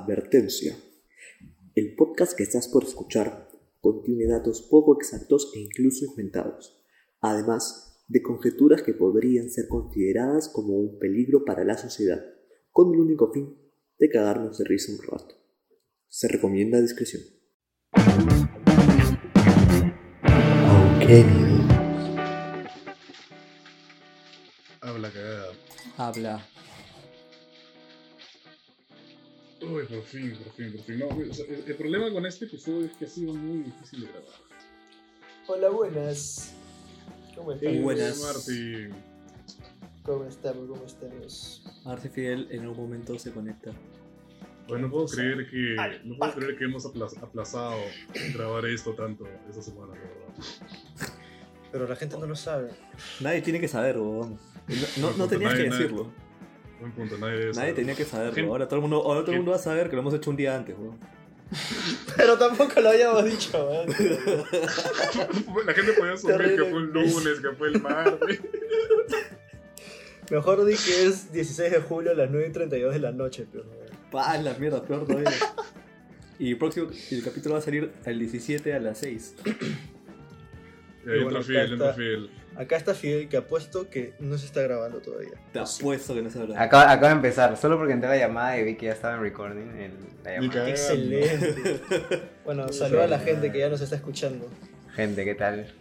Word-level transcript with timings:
Advertencia. 0.00 0.74
El 1.74 1.94
podcast 1.94 2.34
que 2.34 2.42
estás 2.42 2.68
por 2.68 2.84
escuchar 2.84 3.50
contiene 3.80 4.26
datos 4.26 4.62
poco 4.62 4.96
exactos 4.96 5.52
e 5.54 5.60
incluso 5.60 6.06
inventados, 6.06 6.82
además 7.20 8.02
de 8.08 8.22
conjeturas 8.22 8.82
que 8.82 8.94
podrían 8.94 9.50
ser 9.50 9.68
consideradas 9.68 10.48
como 10.48 10.74
un 10.78 10.98
peligro 10.98 11.44
para 11.44 11.64
la 11.64 11.76
sociedad, 11.76 12.24
con 12.70 12.94
el 12.94 13.00
único 13.00 13.30
fin 13.30 13.54
de 13.98 14.08
cagarnos 14.08 14.56
de 14.56 14.64
risa 14.64 14.90
un 14.92 15.06
rato. 15.06 15.34
Se 16.08 16.28
recomienda 16.28 16.80
discreción. 16.80 17.22
Habla 24.80 25.10
cagada. 25.12 25.52
Habla. 25.98 26.46
Uy, 29.70 29.84
por 29.84 30.02
fin, 30.02 30.32
por 30.42 30.52
fin, 30.52 30.72
por 30.72 30.80
fin. 30.82 30.98
No, 30.98 31.06
o 31.08 31.34
sea, 31.34 31.44
el, 31.46 31.64
el 31.66 31.76
problema 31.76 32.10
con 32.12 32.26
este 32.26 32.44
episodio 32.46 32.86
es 32.86 32.92
que 32.92 33.04
ha 33.04 33.08
sido 33.08 33.34
muy 33.34 33.62
difícil 33.64 34.00
de 34.02 34.06
grabar. 34.08 34.28
Hola, 35.46 35.68
buenas. 35.70 36.54
¿Cómo 37.36 37.52
estamos? 37.52 37.76
Eh, 37.76 37.80
buenas. 37.80 38.20
Martín. 38.20 38.94
¿Cómo 40.02 40.24
estamos? 40.24 40.68
¿Cómo 40.68 40.84
estamos? 40.84 41.62
Si 42.02 42.08
Fidel 42.08 42.48
en 42.50 42.60
algún 42.62 42.76
momento 42.78 43.18
se 43.18 43.32
conecta. 43.32 43.72
Pues 44.66 44.80
no 44.80 44.90
puedo 44.90 45.06
creer 45.06 45.48
que 45.50 45.76
no 46.04 46.16
puedo 46.16 46.32
creer 46.34 46.56
que 46.56 46.64
hemos 46.64 46.84
apla- 46.86 47.08
aplazado 47.22 47.76
grabar 48.34 48.66
esto 48.66 48.94
tanto 48.94 49.26
esta 49.48 49.62
semana, 49.62 49.94
la 49.94 50.00
verdad. 50.00 51.14
Pero 51.72 51.88
la 51.88 51.96
gente 51.96 52.16
no 52.18 52.26
lo 52.26 52.36
sabe. 52.36 52.70
Nadie 53.20 53.42
tiene 53.42 53.60
que 53.60 53.68
saber, 53.68 53.98
weón. 53.98 54.38
No, 54.98 55.10
no, 55.10 55.16
no 55.16 55.26
Nadie- 55.26 55.28
tenías 55.28 55.54
que 55.54 55.68
nadie- 55.68 55.70
decirlo. 55.82 56.12
Buen 56.80 56.92
punto, 56.92 57.18
nadie 57.18 57.32
debe 57.34 57.44
Nadie 57.46 57.54
saber. 57.54 57.74
tenía 57.74 57.94
que 57.94 58.04
saberlo. 58.04 58.52
Ahora 58.52 58.66
todo 58.66 58.76
el 58.76 58.80
mundo, 58.82 59.02
ahora 59.04 59.20
todo 59.20 59.32
el 59.32 59.38
mundo 59.38 59.50
va 59.52 59.58
a 59.58 59.60
saber 59.60 59.88
que 59.90 59.96
lo 59.96 60.02
hemos 60.02 60.14
hecho 60.14 60.30
un 60.30 60.36
día 60.36 60.56
antes, 60.56 60.74
weón. 60.78 60.98
Pero 62.16 62.38
tampoco 62.38 62.80
lo 62.80 62.90
habíamos 62.90 63.24
dicho, 63.24 63.70
¿eh? 63.72 63.86
La 65.66 65.74
gente 65.74 65.92
podía 65.94 66.12
asumir 66.12 66.56
que 66.56 66.64
fue 66.64 66.72
un 66.74 66.92
lunes, 66.92 67.40
que 67.40 67.50
fue 67.56 67.68
el 67.68 67.82
martes. 67.82 68.40
Mejor 70.30 70.64
di 70.64 70.76
que 70.76 71.06
es 71.06 71.32
16 71.32 71.72
de 71.72 71.80
julio 71.80 72.12
a 72.12 72.14
las 72.14 72.30
9 72.30 72.46
y 72.48 72.52
32 72.52 72.92
de 72.94 73.00
la 73.00 73.10
noche, 73.12 73.46
pero. 73.50 73.64
Pa, 74.12 74.36
la 74.38 74.54
mierda, 74.54 74.82
peor 74.82 75.06
todavía. 75.06 75.30
Y 76.38 76.52
el 76.52 76.58
próximo 76.58 76.88
el 77.10 77.22
capítulo 77.22 77.54
va 77.54 77.58
a 77.58 77.62
salir 77.62 77.90
el 78.04 78.18
17 78.18 78.72
a 78.72 78.78
las 78.80 78.98
6. 78.98 79.34
Y 81.06 81.10
ahí 81.10 81.22
bueno, 81.24 81.40
entra. 81.40 81.94
Fidel. 81.94 82.30
Acá 82.56 82.76
está 82.76 82.94
Fidel 82.94 83.28
que 83.28 83.36
apuesto 83.38 83.88
que 83.88 84.12
no 84.20 84.36
se 84.36 84.46
está 84.46 84.60
grabando 84.62 85.00
todavía. 85.00 85.32
Te 85.52 85.60
apuesto 85.60 86.14
que 86.14 86.22
no 86.22 86.30
se 86.30 86.40
habla. 86.40 86.60
Acaba, 86.60 86.90
acaba 86.90 87.08
de 87.08 87.14
empezar, 87.14 87.56
solo 87.56 87.78
porque 87.78 87.92
entré 87.94 88.08
a 88.08 88.12
la 88.14 88.18
llamada 88.18 88.58
y 88.58 88.64
vi 88.64 88.74
que 88.76 88.86
ya 88.86 88.92
estaba 88.92 89.14
en 89.14 89.20
recording 89.22 89.70
el- 89.78 89.92
la 90.24 90.34
llamada. 90.40 90.68
Excelente. 90.68 91.80
Bueno, 92.44 92.68
saluda 92.72 93.04
a 93.04 93.06
la 93.06 93.18
gente 93.20 93.52
que 93.52 93.58
ya 93.60 93.68
nos 93.68 93.80
está 93.80 93.94
escuchando. 93.96 94.48
Gente, 94.94 95.24
¿qué 95.24 95.34
tal? 95.36 95.72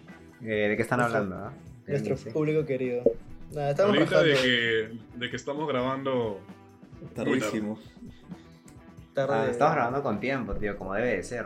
Eh, 0.42 0.68
¿De 0.70 0.76
qué 0.76 0.82
están 0.84 1.00
Nuestro- 1.00 1.18
hablando? 1.20 1.46
ah? 1.48 1.54
¿Qué 1.86 1.92
Nuestro 1.94 2.16
dice? 2.16 2.32
público 2.32 2.66
querido. 2.66 3.04
Nada, 3.52 3.72
estamos 3.72 3.98
Ahorita 3.98 4.22
de 4.24 4.34
que, 4.36 4.92
de 5.18 5.30
que 5.32 5.36
estamos 5.36 5.68
grabando. 5.68 6.40
Tardísimo. 7.16 7.80
tarde. 9.16 9.34
Ah, 9.34 9.48
estamos 9.50 9.74
grabando 9.76 10.04
con 10.04 10.20
tiempo, 10.20 10.54
tío, 10.54 10.78
como 10.78 10.94
debe 10.94 11.16
de 11.18 11.24
ser. 11.24 11.46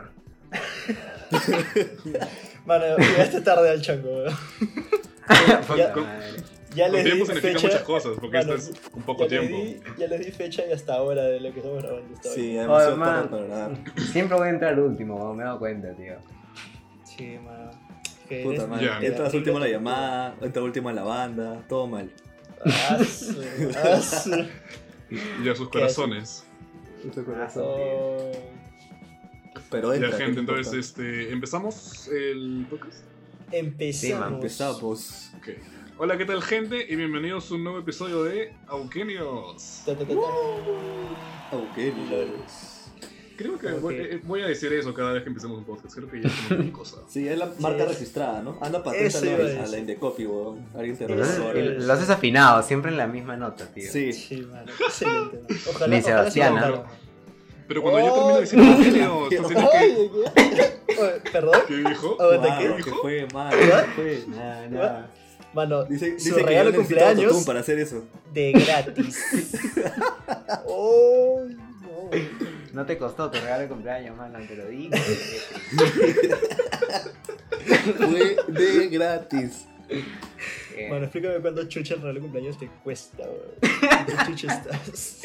Mano, 2.66 2.96
llegaste 2.96 3.40
tarde 3.42 3.70
al 3.70 3.80
chango, 3.82 4.08
weón. 4.10 4.34
Ya- 5.76 5.94
madre. 5.96 6.42
Ya 6.74 6.86
Con 6.88 6.96
les 6.96 7.04
di 7.04 7.10
fecha. 7.40 7.66
muchas 7.68 7.82
cosas, 7.82 8.12
porque 8.20 8.36
Mano, 8.38 8.54
esto 8.54 8.72
es 8.72 8.80
un 8.94 9.02
poco 9.04 9.26
ya 9.28 9.40
les 9.40 9.48
tiempo. 9.48 9.64
di- 9.64 9.80
ya 10.00 10.06
les 10.08 10.26
di 10.26 10.32
fecha 10.32 10.64
y 10.68 10.72
hasta 10.72 10.94
ahora 10.94 11.22
de 11.22 11.38
lo 11.38 11.52
que 11.52 11.60
estamos 11.60 11.80
grabando. 11.82 12.08
Sí, 12.22 12.58
hemos 12.58 12.82
sido 12.82 12.96
man. 12.96 13.28
para. 13.28 13.70
Siempre 14.12 14.36
voy 14.36 14.48
a 14.48 14.50
entrar 14.50 14.80
último, 14.80 15.32
me 15.34 15.42
he 15.44 15.46
dado 15.46 15.60
cuenta, 15.60 15.92
tío. 15.94 16.16
Sí, 17.04 17.38
mano. 17.44 17.70
Puta 18.42 18.66
madre. 18.66 18.86
Ya. 18.86 18.98
Entras 19.06 19.32
último 19.34 19.58
a 19.58 19.60
la 19.60 19.68
llamada, 19.68 20.34
entra 20.40 20.62
último 20.64 20.88
a 20.88 20.92
la 20.94 21.04
banda, 21.04 21.62
todo 21.68 21.86
mal. 21.86 22.10
Ah, 22.64 22.98
su- 23.04 23.40
ah, 23.76 24.00
su- 24.00 24.46
Y 25.44 25.48
a 25.48 25.54
sus 25.54 25.68
corazones. 25.68 26.44
Oh. 27.56 28.32
Pero 29.74 29.90
Ya, 29.92 30.06
entra. 30.06 30.18
gente, 30.18 30.34
¿qué 30.34 30.40
entonces, 30.40 30.72
este, 30.72 31.32
¿empezamos 31.32 32.06
el 32.06 32.64
podcast? 32.70 32.98
Empezamos. 33.50 34.32
Empezamos. 34.34 35.30
Ok. 35.36 35.48
Hola, 35.98 36.16
¿qué 36.16 36.24
tal, 36.24 36.42
gente? 36.44 36.86
Y 36.88 36.94
bienvenidos 36.94 37.50
a 37.50 37.54
un 37.54 37.64
nuevo 37.64 37.80
episodio 37.80 38.22
de 38.22 38.52
ta, 38.68 39.96
ta. 39.96 40.14
Ok, 41.56 41.76
Creo 43.36 43.58
que 43.58 43.66
Ok. 43.66 43.80
voy, 43.80 43.94
eh, 43.96 44.20
voy 44.22 44.42
a 44.42 44.46
decir 44.46 44.72
eso 44.72 44.94
cada 44.94 45.12
vez 45.12 45.24
que 45.24 45.28
empecemos 45.30 45.58
un 45.58 45.64
podcast. 45.64 45.92
Creo 45.96 46.08
que 46.08 46.22
ya 46.22 46.28
es 46.28 46.50
una 46.52 46.72
cosa. 46.72 46.98
Sí, 47.08 47.26
es 47.26 47.36
la 47.36 47.52
marca 47.58 47.82
es- 47.82 47.88
registrada, 47.88 48.42
¿no? 48.42 48.56
Anda 48.60 48.80
patente 48.84 49.58
a 49.58 49.64
a 49.64 49.66
la 49.66 49.78
Indecopy, 49.78 50.24
weón. 50.24 50.64
Alguien 50.76 50.96
te 50.96 51.08
lo, 51.08 51.20
haces, 51.92 52.10
afinado, 52.10 52.62
siempre 52.62 52.92
en 52.92 52.96
la 52.96 53.08
misma 53.08 53.36
nota, 53.36 53.66
tío. 53.74 53.90
Sí. 53.90 54.12
Sí, 54.12 54.42
mano. 54.42 54.70
Excelente. 54.70 55.40
Ojalá, 55.68 55.88
Ni 55.88 55.96
ojalá 55.96 56.02
Sebastián, 56.02 56.54
notara. 56.54 56.84
Pero 57.66 57.82
cuando 57.82 58.00
yo 58.00 58.12
Oh. 58.12 58.16
termino 58.16 58.34
de 58.34 58.40
decir 58.40 58.58
que. 58.58 59.38
Oye, 59.38 60.10
¿qué? 60.34 61.00
Oye, 61.00 61.20
¿Perdón? 61.32 61.60
¿Qué 61.66 61.74
dijo? 61.76 62.16
Aguanta, 62.20 62.48
Wow, 62.48 62.58
¿qué 62.58 62.66
que 62.68 62.76
dijo? 62.90 62.96
fue 63.02 63.26
mal, 63.32 63.50
que 63.58 63.66
fue. 63.96 64.24
Nah, 64.28 64.66
nah. 64.68 65.06
Mano, 65.54 65.84
Dice, 65.84 66.18
su 66.18 66.24
dice 66.30 66.40
que 66.40 66.46
regalo 66.46 66.72
de 66.72 66.78
cumpleaños 66.78 67.44
para 67.44 67.60
hacer 67.60 67.78
eso. 67.78 68.04
de 68.32 68.52
gratis. 68.52 69.24
oh, 70.66 71.44
no. 71.82 72.10
No 72.72 72.84
te 72.86 72.98
costó 72.98 73.30
tu 73.30 73.38
regalo 73.38 73.62
de 73.62 73.68
cumpleaños, 73.68 74.16
mano, 74.16 74.38
te 74.48 74.56
lo 74.56 74.66
digo. 74.66 74.96
Fue 77.96 78.36
de 78.48 78.88
gratis. 78.88 79.66
Mano, 80.90 81.04
explícame 81.04 81.36
cuánto 81.40 81.64
chucha 81.68 81.94
el 81.94 82.00
regalo 82.00 82.14
de 82.14 82.20
cumpleaños 82.22 82.58
te 82.58 82.68
cuesta, 82.82 83.22
weón. 83.22 84.06
¿Qué 84.06 84.14
chucha 84.26 84.54
estás? 84.54 85.20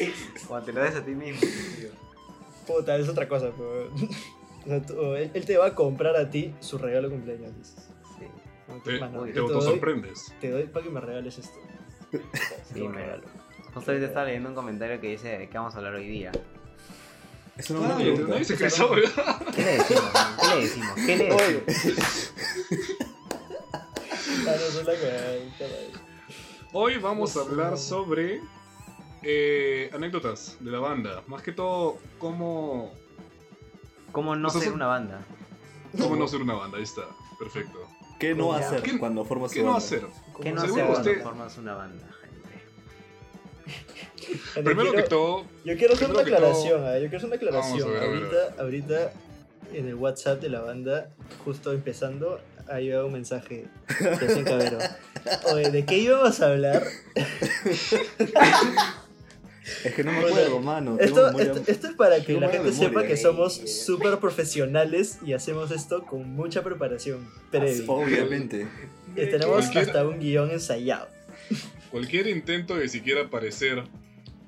Cuando 0.46 0.66
te 0.66 0.72
lo 0.72 0.82
des 0.82 0.94
a 0.94 1.04
ti 1.04 1.10
mismo, 1.10 1.40
tío. 1.40 1.88
Puta, 2.78 2.96
es 2.96 3.08
otra 3.08 3.28
cosa, 3.28 3.50
pero. 3.56 3.90
O 4.62 4.68
sea, 4.68 4.82
tú- 4.82 5.14
él, 5.14 5.30
él 5.32 5.46
te 5.46 5.56
va 5.56 5.68
a 5.68 5.74
comprar 5.74 6.14
a 6.16 6.28
ti 6.28 6.54
su 6.60 6.76
regalo 6.76 7.08
de 7.08 7.14
cumpleaños. 7.14 7.56
dices. 7.56 7.88
Sí, 8.18 8.26
Como 8.66 8.82
que, 8.82 8.90
Te, 8.92 9.00
mano, 9.00 9.22
te 9.24 9.32
doy, 9.32 9.38
autosorprendes. 9.54 10.34
te 10.38 10.50
doy 10.50 10.64
para 10.64 10.84
que 10.84 10.90
me 10.90 11.00
regales 11.00 11.38
esto. 11.38 11.58
Sí, 12.72 12.86
me- 12.86 12.92
regalo. 13.02 13.22
Justo 13.72 13.90
ahorita 13.90 14.06
estaba 14.08 14.26
leyendo 14.26 14.50
un 14.50 14.54
comentario 14.54 15.00
que 15.00 15.06
dice 15.08 15.38
de 15.38 15.48
qué 15.48 15.56
vamos 15.56 15.74
a 15.74 15.78
hablar 15.78 15.94
hoy 15.94 16.06
día. 16.08 16.30
Es 17.56 17.70
una 17.70 17.78
buena 17.80 17.94
Ah, 17.94 17.98
pregunta. 17.98 18.28
nadie 18.28 18.44
se. 18.44 18.56
¿Qué 18.56 18.64
le 18.64 18.66
decimos? 18.66 18.90
man? 19.16 19.52
¿Qué 19.54 19.62
le 19.62 20.60
decimos? 20.60 20.94
¿Qué 21.06 21.16
le 21.16 21.32
Oye. 21.32 21.62
decimos? 21.66 22.32
Es 24.20 24.84
cagada, 24.84 25.38
puta 25.44 25.64
madre. 25.64 25.90
Hoy 26.72 26.98
vamos 26.98 27.36
a 27.36 27.40
hablar 27.40 27.78
sobre 27.78 28.40
eh, 29.22 29.90
anécdotas 29.92 30.56
de 30.60 30.70
la 30.70 30.78
banda. 30.80 31.22
Más 31.26 31.42
que 31.42 31.52
todo, 31.52 31.98
cómo, 32.18 32.92
¿Cómo 34.12 34.34
no 34.36 34.50
ser 34.50 34.62
es- 34.64 34.68
una 34.68 34.86
banda? 34.86 35.20
cómo 35.98 36.16
no 36.16 36.26
ser 36.28 36.42
una 36.42 36.54
banda. 36.54 36.76
Ahí 36.78 36.84
está, 36.84 37.02
perfecto. 37.38 37.86
¿Qué 38.18 38.34
no 38.34 38.52
hacer 38.52 38.82
¿Qué- 38.82 38.98
cuando 38.98 39.24
formas 39.24 39.50
¿Qué 39.52 39.60
tu 39.60 39.66
no 39.66 39.72
banda? 39.72 39.86
¿Qué 40.42 40.52
no 40.52 40.60
hacer 40.62 40.70
cuando 40.84 40.92
usted- 40.92 41.22
formas 41.22 41.56
una 41.58 41.74
banda, 41.74 42.06
gente? 42.20 42.40
Primero 44.62 44.92
que 44.92 45.02
todo, 45.04 45.44
Yo 45.64 45.76
quiero 45.76 45.94
hacer 45.94 46.10
una 46.10 46.22
todo- 46.22 46.34
aclaración, 46.34 46.84
ah, 46.84 46.94
yo 46.98 47.08
quiero 47.08 47.16
hacer 47.16 47.26
una 47.26 47.36
aclaración. 47.36 47.90
Ver, 47.92 48.02
ahorita, 48.02 48.54
ahorita 48.62 49.12
en 49.72 49.88
el 49.88 49.94
WhatsApp 49.94 50.40
de 50.40 50.48
la 50.50 50.60
banda, 50.60 51.10
justo 51.44 51.72
empezando, 51.72 52.40
ha 52.68 52.78
llegado 52.80 53.06
un 53.06 53.12
mensaje 53.14 53.66
de. 53.98 54.80
Oye, 55.54 55.70
¿de 55.70 55.84
qué 55.86 55.98
íbamos 55.98 56.40
a 56.40 56.46
hablar? 56.46 56.82
Es 59.84 59.94
que 59.94 60.02
no 60.04 60.12
me 60.12 60.20
Bueno, 60.22 60.36
acuerdo, 60.36 60.60
mano. 60.60 60.96
tengo 60.96 61.04
Esto, 61.04 61.26
memoria- 61.26 61.52
esto, 61.52 61.70
esto 61.70 61.86
es 61.88 61.94
para 61.94 62.24
que 62.24 62.32
la 62.40 62.48
gente 62.48 62.70
memoria, 62.70 62.88
sepa 62.88 63.02
que 63.06 63.12
eh. 63.12 63.16
somos 63.18 63.54
súper 63.54 64.18
profesionales 64.18 65.18
y 65.24 65.34
hacemos 65.34 65.70
esto 65.70 66.04
con 66.06 66.28
mucha 66.34 66.62
preparación 66.62 67.28
previa. 67.50 67.84
Obviamente. 67.86 68.66
Y 69.14 69.26
tenemos 69.26 69.66
Cualquier- 69.66 69.86
hasta 69.86 70.06
un 70.06 70.18
guion 70.18 70.50
ensayado. 70.50 71.08
cualquier 71.90 72.26
intento 72.28 72.76
de 72.76 72.88
siquiera 72.88 73.28
parecer 73.28 73.84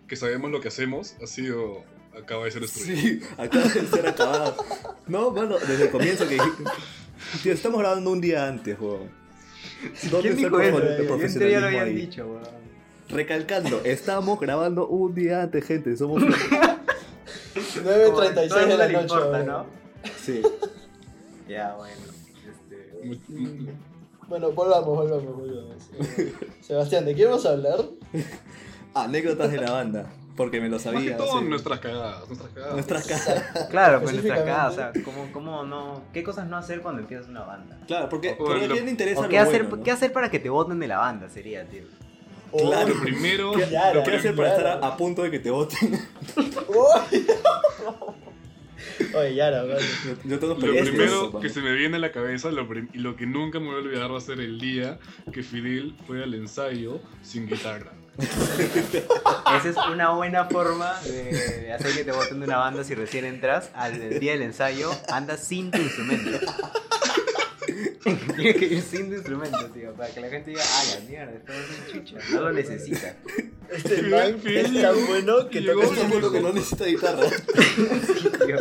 que 0.09 0.17
sabemos 0.17 0.51
lo 0.51 0.61
que 0.61 0.69
hacemos 0.69 1.15
ha 1.23 1.27
sido. 1.27 1.85
acaba 2.19 2.45
de 2.45 2.51
ser 2.51 2.63
destruido. 2.63 3.01
Sí, 3.01 3.21
acaba 3.39 3.65
de 3.69 3.87
ser 3.87 4.07
acabado. 4.07 4.57
No, 5.09 5.31
mano, 5.31 5.59
desde 5.59 5.85
el 5.85 5.91
comienzo 5.91 6.29
que. 6.29 6.39
Tío, 7.43 7.53
estamos 7.53 7.81
grabando 7.81 8.11
un 8.11 8.21
día 8.21 8.47
antes, 8.47 8.79
weón. 8.81 9.11
¿Dónde 10.11 10.11
¿Quién 10.11 10.13
está 10.13 10.29
el 10.29 10.37
dijo 10.37 10.61
eso? 10.61 10.77
profe- 10.79 10.81
el 10.81 10.87
teoría 10.97 10.99
lo 11.03 11.07
profesionalismo 11.09 11.67
habían 11.67 11.85
ahí? 11.87 11.95
dicho, 11.95 12.27
weón. 12.27 12.62
Recalcando, 13.09 13.81
estamos 13.85 14.41
grabando 14.41 14.87
un 14.87 15.15
día 15.15 15.43
antes, 15.43 15.65
gente. 15.67 15.97
Somos. 15.97 16.23
9.36 17.55 18.49
Todo 18.49 18.61
el 18.61 18.69
de 18.69 18.77
la 18.79 18.89
noche. 18.89 19.01
importa. 19.03 19.43
¿no? 19.43 19.67
Sí. 20.21 20.43
Ya, 21.49 21.75
bueno. 21.75 21.97
Este... 23.03 23.75
Bueno, 24.29 24.53
volvamos, 24.53 24.87
volvamos, 24.87 25.37
volvamos. 25.37 25.77
Eh, 26.17 26.33
Sebastián, 26.63 27.05
¿de 27.05 27.15
qué 27.15 27.27
vamos 27.27 27.45
a 27.45 27.51
hablar? 27.51 27.79
Anécdotas 28.95 29.51
de 29.51 29.59
la 29.59 29.73
banda. 29.73 30.07
Porque 30.37 30.61
me 30.63 30.69
lo 30.71 30.77
Más 30.77 30.85
que 30.85 30.93
sabía. 30.93 31.17
todo 31.19 31.41
sí. 31.41 31.45
nuestras 31.45 31.81
cagadas, 31.81 32.27
nuestras 32.27 32.51
cagadas. 32.53 32.73
Nuestras 32.75 33.07
casas. 33.07 33.67
Claro, 33.69 34.01
pues 34.01 34.15
nuestra 34.15 34.35
Específicamente- 34.37 34.51
casa, 34.51 34.91
o 34.91 34.93
sea, 34.95 35.03
¿cómo, 35.05 35.33
cómo 35.33 35.65
no, 35.65 36.03
¿qué 36.15 36.23
cosas 36.23 36.47
no 36.47 36.57
hacer 36.57 36.81
cuando 36.81 37.03
empiezas 37.03 37.29
una 37.29 37.43
banda? 37.45 37.77
Claro, 37.87 38.09
porque, 38.09 38.31
O 38.39 38.39
porque 38.39 38.67
lo- 38.69 38.73
a 38.73 38.77
quién 38.77 38.85
le 38.87 38.91
interesa 38.93 39.21
¿O 39.21 39.23
lo 39.25 39.29
qué 39.29 39.39
hacer, 39.39 39.63
bueno, 39.65 39.77
¿no? 39.79 39.83
qué 39.83 39.91
hacer 39.91 40.13
para 40.13 40.31
que 40.31 40.39
te 40.39 40.49
voten 40.49 40.79
de 40.79 40.89
la 40.89 40.99
banda 40.99 41.29
sería, 41.29 41.69
tío? 41.69 41.83
Claro. 42.59 42.95
Lo 42.95 43.01
primero, 43.01 43.53
¿Qué, 43.53 43.65
Claro, 43.65 44.05
lo 44.05 44.15
hacer 44.15 44.37
para 44.37 44.49
estar 44.51 44.67
a, 44.67 44.87
a 44.87 44.97
punto 44.97 45.23
de 45.23 45.31
que 45.31 45.39
te 45.39 45.51
voten? 45.51 45.99
Oye, 49.15 49.35
Yara, 49.35 49.63
vale. 49.63 49.83
Yo, 50.05 50.15
yo 50.25 50.39
tengo 50.39 50.55
lo 50.55 50.61
primero 50.61 51.05
eso, 51.05 51.41
que 51.41 51.49
se 51.49 51.61
me 51.61 51.73
viene 51.73 51.97
a 51.97 52.01
la 52.01 52.13
cabeza 52.13 52.51
lo 52.51 52.67
y 52.93 52.99
lo 52.99 53.17
que 53.17 53.27
nunca 53.27 53.59
me 53.59 53.67
voy 53.67 53.77
a 53.77 53.79
olvidar 53.79 54.13
va 54.13 54.19
a 54.19 54.21
ser 54.21 54.41
el 54.41 54.59
día 54.59 54.99
que 55.33 55.43
Fidel 55.43 55.95
fue 56.07 56.23
al 56.23 56.35
ensayo 56.35 57.01
sin 57.23 57.47
guitarra. 57.47 57.93
Esa 58.19 59.69
es 59.69 59.77
una 59.91 60.11
buena 60.11 60.45
forma 60.45 61.01
de, 61.03 61.33
de 61.63 61.73
hacer 61.73 61.95
que 61.95 62.05
te 62.05 62.13
voten 62.13 62.41
de 62.41 62.47
una 62.47 62.59
banda 62.59 62.85
si 62.85 62.95
recién 62.95 63.25
entras. 63.25 63.71
Al 63.75 64.21
día 64.21 64.33
del 64.33 64.43
ensayo, 64.43 64.91
andas 65.09 65.43
sin 65.45 65.71
tu 65.71 65.79
instrumento. 65.79 66.39
Que 68.37 68.67
ir 68.67 68.83
sin 68.83 69.13
instrumento, 69.13 69.65
tío, 69.73 69.93
para 69.95 70.13
que 70.13 70.21
la 70.21 70.29
gente 70.29 70.51
diga, 70.51 70.63
ah, 70.65 70.83
la 70.95 71.09
mierda, 71.09 71.33
esto 71.33 71.53
es 71.53 71.69
un 71.79 71.93
chucha, 72.05 72.17
no 72.33 72.41
lo 72.43 72.53
necesita. 72.53 73.17
Este 73.71 74.03
man 74.03 74.41
es 74.45 74.83
tan 74.83 75.07
bueno 75.07 75.49
que 75.49 75.61
toca 75.63 75.83
Eso 75.85 75.93
ese 75.95 76.07
es 76.07 76.21
lo 76.21 76.33
que 76.33 76.41
no 76.41 76.53
necesita 76.53 76.85
guitarra. 76.87 77.27
Tío. 78.47 78.57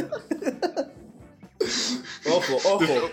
Ojo, 2.31 2.55
ojo. 2.65 3.09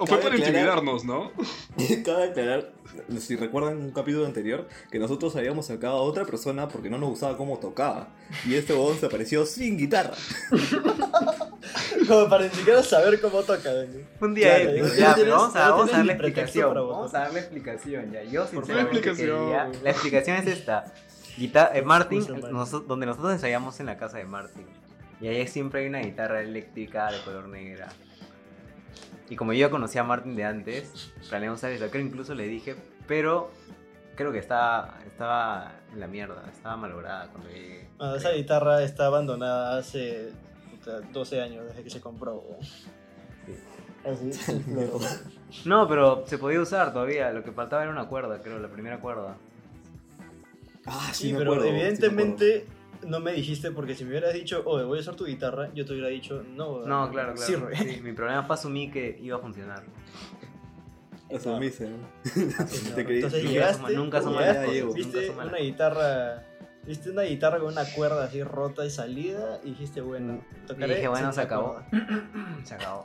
O 0.00 0.06
fue 0.06 0.18
para 0.18 0.34
aclarar- 0.34 0.38
intimidarnos, 0.38 1.04
¿no? 1.04 1.32
Cabe 2.04 2.30
aclarar, 2.30 2.72
si 3.18 3.34
recuerdan 3.36 3.78
un 3.78 3.90
capítulo 3.90 4.26
anterior, 4.26 4.68
que 4.92 4.98
nosotros 4.98 5.34
habíamos 5.36 5.66
sacado 5.66 5.96
a 5.96 6.02
otra 6.02 6.24
persona 6.24 6.68
porque 6.68 6.88
no 6.90 6.98
nos 6.98 7.10
gustaba 7.10 7.36
cómo 7.36 7.58
tocaba. 7.58 8.08
Y 8.46 8.54
este 8.54 8.74
huevón 8.74 8.98
se 8.98 9.06
apareció 9.06 9.44
sin 9.46 9.76
guitarra. 9.76 10.14
Como 12.08 12.28
para 12.28 12.44
ni 12.44 12.50
siquiera 12.50 12.82
saber 12.82 13.20
cómo 13.20 13.42
toca. 13.42 13.70
¿no? 13.72 14.26
Un 14.26 14.34
día 14.34 14.58
épico, 14.58 14.86
ya 14.88 14.94
ya, 14.96 15.14
pero 15.16 15.30
vamos 15.36 15.56
a, 15.56 15.70
vamos 15.70 15.92
a 15.92 15.96
darle 15.98 16.12
explicación. 16.12 16.74
Vamos 16.74 17.14
a 17.14 17.18
darle 17.20 17.40
explicación 17.40 18.12
ya. 18.12 18.22
Yo 18.24 18.46
sinceramente 18.46 18.98
Explicación. 18.98 19.38
quería- 19.46 19.70
La 19.82 19.90
explicación 19.90 20.36
es 20.36 20.46
esta. 20.46 20.84
Guita- 21.36 21.70
eh, 21.74 21.82
Martin, 21.82 22.24
donde 22.86 23.06
nosotros 23.06 23.32
ensayamos 23.32 23.78
en 23.80 23.86
la 23.86 23.96
casa 23.96 24.18
de 24.18 24.24
Martin. 24.24 24.66
Y 25.20 25.26
ahí 25.28 25.46
siempre 25.48 25.80
hay 25.82 25.88
una 25.88 26.00
guitarra 26.00 26.40
eléctrica 26.42 27.10
de 27.10 27.20
color 27.22 27.48
negra. 27.48 27.88
Y 29.30 29.36
como 29.36 29.52
yo 29.52 29.60
ya 29.66 29.70
conocía 29.70 30.00
a 30.02 30.04
Martin 30.04 30.36
de 30.36 30.44
antes, 30.44 31.12
planeamos 31.28 31.58
usar 31.60 31.72
esa. 31.72 31.90
Creo 31.90 32.04
incluso 32.04 32.34
le 32.34 32.44
dije, 32.46 32.76
pero 33.06 33.50
creo 34.14 34.32
que 34.32 34.38
estaba, 34.38 34.94
estaba 35.06 35.72
en 35.92 36.00
la 36.00 36.06
mierda, 36.06 36.42
estaba 36.52 36.76
malograda 36.76 37.28
cuando 37.28 37.50
llegué. 37.50 37.88
Ah, 37.98 38.14
esa 38.16 38.30
guitarra 38.30 38.82
está 38.82 39.06
abandonada 39.06 39.76
hace 39.78 40.30
puta, 40.96 41.08
12 41.12 41.40
años 41.40 41.66
desde 41.66 41.82
que 41.82 41.90
se 41.90 42.00
compró. 42.00 42.44
Así. 44.04 44.30
No, 45.64 45.88
pero 45.88 46.24
se 46.26 46.36
podía 46.36 46.60
usar 46.60 46.92
todavía. 46.92 47.30
Lo 47.32 47.42
que 47.42 47.52
faltaba 47.52 47.82
era 47.82 47.90
una 47.90 48.06
cuerda, 48.06 48.42
creo, 48.42 48.58
la 48.58 48.68
primera 48.68 49.00
cuerda. 49.00 49.36
Ah, 50.84 51.08
sí, 51.12 51.28
Sí, 51.28 51.32
me 51.32 51.38
pero 51.38 51.52
acuerdo, 51.52 51.64
sí 51.68 51.72
me 51.72 51.80
evidentemente 51.80 52.66
no 53.06 53.18
me 53.20 53.32
dijiste 53.32 53.70
porque 53.70 53.94
si 53.94 54.04
me 54.04 54.10
hubieras 54.10 54.34
dicho, 54.34 54.62
oye, 54.66 54.84
voy 54.84 54.98
a 54.98 55.00
usar 55.00 55.14
tu 55.16 55.24
guitarra, 55.24 55.70
yo 55.74 55.86
te 55.86 55.92
hubiera 55.92 56.08
dicho, 56.08 56.44
no. 56.54 56.80
No, 56.80 57.10
claro, 57.10 57.32
claro. 57.34 57.36
sirve. 57.36 57.76
Sí, 57.76 58.00
mi 58.02 58.12
problema 58.12 58.42
fue 58.42 58.54
asumir 58.56 58.92
que 58.92 59.18
iba 59.22 59.38
a 59.38 59.40
funcionar. 59.40 59.84
Asumiste, 61.34 61.88
¿no? 61.88 61.96
No. 62.36 62.94
Te 62.94 63.06
creí- 63.06 63.16
Entonces 63.16 63.42
nunca 63.44 63.52
llegaste, 63.54 63.76
suma- 63.78 63.90
nunca 63.90 64.20
suma 64.22 64.40
llegaste, 64.40 64.66
las 64.66 64.66
cosas, 64.84 65.06
nunca 65.06 65.18
viste 65.18 65.30
una 65.46 65.58
guitarra, 65.58 66.44
viste 66.88 67.10
una 67.10 67.22
guitarra 67.22 67.58
con 67.60 67.68
una 67.72 67.84
cuerda 67.84 68.24
así 68.24 68.42
rota 68.42 68.84
y 68.84 68.90
salida 68.90 69.60
y 69.62 69.70
dijiste, 69.70 70.00
bueno, 70.00 70.40
Y 70.64 70.66
tocaré. 70.66 70.94
dije, 70.96 71.08
bueno, 71.08 71.32
se 71.32 71.40
acabó. 71.42 71.80
Se 72.64 72.74
acabó. 72.74 73.04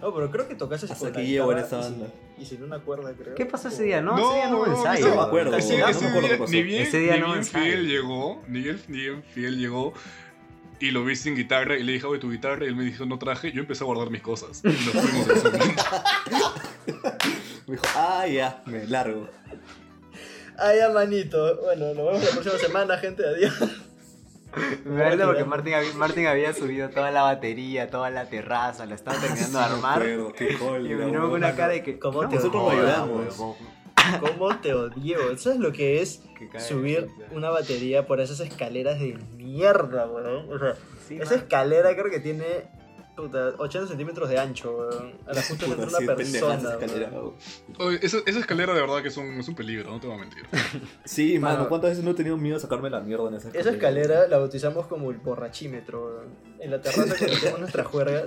No, 0.00 0.14
pero 0.14 0.30
creo 0.30 0.46
que 0.48 0.54
tocaste 0.54 0.86
Hasta 0.86 0.96
con 0.98 1.12
la 1.12 1.18
aquí 1.20 1.28
llego 1.28 1.52
en 1.52 1.58
y 1.58 1.62
sin- 1.62 1.78
banda. 1.80 2.06
Y 2.38 2.44
sin 2.44 2.62
una 2.62 2.78
cuerda, 2.78 3.12
creo. 3.14 3.34
¿Qué 3.34 3.46
pasó 3.46 3.66
ese 3.68 3.82
día? 3.82 4.00
No, 4.00 4.16
ese 4.16 4.34
día 4.36 4.48
no 4.50 4.56
hubo 4.58 4.66
no, 4.66 4.76
ensayo. 4.76 5.06
ese- 5.06 5.08
No 5.16 5.22
me 5.22 5.26
acuerdo, 5.26 5.56
Ese, 5.56 5.78
no 5.78 5.84
me 5.86 5.90
ese 5.92 6.06
acuerdo 6.08 6.28
día, 6.46 6.46
ni 6.48 6.62
bien, 6.62 6.82
Ese 6.82 6.98
día 7.00 7.14
ni 7.14 7.20
no 7.20 7.26
bien 7.26 7.38
ensayo. 7.38 7.64
Fidel 7.64 7.88
llegó, 7.88 8.42
ni 8.48 8.60
bien, 8.62 8.80
ni 8.88 8.98
bien 8.98 9.22
Fidel 9.24 9.58
llegó 9.58 9.92
y 10.80 10.92
lo 10.92 11.04
vi 11.04 11.16
sin 11.16 11.34
guitarra 11.34 11.76
y 11.76 11.82
le 11.82 11.92
dije, 11.94 12.06
oye, 12.06 12.20
tu 12.20 12.30
guitarra, 12.30 12.64
y 12.64 12.68
él 12.68 12.76
me 12.76 12.84
dijo, 12.84 13.04
no 13.06 13.18
traje, 13.18 13.50
yo 13.50 13.60
empecé 13.60 13.82
a 13.82 13.86
guardar 13.86 14.10
mis 14.10 14.22
cosas. 14.22 14.62
Y 14.64 14.68
nos 14.68 14.78
fuimos 14.92 15.26
de 15.26 15.34
ese 15.34 15.50
momento. 15.50 15.82
Me 17.66 17.72
dijo, 17.74 17.84
ah, 17.96 18.26
ya, 18.28 18.62
me 18.66 18.86
largo. 18.86 19.28
Ah, 20.58 20.74
ya, 20.74 20.88
manito. 20.90 21.56
Bueno, 21.62 21.86
nos 21.94 21.96
vemos 22.06 22.24
la 22.24 22.30
próxima 22.30 22.58
semana, 22.58 22.98
gente. 22.98 23.24
Adiós. 23.26 23.54
Me 24.84 25.02
acuerdo 25.04 25.26
porque 25.26 25.44
Martín 25.44 25.74
había, 25.74 25.92
Martín 25.94 26.26
había 26.26 26.52
subido 26.54 26.88
toda 26.88 27.10
la 27.10 27.22
batería, 27.22 27.90
toda 27.90 28.10
la 28.10 28.28
terraza, 28.28 28.86
la 28.86 28.94
estaba 28.94 29.18
terminando 29.20 29.58
de 29.58 29.64
me 29.66 29.72
armar. 29.74 30.02
qué 30.36 30.52
Y 30.52 30.94
me 30.94 31.06
miró 31.06 31.22
con 31.22 31.32
una 31.32 31.54
cara 31.54 31.74
de 31.74 31.82
que. 31.82 31.98
¿Cómo 31.98 32.22
no, 32.22 32.28
te 32.28 32.36
nosotros 32.36 32.72
ayudamos. 32.72 33.38
huevón. 33.38 33.56
¿Cómo 34.20 34.56
te 34.60 34.72
odio? 34.72 35.36
¿Sabes 35.36 35.58
lo 35.58 35.70
que 35.70 36.00
es 36.00 36.22
Que 36.38 36.58
subir 36.60 37.08
una 37.32 37.50
batería 37.50 38.06
por 38.06 38.20
esas 38.20 38.40
escaleras 38.40 38.98
de 38.98 39.18
mierda, 39.36 40.06
weón? 40.06 40.50
O 40.50 40.58
sea, 40.58 40.74
Sí, 41.06 41.16
esa 41.20 41.34
man. 41.34 41.38
escalera 41.44 41.92
creo 41.94 42.10
que 42.10 42.20
tiene 42.20 42.68
puta, 43.22 43.54
80 43.58 43.88
centímetros 43.88 44.28
de 44.28 44.38
ancho, 44.38 44.76
weón. 44.76 45.12
A 45.26 45.32
la 45.32 45.42
justa 45.42 45.66
Puta, 45.66 45.82
una 45.82 46.14
persona. 46.14 46.54
escalera, 46.54 47.08
weón. 47.10 47.14
huevón. 47.14 47.34
Oye, 47.78 47.98
esa, 48.02 48.18
esa 48.24 48.38
escalera 48.38 48.74
de 48.74 48.80
verdad 48.80 49.02
que 49.02 49.08
es 49.08 49.16
un, 49.16 49.40
es 49.40 49.48
un 49.48 49.54
peligro, 49.54 49.90
no 49.90 50.00
te 50.00 50.06
voy 50.06 50.16
a 50.16 50.20
mentir. 50.20 50.44
Sí, 51.04 51.38
mano, 51.38 51.56
Mano. 51.56 51.68
¿cuántas 51.68 51.90
veces 51.90 52.04
no 52.04 52.12
he 52.12 52.14
tenido 52.14 52.36
miedo 52.36 52.56
de 52.56 52.62
sacarme 52.62 52.90
la 52.90 53.00
mierda 53.00 53.28
en 53.28 53.34
esa 53.34 53.48
escalera? 53.48 53.60
Esa 53.60 53.70
escalera 53.76 54.28
la 54.28 54.38
bautizamos 54.38 54.86
como 54.86 55.10
el 55.10 55.18
borrachímetro, 55.18 56.04
weón. 56.06 56.34
En 56.60 56.70
la 56.70 56.80
terraza 56.80 57.14
que 57.14 57.26
metemos 57.26 57.60
nuestras 57.60 57.86
juergas. 57.86 58.26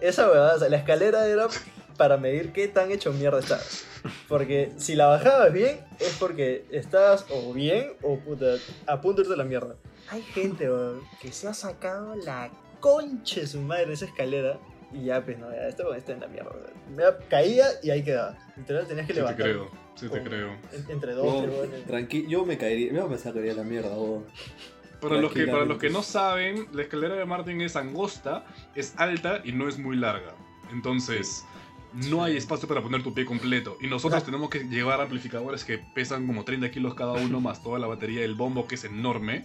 Esa 0.00 0.30
o 0.30 0.58
sea, 0.58 0.68
la 0.68 0.76
escalera 0.76 1.26
era 1.26 1.48
para 1.96 2.16
medir 2.16 2.52
qué 2.52 2.68
tan 2.68 2.90
hecho 2.90 3.12
mierda 3.12 3.38
estabas. 3.38 3.84
Porque 4.28 4.72
si 4.76 4.94
la 4.94 5.06
bajabas 5.06 5.52
bien, 5.52 5.80
es 5.98 6.16
porque 6.18 6.66
estabas 6.70 7.26
o 7.30 7.52
bien 7.52 7.92
o 8.02 8.18
puta, 8.18 8.56
a 8.86 9.00
punto 9.00 9.22
de 9.22 9.28
irte 9.28 9.34
a 9.34 9.36
la 9.38 9.44
mierda. 9.44 9.76
Hay 10.08 10.22
gente, 10.22 10.70
weón, 10.70 11.00
que 11.20 11.32
se 11.32 11.48
ha 11.48 11.54
sacado 11.54 12.14
la 12.16 12.50
concha 12.86 13.40
de 13.40 13.46
su 13.46 13.60
madre 13.60 13.92
esa 13.92 14.04
escalera. 14.06 14.58
Y 14.92 15.06
ya, 15.06 15.24
pues 15.24 15.36
no, 15.38 15.50
ya, 15.50 15.74
weón 15.84 15.96
está 15.96 16.12
en 16.12 16.20
la 16.20 16.28
mierda. 16.28 16.50
Ya 16.96 17.18
caía 17.28 17.66
y 17.82 17.90
ahí 17.90 18.02
quedaba. 18.04 18.38
Literal 18.56 18.86
tenías 18.86 19.06
que 19.06 19.12
Sí 19.12 19.18
te 19.18 19.20
levantar. 19.20 19.44
creo, 19.46 19.70
sí 19.96 20.08
te 20.08 20.22
creo. 20.22 20.48
en- 20.72 20.90
entre 20.90 21.12
dos, 21.12 21.24
Huevón, 21.26 21.42
tres 21.44 21.58
weones. 21.58 21.84
Tranqui, 21.86 22.26
yo 22.28 22.46
me 22.46 22.56
caería, 22.56 22.92
yo 22.92 23.08
me 23.08 23.18
sacaría 23.18 23.52
la 23.54 23.64
mierda, 23.64 23.88
huevón. 23.90 24.26
Para 25.00 25.16
los, 25.20 25.32
que, 25.32 25.46
para 25.46 25.64
los 25.66 25.78
que 25.78 25.90
no 25.90 26.02
saben, 26.02 26.68
la 26.72 26.82
escalera 26.82 27.16
de 27.16 27.24
Martin 27.26 27.60
es 27.60 27.76
angosta, 27.76 28.46
es 28.74 28.94
alta 28.96 29.40
y 29.44 29.52
no 29.52 29.68
es 29.68 29.78
muy 29.78 29.96
larga. 29.96 30.34
Entonces, 30.72 31.44
no 31.92 32.24
hay 32.24 32.36
espacio 32.36 32.66
para 32.68 32.80
poner 32.80 33.02
tu 33.02 33.12
pie 33.12 33.26
completo. 33.26 33.76
Y 33.80 33.88
nosotros 33.88 34.24
tenemos 34.24 34.48
que 34.50 34.60
llevar 34.64 35.00
amplificadores 35.00 35.64
que 35.64 35.78
pesan 35.78 36.26
como 36.26 36.44
30 36.44 36.70
kilos 36.70 36.94
cada 36.94 37.12
uno, 37.12 37.40
más 37.42 37.62
toda 37.62 37.78
la 37.78 37.86
batería 37.88 38.20
del 38.22 38.34
bombo 38.36 38.66
que 38.66 38.76
es 38.76 38.84
enorme. 38.84 39.44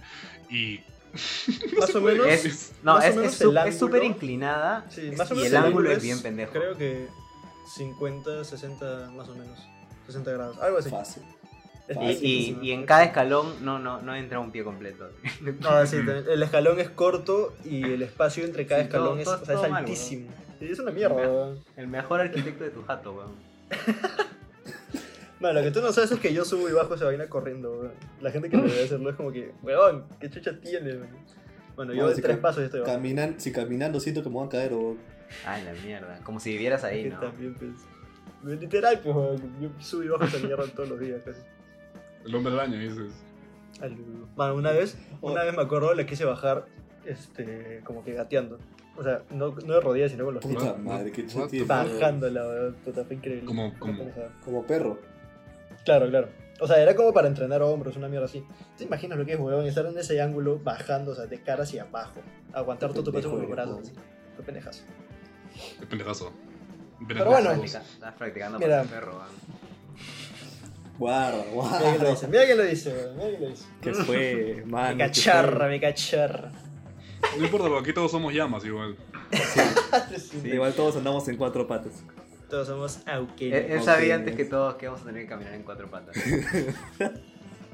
Y. 0.50 0.82
Más 1.80 1.96
o 1.96 2.02
menos. 2.02 2.28
Es, 2.28 2.72
no, 2.84 3.00
es 3.00 3.16
es 3.18 3.78
súper 3.80 4.04
inclinada. 4.04 4.86
Sí, 4.90 5.08
es- 5.12 5.18
más 5.18 5.32
o 5.32 5.36
y 5.36 5.46
el 5.46 5.56
ángulo 5.56 5.92
es 5.92 6.02
bien 6.02 6.22
pendejo. 6.22 6.52
Creo 6.54 6.78
que 6.78 7.08
50, 7.76 8.44
60 8.44 9.12
más 9.16 9.28
o 9.30 9.36
menos. 9.36 9.60
60 10.08 10.32
grados, 10.32 10.58
algo 10.60 10.78
así. 10.80 10.90
Fácil. 10.90 11.24
Y, 12.22 12.56
y- 12.62 12.72
en 12.72 12.86
cada 12.86 13.04
escalón 13.04 13.54
no, 13.66 13.78
no, 13.80 14.02
no 14.02 14.16
entra 14.16 14.40
un 14.40 14.52
pie 14.52 14.64
completo. 14.64 15.10
No, 15.60 15.86
sí, 15.86 15.98
el 15.98 16.42
escalón 16.42 16.80
es 16.80 16.90
corto 16.90 17.54
y 17.66 17.84
el 17.84 18.02
espacio 18.02 18.46
entre 18.46 18.66
cada 18.66 18.84
Sí, 18.84 18.90
todo- 18.90 19.18
escalón 19.18 19.20
es, 19.20 19.26
todo- 19.26 19.42
o 19.42 19.46
sea, 19.46 19.56
es 19.56 19.62
todo 19.62 19.70
mal, 19.70 19.80
altísimo. 19.84 20.30
Sí, 20.60 20.68
es 20.72 20.80
una 20.80 20.92
mierda. 20.92 21.54
El 21.76 21.88
mejor 21.88 22.22
arquitecto 22.22 22.64
de 22.64 22.70
tu 22.70 22.84
jato, 22.84 23.12
weón. 23.14 23.32
Bueno, 25.42 25.60
lo 25.60 25.66
que 25.66 25.72
tú 25.72 25.82
no 25.82 25.92
sabes 25.92 26.12
es 26.12 26.20
que 26.20 26.34
yo 26.34 26.46
subo 26.46 26.70
y 26.70 26.72
bajo 26.72 26.94
esa 26.94 27.06
vaina 27.06 27.28
corriendo, 27.28 27.72
weón. 27.72 27.92
La 28.22 28.30
gente 28.32 28.50
que 28.50 28.58
me 28.58 28.64
debe 28.70 28.84
hacerlo 28.84 29.10
es 29.10 29.16
como 29.16 29.32
que, 29.32 29.52
weón, 29.64 30.06
¿qué 30.20 30.30
chucha 30.30 30.60
tiene, 30.60 30.92
weón? 30.94 31.10
Bueno, 31.76 31.94
yo 31.94 32.04
No, 32.04 32.10
de 32.10 32.16
si 32.16 32.22
tres 32.22 32.38
pasos 32.38 32.60
ya 32.60 32.66
estoy 32.66 32.82
abajo. 32.82 32.94
Caminan, 32.96 33.40
si 33.40 33.52
caminando 33.52 34.00
siento 34.00 34.22
que 34.22 34.30
me 34.30 34.36
voy 34.36 34.46
a 34.46 34.50
caer, 34.50 34.74
huevón. 34.74 34.98
Ay, 35.46 35.64
la 35.64 35.74
mierda. 35.74 36.20
Como 36.24 36.40
si 36.40 36.52
vivieras 36.52 36.84
ahí, 36.84 37.04
Que 37.04 37.10
¿no? 37.10 37.20
también, 37.20 37.56
pues. 37.56 37.72
Literal, 38.60 39.00
pues, 39.00 39.16
weón. 39.16 39.42
Yo 39.62 39.70
subo 39.80 40.04
y 40.04 40.08
bajo 40.10 40.26
esa 40.26 40.38
mierda 40.38 40.66
todos 40.68 40.90
los 40.90 41.00
días 41.00 41.22
casi. 41.26 41.40
El 42.26 42.36
hombre 42.36 42.54
araña, 42.54 42.78
dices. 42.78 43.12
Al- 43.82 43.96
Bueno, 44.36 44.56
una 44.56 44.72
vez, 44.74 44.96
una 45.22 45.44
vez 45.44 45.56
me 45.56 45.64
acuerdo, 45.64 45.94
la 45.96 46.06
quise 46.06 46.24
bajar, 46.24 46.66
este, 47.06 47.82
como 47.84 48.04
que 48.04 48.14
gateando. 48.14 48.60
O 48.96 49.04
sea, 49.04 49.24
no, 49.32 49.56
no 49.66 49.74
de 49.74 49.80
rodillas, 49.82 50.12
sino 50.12 50.26
con 50.26 50.36
los 50.36 50.46
pies. 50.46 50.56
Puta 50.56 50.76
No, 50.78 50.84
madre, 50.84 51.12
qué 51.12 51.26
Bajándola, 51.66 52.48
weón. 52.48 52.74
Puta, 52.86 53.06
fue 53.06 53.16
increíble. 53.16 53.46
Como- 53.46 53.74
como-. 53.80 54.06
Como 54.46 54.68
perro. 54.68 55.00
Claro, 55.86 56.10
claro. 56.10 56.30
O 56.60 56.68
sea, 56.68 56.80
era 56.80 56.96
como 56.96 57.12
para 57.12 57.28
entrenar 57.28 57.62
hombros, 57.64 57.96
una 57.98 58.08
mierda 58.08 58.26
así. 58.26 58.44
¿Te 58.78 58.84
imaginas 58.84 59.18
lo 59.18 59.26
que 59.26 59.34
es, 59.34 59.40
weón? 59.40 59.66
Estar 59.66 59.86
en 59.86 59.98
ese 59.98 60.22
ángulo 60.22 60.60
bajando, 60.60 61.12
o 61.12 61.16
sea, 61.16 61.26
de 61.26 61.42
cara 61.42 61.64
hacia 61.64 61.84
abajo. 61.84 62.22
Aguantar 62.54 62.92
todo 62.94 63.04
tu 63.04 63.12
peso 63.12 63.32
con 63.32 63.42
los 63.42 63.50
brazos. 63.50 63.80
así. 63.82 63.94
Fue 64.36 64.46
pendejazo. 64.46 64.84
Qué 65.80 65.86
pendejazo. 65.88 66.32
Pero 67.08 67.26
bueno. 67.26 67.52
Estás 67.52 68.14
practicando 68.18 68.60
Mira. 68.60 68.70
para 68.70 68.82
el 68.84 68.88
perro, 68.90 69.12
weón. 69.18 69.62
Guarda, 71.00 71.38
Mira 71.38 71.48
quién 71.50 71.56
lo 71.56 71.98
guarda. 71.98 72.10
dice, 72.12 72.28
mira 72.28 72.46
quién 72.46 72.58
lo 72.58 72.64
dice, 72.64 72.90
weón, 72.94 73.16
mira 73.18 73.30
quién 73.30 73.42
lo 73.42 73.48
dice. 73.50 73.66
Que 73.82 73.94
fue, 73.94 74.64
mano. 74.68 74.90
Mi 74.92 74.98
que 74.98 75.04
cacharra, 75.06 75.68
mi 75.68 75.80
cacharra. 75.80 76.52
No 77.38 77.44
importa, 77.44 77.68
porque 77.70 77.90
aquí 77.90 77.94
todos 77.94 78.12
somos 78.12 78.34
llamas 78.34 78.64
igual. 78.66 78.96
Igual 80.44 80.74
todos 80.74 80.98
andamos 80.98 81.28
en 81.30 81.38
cuatro 81.38 81.66
patas. 81.66 82.04
Todos 82.52 82.68
somos 82.68 82.98
Él, 83.08 83.14
auqueños. 83.14 83.60
él 83.70 83.82
sabía 83.82 84.16
antes 84.16 84.36
que 84.36 84.46
todos 84.46 84.76
que 84.76 84.86
vamos 84.88 85.02
a 85.02 85.06
tener 85.06 85.24
que 85.24 85.30
caminar 85.30 85.54
en 85.56 85.64
cuatro 85.64 85.90
patas. 85.90 86.16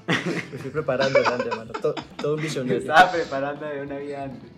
Me 0.08 0.56
estoy 0.56 0.72
preparando 0.72 1.20
delante, 1.20 1.50
mano. 1.56 1.72
To- 1.74 1.96
Todo 2.22 2.34
un 2.36 2.38
Me 2.40 2.44
visionario. 2.44 2.78
estaba 2.80 3.12
preparando 3.12 3.66
de 3.66 3.82
una 3.82 3.98
vida 3.98 4.24
antes. 4.24 4.52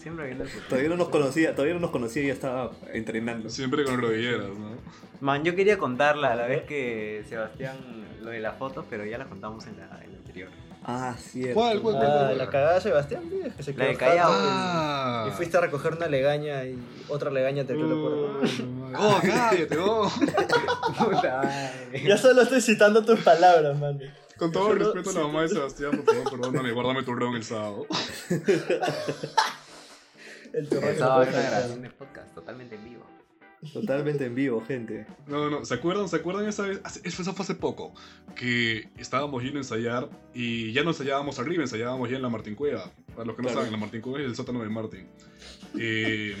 Siempre 0.00 0.26
viendo 0.26 0.44
el 0.44 0.48
futuro. 0.50 0.68
Todavía 0.70 0.88
no 0.88 0.96
nos 0.96 1.08
conocía, 1.10 1.54
todavía 1.54 1.74
no 1.74 1.80
nos 1.80 1.90
conocía 1.90 2.22
y 2.22 2.26
ya 2.28 2.32
estaba 2.32 2.70
entrenando. 2.94 3.50
Siempre 3.50 3.84
con 3.84 4.00
rodilleras, 4.00 4.48
¿no? 4.56 4.76
Man, 5.20 5.44
yo 5.44 5.54
quería 5.54 5.76
contarla 5.76 6.32
a 6.32 6.36
la 6.36 6.46
vez 6.46 6.62
que 6.62 7.24
Sebastián 7.28 7.76
lo 8.22 8.30
de 8.30 8.40
la 8.40 8.52
foto, 8.52 8.86
pero 8.88 9.04
ya 9.04 9.18
la 9.18 9.26
contamos 9.26 9.66
en 9.66 9.76
la, 9.76 10.00
en 10.02 10.12
la 10.12 10.18
anterior. 10.18 10.48
Ah, 10.92 11.14
cierto. 11.18 11.54
¿Cuál, 11.54 11.80
cuál, 11.80 11.96
Ah, 12.00 12.32
la 12.36 12.50
cagada 12.50 12.74
de 12.74 12.80
Sebastián, 12.80 13.22
tío, 13.30 13.56
que 13.56 13.62
se 13.62 13.72
La 13.74 13.84
de 13.84 13.90
quedó 13.90 13.98
Callao. 13.98 14.30
Ah. 14.32 15.26
Y 15.28 15.30
fuiste 15.32 15.56
a 15.56 15.60
recoger 15.60 15.92
una 15.94 16.06
legaña 16.08 16.64
y 16.64 16.78
otra 17.08 17.30
legaña 17.30 17.64
te 17.64 17.72
abrió 17.74 17.86
la 17.88 17.94
puerta. 17.94 18.98
Oh, 18.98 19.18
cállate, 19.22 19.78
oh. 19.78 20.10
Ya 22.04 22.18
solo 22.18 22.42
estoy 22.42 22.60
citando 22.60 23.04
tus 23.04 23.20
palabras, 23.20 23.78
man. 23.78 24.00
Con 24.36 24.50
todo 24.52 24.72
el 24.72 24.78
Solo- 24.78 24.92
respeto 24.94 25.10
a 25.10 25.20
la 25.20 25.26
mamá 25.28 25.42
de 25.42 25.48
Sebastián, 25.50 26.02
por 26.02 26.14
favor, 26.14 26.30
perdóname, 26.30 26.72
guárdame 26.72 27.02
tu 27.02 27.14
ron 27.14 27.36
el 27.36 27.44
sábado. 27.44 27.86
El 30.52 30.64
Estaba 30.64 30.80
no 30.80 30.88
en 30.88 30.96
puede 31.28 31.30
una 31.30 31.50
grabación 31.50 31.82
de 31.82 31.90
podcast 31.90 32.34
totalmente 32.34 32.74
en 32.74 32.84
vivo. 32.84 33.04
Totalmente 33.74 34.24
en 34.24 34.34
vivo, 34.34 34.64
gente. 34.66 35.06
No, 35.26 35.50
no, 35.50 35.64
¿se 35.66 35.74
acuerdan? 35.74 36.08
¿Se 36.08 36.16
acuerdan 36.16 36.48
esa 36.48 36.62
vez? 36.62 36.80
Hace- 36.82 37.00
Eso 37.04 37.22
fue 37.34 37.42
hace 37.44 37.54
poco. 37.54 37.92
Que 38.34 38.88
estábamos 38.96 39.42
yendo 39.42 39.58
a 39.58 39.62
ensayar 39.62 40.08
y 40.32 40.72
ya 40.72 40.82
no 40.82 40.90
ensayábamos 40.90 41.38
arriba, 41.38 41.62
ensayábamos 41.62 42.08
ya 42.08 42.16
en 42.16 42.22
la 42.22 42.30
Martín 42.30 42.54
Cueva. 42.54 42.90
Para 43.14 43.26
los 43.26 43.36
que 43.36 43.42
no 43.42 43.48
Claro. 43.48 43.60
saben, 43.60 43.72
la 43.72 43.76
Martín 43.78 44.00
Cueva 44.00 44.20
es 44.20 44.24
el 44.26 44.34
sótano 44.34 44.62
de 44.62 44.68
Martín. 44.70 45.08
Eh, 45.78 46.34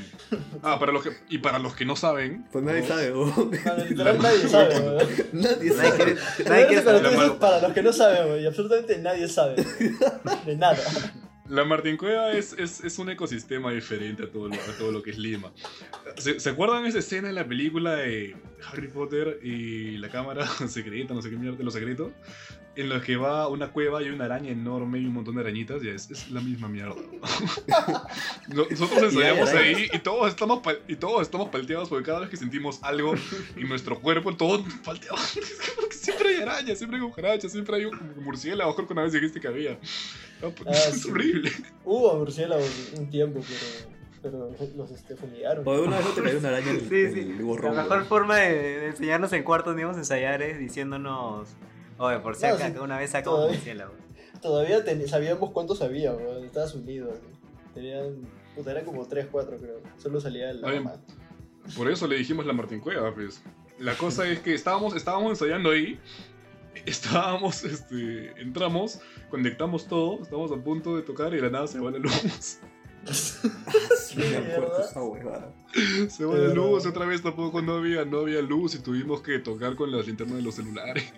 ah, 0.62 0.78
para 0.80 0.92
los 0.92 1.02
que, 1.02 1.10
y 1.28 1.38
para 1.38 1.58
los 1.58 1.74
que 1.74 1.84
no 1.84 1.94
saben. 1.94 2.46
Pues 2.52 2.64
nadie 2.64 2.80
¿no? 2.80 2.86
sabe. 2.88 3.10
Mano, 3.12 3.84
literal 3.88 4.18
nadie 4.22 4.48
sabe. 4.48 4.74
Nadie 4.80 5.16
Nadie 5.32 5.72
sabe. 5.72 5.98
Nadie 5.98 6.44
nadie 6.48 6.66
quiere 6.68 6.82
cuando 6.84 7.00
tú 7.02 7.04
saber. 7.08 7.20
dices 7.20 7.30
para 7.38 7.60
los 7.60 7.72
que 7.74 7.82
no 7.82 7.92
saben, 7.92 8.42
y 8.42 8.46
absolutamente 8.46 8.98
nadie 8.98 9.28
sabe. 9.28 9.56
De 10.46 10.56
nada. 10.56 10.78
La 11.50 11.64
Martín 11.64 11.96
Cueva 11.96 12.32
es, 12.32 12.54
es, 12.58 12.82
es 12.84 12.98
un 12.98 13.10
ecosistema 13.10 13.72
diferente 13.72 14.22
a 14.22 14.30
todo 14.30 14.48
lo, 14.48 14.54
a 14.54 14.78
todo 14.78 14.92
lo 14.92 15.02
que 15.02 15.10
es 15.10 15.18
Lima. 15.18 15.52
¿Se, 16.16 16.38
¿Se 16.40 16.50
acuerdan 16.50 16.86
esa 16.86 17.00
escena 17.00 17.28
en 17.28 17.34
la 17.34 17.46
película 17.46 17.96
de 17.96 18.36
Harry 18.70 18.88
Potter 18.88 19.40
y 19.42 19.96
la 19.98 20.08
cámara 20.08 20.46
secreta, 20.68 21.12
no 21.12 21.20
sé 21.22 21.30
qué 21.30 21.36
mierda, 21.36 21.62
los 21.64 21.74
secretos? 21.74 22.12
En 22.76 22.88
los 22.88 23.02
que 23.02 23.16
va 23.16 23.48
una 23.48 23.72
cueva 23.72 24.00
y 24.00 24.06
hay 24.06 24.10
una 24.12 24.26
araña 24.26 24.50
enorme 24.52 25.00
y 25.00 25.04
un 25.04 25.12
montón 25.12 25.34
de 25.34 25.40
arañitas, 25.40 25.82
ya 25.82 25.90
es, 25.90 26.08
es 26.10 26.30
la 26.30 26.40
misma 26.40 26.68
mierda. 26.68 26.94
No- 28.48 28.66
Nosotros 28.70 29.02
ensayamos 29.02 29.52
Y 29.52 29.56
ahí 29.56 29.88
y 29.92 29.98
todos, 29.98 30.28
estamos 30.28 30.60
y 30.88 30.96
todos 30.96 31.22
estamos 31.22 31.48
palteados 31.50 31.88
porque 31.88 32.04
cada 32.06 32.20
vez 32.20 32.30
que 32.30 32.36
sentimos 32.36 32.78
algo 32.82 33.14
en 33.56 33.68
nuestro 33.68 33.98
cuerpo, 34.00 34.34
todo 34.36 34.64
palteado. 34.84 35.16
Porque 35.76 35.96
siempre 35.96 36.28
hay 36.36 36.42
arañas, 36.42 36.78
siempre 36.78 36.98
hay 36.98 37.04
cucarachas, 37.04 37.52
siempre 37.52 37.76
hay 37.76 37.84
un 37.86 38.24
murciélago, 38.24 38.74
creo 38.74 38.86
que 38.86 38.92
una 38.92 39.02
vez 39.02 39.12
dijiste 39.12 39.40
que 39.40 39.48
había. 39.48 39.78
No, 40.42 40.50
pues, 40.50 40.68
Ah, 40.68 40.88
es 40.90 41.02
sí. 41.02 41.10
horrible. 41.10 41.50
Hubo 41.84 42.14
murciélagos 42.18 42.92
un 42.98 43.10
tiempo, 43.10 43.40
pero, 44.22 44.50
pero 44.56 44.68
los 44.76 44.90
este, 44.90 45.16
fumigaron. 45.16 45.66
O 45.66 45.82
una 45.82 45.96
vez 45.98 46.06
no 46.06 46.12
te 46.12 46.22
cayó 46.22 46.38
una 46.38 46.48
araña 46.48 46.70
en 46.70 46.76
el, 46.76 46.88
Sí, 46.88 46.94
en 46.96 47.12
sí. 47.14 47.20
el 47.20 47.42
gorro. 47.44 47.72
La 47.72 47.82
mejor 47.82 48.04
forma 48.06 48.36
de, 48.38 48.52
de 48.54 48.86
enseñarnos 48.88 49.32
en 49.32 49.42
cuartos 49.42 49.66
donde 49.70 49.82
íbamos 49.82 49.96
a 49.96 50.00
ensayar 50.00 50.42
es 50.42 50.58
diciéndonos. 50.58 51.48
Oye, 51.98 52.18
por 52.20 52.34
si 52.36 52.46
No, 52.46 52.54
acá, 52.54 52.66
sí, 52.68 52.72
que 52.72 52.80
una 52.80 52.98
vez 52.98 53.10
sacamos 53.10 53.38
todavía. 53.40 53.56
murciélago. 53.56 53.92
Todavía 54.40 54.84
ten- 54.84 55.06
sabíamos 55.06 55.50
cuántos 55.50 55.82
había, 55.82 56.12
weón, 56.14 56.38
en 56.38 56.44
Estados 56.44 56.74
Unidos. 56.74 57.18
Tenían, 57.74 58.22
puta, 58.56 58.70
eran 58.70 58.84
como 58.86 59.06
3, 59.06 59.26
4 59.30 59.58
creo. 59.58 59.80
Solo 59.98 60.20
salía 60.20 60.52
mamá. 60.54 60.94
Por 61.76 61.90
eso 61.90 62.06
le 62.06 62.16
dijimos 62.16 62.46
la 62.46 62.52
Martín 62.54 62.80
Cueva, 62.80 63.14
pues. 63.14 63.42
La 63.78 63.94
cosa 63.96 64.26
es 64.28 64.40
que 64.40 64.54
estábamos, 64.54 64.96
estábamos 64.96 65.30
ensayando 65.30 65.70
ahí. 65.70 65.98
Estábamos, 66.86 67.64
este, 67.64 68.32
entramos, 68.40 69.00
conectamos 69.30 69.86
todo, 69.86 70.22
estábamos 70.22 70.52
a 70.52 70.56
punto 70.56 70.96
de 70.96 71.02
tocar 71.02 71.32
y 71.32 71.36
de 71.36 71.42
la 71.42 71.50
nada 71.50 71.66
se 71.66 71.78
va 71.80 71.90
la 71.90 71.98
luz. 71.98 72.58
Sí. 73.96 74.20
Se 76.08 76.24
va 76.24 76.34
la 76.34 76.54
luz, 76.54 76.84
otra 76.86 77.06
vez 77.06 77.22
tampoco 77.22 77.62
no 77.62 77.74
había, 77.74 78.04
no 78.04 78.20
había 78.20 78.42
luz 78.42 78.74
y 78.74 78.78
tuvimos 78.82 79.22
que 79.22 79.38
tocar 79.38 79.76
con 79.76 79.90
las 79.92 80.06
linternas 80.06 80.36
de 80.36 80.42
los 80.42 80.54
celulares. 80.54 81.12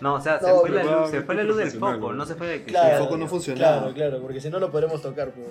No, 0.00 0.14
o 0.14 0.20
sea, 0.20 0.38
se 0.40 0.52
fue 0.52 0.70
la 0.70 0.82
pero 0.82 1.00
luz, 1.00 1.10
se 1.10 1.20
fue 1.22 1.34
la 1.34 1.44
luz 1.44 1.56
del 1.56 1.70
foco, 1.72 2.12
¿no? 2.12 2.24
se 2.26 2.34
fue 2.34 2.46
de 2.46 2.64
Claro, 2.64 2.96
el 2.96 3.02
foco 3.04 3.16
no 3.16 3.26
funcionaba. 3.28 3.78
Claro, 3.80 3.94
claro, 3.94 4.20
porque 4.22 4.40
si 4.40 4.50
no 4.50 4.58
lo 4.60 4.70
podremos 4.70 5.02
tocar. 5.02 5.32
Pues. 5.32 5.46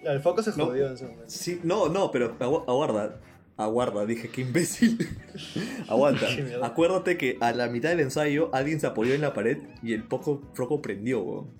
Claro, 0.00 0.16
el 0.16 0.22
foco 0.22 0.42
se 0.42 0.50
No. 0.56 0.66
jodió 0.66 0.86
en 0.86 0.94
ese 0.94 1.04
momento. 1.04 1.24
Sí, 1.28 1.60
no, 1.62 1.88
no, 1.88 2.10
pero 2.10 2.38
agu- 2.38 2.64
aguarda. 2.68 3.20
Aguarda, 3.62 4.06
dije, 4.06 4.28
qué 4.30 4.40
imbécil. 4.40 5.06
Aguanta. 5.88 6.26
Acuérdate 6.62 7.16
que 7.18 7.36
a 7.40 7.52
la 7.52 7.68
mitad 7.68 7.90
del 7.90 8.00
ensayo 8.00 8.48
alguien 8.54 8.80
se 8.80 8.86
apoyó 8.86 9.12
en 9.14 9.20
la 9.20 9.34
pared 9.34 9.58
y 9.82 9.92
el 9.92 10.02
poco 10.04 10.42
foco 10.54 10.80
prendió, 10.80 11.20
weón. 11.20 11.50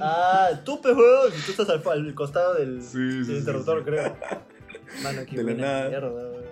Ah, 0.00 0.50
tú, 0.64 0.80
pues, 0.82 0.94
weón, 0.96 1.32
y 1.32 1.40
tú 1.46 1.50
estás 1.52 1.68
al, 1.70 1.82
al 1.88 2.14
costado 2.14 2.54
del, 2.54 2.82
Sí, 2.82 2.98
del 2.98 3.24
sí, 3.24 3.32
sí, 3.32 3.38
interruptor, 3.38 3.78
sí. 3.78 3.84
creo. 3.86 4.16
Mano, 5.02 5.22
qué 5.28 5.36
De 5.36 5.42
buena 5.44 5.62
nada. 5.62 5.88
mierda, 5.88 6.10
weón. 6.10 6.44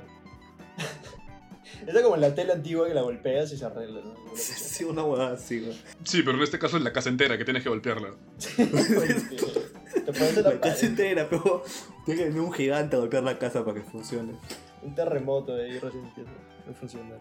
Está 1.86 2.00
como 2.02 2.14
en 2.14 2.20
la 2.20 2.32
tele 2.34 2.52
antigua 2.52 2.86
que 2.86 2.94
la 2.94 3.02
golpeas 3.02 3.52
y 3.52 3.58
se 3.58 3.64
arregla, 3.64 4.00
¿no? 4.04 4.14
Sí, 4.36 4.52
sí, 4.56 4.84
una 4.84 5.02
huevada 5.02 5.34
así, 5.34 5.60
weón. 5.60 5.76
Sí, 6.04 6.22
pero 6.22 6.36
en 6.38 6.44
este 6.44 6.58
caso 6.58 6.76
es 6.76 6.82
la 6.84 6.92
casa 6.92 7.08
entera 7.08 7.36
que 7.36 7.44
tienes 7.44 7.62
que 7.64 7.68
golpearla. 7.68 8.10
Te 8.56 8.66
pones 10.12 10.36
en 10.36 10.44
la 10.44 10.50
La 10.54 10.60
casa 10.60 10.86
entera, 10.86 11.26
pero 11.28 11.64
tiene 12.04 12.20
que 12.20 12.28
venir 12.28 12.40
un 12.40 12.52
gigante 12.52 12.96
a 12.96 12.98
golpear 13.00 13.22
la 13.22 13.38
casa 13.38 13.64
para 13.64 13.80
que 13.80 13.88
funcione. 13.88 14.34
Un 14.82 14.94
terremoto 14.94 15.54
de 15.54 15.64
ahí 15.64 15.78
recién 15.78 16.04
empieza 16.04 16.30
a 16.70 16.74
funcionar. 16.74 17.18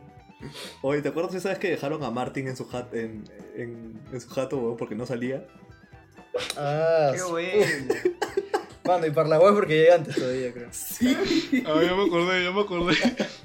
Oye, 0.81 1.01
¿te 1.01 1.09
acuerdas 1.09 1.35
esa 1.35 1.49
vez 1.49 1.59
que 1.59 1.69
dejaron 1.69 2.03
a 2.03 2.09
Martin 2.09 2.47
en 2.47 2.57
su, 2.57 2.65
jat, 2.67 2.93
en, 2.95 3.23
en, 3.55 4.01
en 4.11 4.21
su 4.21 4.29
jato, 4.29 4.57
weón, 4.57 4.77
porque 4.77 4.95
no 4.95 5.05
salía? 5.05 5.45
Ah, 6.57 7.11
Qué 7.13 7.21
bueno. 7.23 7.65
Mano, 8.91 9.05
y 9.07 9.11
para 9.11 9.29
la 9.29 9.39
web 9.39 9.53
porque 9.53 9.73
llegué 9.75 9.91
antes 9.93 10.15
todavía, 10.15 10.51
creo. 10.53 10.69
Sí. 10.71 11.15
Ah, 11.65 11.81
ya 11.81 11.95
me 11.95 12.05
acordé, 12.05 12.43
ya 12.43 12.51
me 12.51 12.61
acordé. 12.61 12.95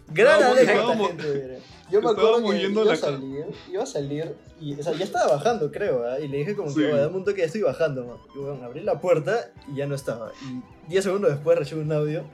Gran 0.08 0.40
Estábamos- 0.40 0.58
anécdota, 0.58 0.72
estábamos- 0.72 1.08
gente. 1.08 1.42
mira. 1.46 1.58
Yo 1.88 2.02
me 2.02 2.10
acuerdo 2.10 2.50
que 2.50 2.62
iba 2.62 2.92
a 2.92 2.96
salir, 2.96 3.44
iba 3.70 3.82
a 3.82 3.86
salir 3.86 4.34
y, 4.60 4.74
o 4.74 4.82
sea, 4.82 4.92
ya 4.94 5.04
estaba 5.04 5.36
bajando, 5.36 5.70
creo, 5.70 6.04
¿ah? 6.04 6.18
y 6.18 6.26
le 6.26 6.38
dije 6.38 6.56
como 6.56 6.68
Sí. 6.70 6.80
que, 6.80 6.86
"Oye, 6.86 6.96
dame 7.00 7.16
un 7.16 7.24
toque, 7.24 7.38
ya 7.42 7.46
estoy 7.46 7.60
bajando, 7.62 8.04
man". 8.04 8.16
Y 8.34 8.38
bueno, 8.38 8.64
abrí 8.64 8.80
la 8.80 9.00
puerta 9.00 9.52
y 9.72 9.76
ya 9.76 9.86
no 9.86 9.94
estaba. 9.94 10.32
Y 10.42 10.88
10 10.90 11.04
segundos 11.04 11.30
después 11.30 11.56
recibo 11.56 11.80
un 11.82 11.92
audio 11.92 12.24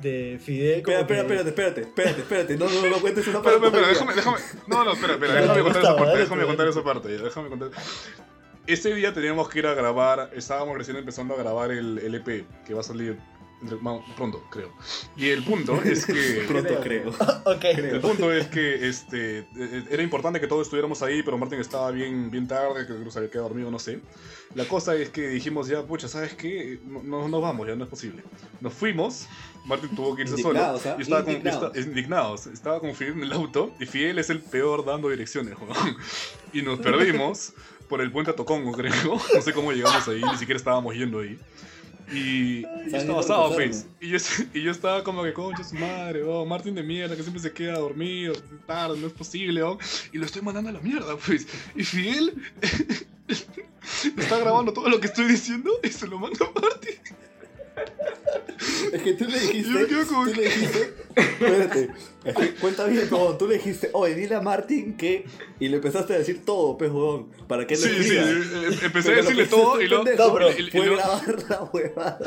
de 0.00 0.38
Fidel 0.40 0.82
como 0.84 0.98
Espera, 0.98 1.22
espera, 1.22 1.42
que- 1.42 1.48
espérate, 1.48 1.80
espérate, 1.80 2.20
espérate, 2.20 2.20
espérate. 2.20 2.56
No, 2.58 2.68
no, 2.68 2.82
no, 2.82 2.90
no 2.90 3.00
cuentes 3.00 3.26
Espera, 3.26 3.42
parte. 3.42 3.56
espera, 3.66 3.88
espera, 3.88 3.88
déjame, 3.88 4.14
déjame. 4.14 4.38
No, 4.68 4.84
no, 4.84 4.92
espera, 4.92 5.12
espera, 5.14 5.34
déjame 5.40 5.62
contar 5.62 5.82
esa 5.82 5.96
parte, 5.96 6.18
déjame 6.18 6.46
contar 6.46 6.68
esa 6.68 6.82
parte, 6.84 7.08
déjame 7.18 7.48
contar. 7.48 7.70
Ese 8.66 8.92
día 8.94 9.12
teníamos 9.14 9.48
que 9.48 9.60
ir 9.60 9.66
a 9.66 9.74
grabar, 9.74 10.30
estábamos 10.34 10.76
recién 10.76 10.96
empezando 10.96 11.34
a 11.34 11.36
grabar 11.38 11.70
el 11.70 11.98
LP, 11.98 12.44
que 12.66 12.74
va 12.74 12.80
a 12.80 12.84
salir 12.84 13.16
entre- 13.62 13.78
pronto, 14.16 14.42
creo. 14.50 14.72
Y 15.16 15.28
el 15.30 15.42
punto 15.44 15.80
es 15.82 16.04
que... 16.04 16.44
Pronto 16.48 16.80
creo. 16.82 17.10
Ok. 17.46 17.64
El 17.64 18.00
punto 18.00 18.32
es 18.32 18.48
que 18.48 18.88
este, 18.88 19.38
eh, 19.56 19.84
era 19.88 20.02
importante 20.02 20.40
que 20.40 20.48
todos 20.48 20.62
estuviéramos 20.66 21.00
ahí, 21.02 21.22
pero 21.22 21.38
Martín 21.38 21.60
estaba 21.60 21.92
bien, 21.92 22.28
bien 22.30 22.48
tarde, 22.48 22.80
que 22.80 22.86
creo 22.92 23.04
que 23.04 23.10
se 23.12 23.18
había 23.20 23.30
quedado 23.30 23.48
dormido, 23.48 23.70
no 23.70 23.78
sé. 23.78 24.00
La 24.56 24.64
cosa 24.66 24.96
es 24.96 25.10
que 25.10 25.28
dijimos 25.28 25.68
ya, 25.68 25.82
pucha, 25.84 26.08
¿sabes 26.08 26.34
qué? 26.34 26.80
No, 26.84 27.02
no, 27.04 27.28
no 27.28 27.40
vamos, 27.40 27.68
ya 27.68 27.76
no 27.76 27.84
es 27.84 27.90
posible. 27.90 28.24
Nos 28.60 28.74
fuimos, 28.74 29.28
Martín 29.64 29.94
tuvo 29.94 30.16
que 30.16 30.22
irse 30.22 30.34
Indignados, 30.40 30.82
solo. 30.82 30.94
¿ah? 30.94 30.98
Y 30.98 31.02
estaba 31.02 31.22
con, 31.24 31.32
Indignados. 31.34 31.64
esta- 31.76 31.88
indignados. 31.88 32.46
Estaba 32.48 32.80
con 32.80 32.94
Fidel 32.96 33.12
en 33.14 33.22
el 33.22 33.32
auto, 33.32 33.72
y 33.78 33.86
Fidel 33.86 34.18
es 34.18 34.28
el 34.30 34.40
peor 34.40 34.84
dando 34.84 35.08
direcciones, 35.08 35.54
weón. 35.56 35.96
Y 36.52 36.62
nos 36.62 36.80
perdimos 36.80 37.52
por 37.88 38.00
el 38.00 38.10
puente 38.10 38.30
a 38.30 38.36
Tocongo, 38.36 38.72
creo. 38.76 39.20
No 39.34 39.42
sé 39.42 39.52
cómo 39.52 39.72
llegamos 39.72 40.06
ahí, 40.08 40.22
ni 40.22 40.38
siquiera 40.38 40.58
estábamos 40.58 40.94
yendo 40.94 41.20
ahí. 41.20 41.38
Y, 42.12 42.18
y 42.18 42.62
yo 42.62 42.68
¿Sabes 42.90 43.02
estaba 43.02 43.20
asado, 43.20 43.54
pues. 43.54 43.86
Y 44.00 44.08
yo, 44.10 44.18
y 44.54 44.62
yo 44.62 44.70
estaba 44.70 45.02
como 45.02 45.22
que, 45.24 45.32
concha 45.32 45.64
su 45.64 45.74
madre, 45.74 46.22
oh, 46.22 46.44
Martín 46.46 46.74
de 46.74 46.82
mierda, 46.82 47.16
que 47.16 47.22
siempre 47.22 47.42
se 47.42 47.52
queda 47.52 47.78
dormido, 47.78 48.34
tarde, 48.66 48.98
no 48.98 49.06
es 49.06 49.12
posible, 49.12 49.62
oh. 49.62 49.78
Y 50.12 50.18
lo 50.18 50.26
estoy 50.26 50.42
mandando 50.42 50.70
a 50.70 50.72
la 50.72 50.80
mierda, 50.80 51.16
pues. 51.16 51.46
Y 51.74 51.84
Fidel 51.84 52.34
está 54.18 54.38
grabando 54.38 54.72
todo 54.72 54.88
lo 54.88 55.00
que 55.00 55.06
estoy 55.06 55.26
diciendo 55.26 55.70
y 55.82 55.88
se 55.88 56.06
lo 56.06 56.18
manda 56.18 56.46
a 56.46 56.60
Martín. 56.60 56.94
Es 58.92 59.02
que 59.02 59.12
tú 59.14 59.24
le 59.26 59.38
dijiste. 59.38 59.86
Yo 59.90 60.06
como 60.06 60.26
Tú 60.26 60.34
le 60.34 60.42
dijiste. 60.44 60.94
Espérate. 61.16 61.90
Es 62.24 62.34
que 62.34 62.54
cuenta 62.54 62.84
bien, 62.86 63.08
no, 63.10 63.36
Tú 63.36 63.46
le 63.46 63.54
dijiste, 63.54 63.90
oye, 63.92 64.14
dile 64.14 64.34
a 64.34 64.40
Martin 64.40 64.96
que. 64.96 65.24
Y 65.60 65.68
le 65.68 65.76
empezaste 65.76 66.14
a 66.14 66.18
decir 66.18 66.44
todo, 66.44 66.76
pues, 66.78 66.90
huevón. 66.90 67.28
Para 67.46 67.66
que 67.66 67.74
él 67.74 67.80
lo 67.82 67.86
Sí, 67.88 67.94
sí, 68.02 68.10
diga. 68.10 68.22
eh, 68.30 68.78
empecé 68.82 69.08
Pero 69.10 69.20
a 69.20 69.22
decirle 69.22 69.46
todo 69.46 69.80
hiciste, 69.80 69.84
y 69.84 69.88
luego. 69.88 70.04
No, 70.16 70.34
pero 70.34 70.50
y- 70.50 70.62
y- 70.62 70.66
y 70.66 70.70
Fue 70.70 70.86
luego- 70.86 70.96
grabar 70.96 71.44
la 71.48 71.62
huevada. 71.64 72.18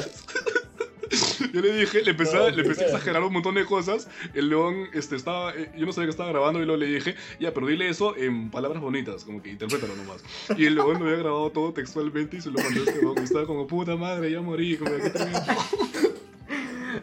Yo 1.53 1.61
le 1.61 1.73
dije, 1.73 2.03
le 2.03 2.11
empecé, 2.11 2.37
No, 2.37 2.43
a- 2.43 2.49
le 2.51 2.61
empecé 2.61 2.83
a 2.83 2.87
exagerar 2.87 3.23
un 3.23 3.33
montón 3.33 3.55
de 3.55 3.65
cosas. 3.65 4.07
El 4.33 4.49
león 4.49 4.87
este, 4.93 5.15
estaba. 5.15 5.53
eh, 5.55 5.71
Yo 5.77 5.85
no 5.85 5.91
sabía 5.91 6.07
que 6.07 6.11
estaba 6.11 6.29
grabando 6.29 6.61
y 6.61 6.65
luego 6.65 6.79
le 6.79 6.87
dije, 6.87 7.15
ya, 7.39 7.53
pero 7.53 7.67
dile 7.67 7.89
eso 7.89 8.15
en 8.15 8.49
palabras 8.51 8.81
bonitas, 8.81 9.23
como 9.23 9.41
que 9.41 9.49
interprétalo 9.51 9.95
nomás. 9.95 10.23
Y 10.57 10.65
el 10.65 10.75
león 10.75 10.99
me 11.01 11.09
había 11.09 11.19
grabado 11.23 11.49
todo 11.51 11.73
textualmente 11.73 12.37
y 12.37 12.41
se 12.41 12.51
lo 12.51 12.59
mandó 12.61 12.81
a 12.81 12.83
este 12.85 13.01
león. 13.01 13.15
Y 13.19 13.23
estaba 13.23 13.45
como, 13.45 13.67
puta 13.67 13.95
madre, 13.95 14.31
ya 14.31 14.41
morí. 14.41 14.77
Como. 14.77 14.91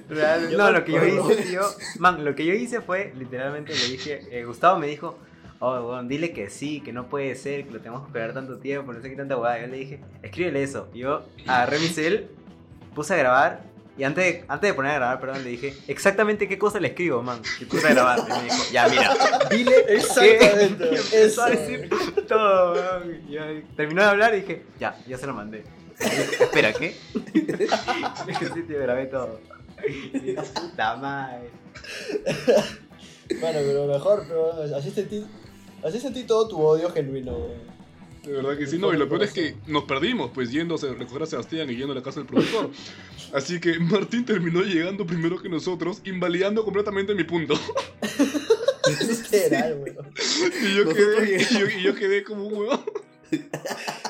Real- 0.09 0.57
no, 0.57 0.71
lo 0.71 0.85
que 0.85 0.93
yo 0.93 1.05
hice, 1.05 1.43
tío. 1.43 1.63
Man, 1.99 2.25
lo 2.25 2.35
que 2.35 2.45
yo 2.47 2.53
hice 2.55 2.81
fue, 2.81 3.13
literalmente 3.17 3.75
le 3.75 3.89
dije, 3.89 4.21
eh, 4.31 4.45
Gustavo 4.45 4.79
me 4.79 4.87
dijo, 4.87 5.19
oh, 5.59 5.73
weón, 5.81 6.09
dile 6.09 6.33
que 6.33 6.49
sí, 6.51 6.81
que 6.81 6.93
no 6.93 7.09
puede 7.09 7.35
ser, 7.35 7.65
que 7.67 7.73
lo 7.73 7.79
tenemos 7.81 8.03
que 8.03 8.07
esperar 8.09 8.33
tanto 8.35 8.59
tiempo, 8.59 8.93
no 8.93 9.01
sé 9.01 9.11
qué 9.11 9.17
tanta 9.17 9.37
hueá. 9.37 9.61
Yo 9.61 9.67
le 9.69 9.77
dije, 9.79 10.01
escríbele 10.23 10.63
eso. 10.63 10.89
Y 10.95 11.01
yo 11.01 11.25
agarré 11.47 11.79
mi 11.81 11.89
cel, 11.89 12.29
puse 12.95 13.15
a 13.15 13.17
grabar. 13.17 13.65
Y 13.99 14.05
antes 14.05 14.25
de, 14.25 14.45
antes 14.49 14.71
de 14.71 14.75
poner 14.75 14.93
a 14.93 14.95
grabar, 14.97 15.21
perdón, 15.21 15.43
le 15.43 15.51
dije 15.51 15.75
exactamente 15.89 16.47
qué 16.47 16.59
cosa 16.59 16.79
le 16.81 16.89
escribo, 16.89 17.23
man. 17.23 17.41
Y 17.61 17.65
puse 17.65 17.87
a 17.89 17.95
grabar. 17.95 18.19
Y 18.29 18.33
me 18.33 18.43
dijo, 18.45 18.57
ya, 18.71 18.89
mira, 18.89 19.17
dile 19.51 19.85
Exactamente, 19.89 20.91
que- 21.11 21.41
a 21.41 21.47
decir 21.47 21.91
todo. 22.29 23.03
Y 23.29 23.33
ya 23.33 23.47
terminó 23.75 24.03
de 24.03 24.09
hablar 24.09 24.35
y 24.35 24.41
dije, 24.43 24.65
ya, 24.79 24.99
ya 25.07 25.17
se 25.17 25.27
lo 25.27 25.33
mandé. 25.35 25.65
Dije, 25.99 26.45
Espera, 26.45 26.73
¿qué? 26.75 26.95
Sí, 28.55 28.63
tío, 28.69 28.81
grabé 28.81 29.07
todo. 29.07 29.41
Y 30.13 30.33
puta 30.35 30.97
madre. 30.97 31.51
Bueno, 33.41 33.59
pero 33.67 33.87
mejor, 33.87 34.25
pero 34.29 34.77
así 34.77 34.91
sentí, 34.91 35.27
así 35.83 35.99
sentí 36.01 36.25
todo 36.25 36.49
tu 36.49 36.61
odio 36.61 36.91
genuino, 36.91 37.33
weón. 37.37 37.76
De 38.27 38.33
verdad 38.33 38.59
que 38.59 38.67
sí, 38.67 38.77
no. 38.79 38.93
Y 38.93 38.97
lo 38.97 39.09
peor 39.09 39.23
es 39.23 39.33
que 39.33 39.55
nos 39.69 39.85
perdimos, 39.85 40.33
pues 40.35 40.51
yendo 40.51 40.75
a 40.75 40.95
recoger 40.95 41.23
a 41.23 41.27
Sebastián 41.27 41.71
y 41.71 41.77
yendo 41.77 41.93
a 41.93 41.97
la 41.97 42.03
casa 42.03 42.21
del 42.21 42.27
productor. 42.27 42.71
Así 43.33 43.61
que 43.61 43.79
Martín 43.79 44.25
terminó 44.25 44.63
llegando 44.63 45.07
primero 45.07 45.41
que 45.41 45.49
nosotros, 45.49 46.01
invalidando 46.05 46.65
completamente 46.65 47.15
mi 47.15 47.25
punto. 47.25 47.55
Literal, 49.33 49.79
weón. 49.81 50.13
Y 50.63 50.77
yo, 50.77 50.93
quedé, 50.93 51.47
y 51.51 51.59
yo, 51.59 51.67
y 51.79 51.83
yo 51.83 51.95
quedé 51.95 52.25
como 52.25 52.47
un 52.47 52.55
huevón. 52.55 52.81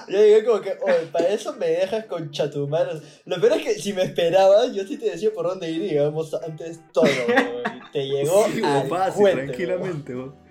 Yo 0.08 0.18
llegué 0.18 0.44
como 0.44 0.60
que, 0.60 0.76
oye, 0.82 1.06
para 1.10 1.28
eso 1.28 1.54
me 1.56 1.66
dejas 1.68 2.06
con 2.06 2.30
chatumaros. 2.30 3.02
Lo 3.24 3.40
peor 3.40 3.54
es 3.58 3.64
que 3.64 3.74
si 3.80 3.92
me 3.92 4.02
esperabas, 4.02 4.72
yo 4.74 4.86
sí 4.86 4.98
te 4.98 5.10
decía 5.10 5.30
por 5.32 5.46
dónde 5.46 5.70
ir 5.70 5.82
y 5.82 5.94
íbamos 5.94 6.32
antes 6.34 6.80
todo, 6.92 7.04
weón. 7.04 7.62
Te 7.92 8.06
llegó 8.06 8.46
Sí, 8.52 8.62
al 8.62 8.88
fácil, 8.88 9.20
cuente, 9.20 9.44
tranquilamente, 9.44 10.14
weón. 10.14 10.45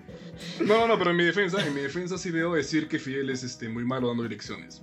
No, 0.60 0.78
no, 0.78 0.88
no, 0.88 0.98
pero 0.98 1.10
en 1.10 1.16
mi 1.16 1.24
defensa, 1.24 1.64
en 1.66 1.74
mi 1.74 1.80
defensa 1.80 2.18
sí 2.18 2.30
debo 2.30 2.54
decir 2.54 2.88
que 2.88 2.98
Fidel 2.98 3.30
es 3.30 3.42
este, 3.42 3.68
muy 3.68 3.84
malo 3.84 4.08
dando 4.08 4.22
direcciones. 4.22 4.82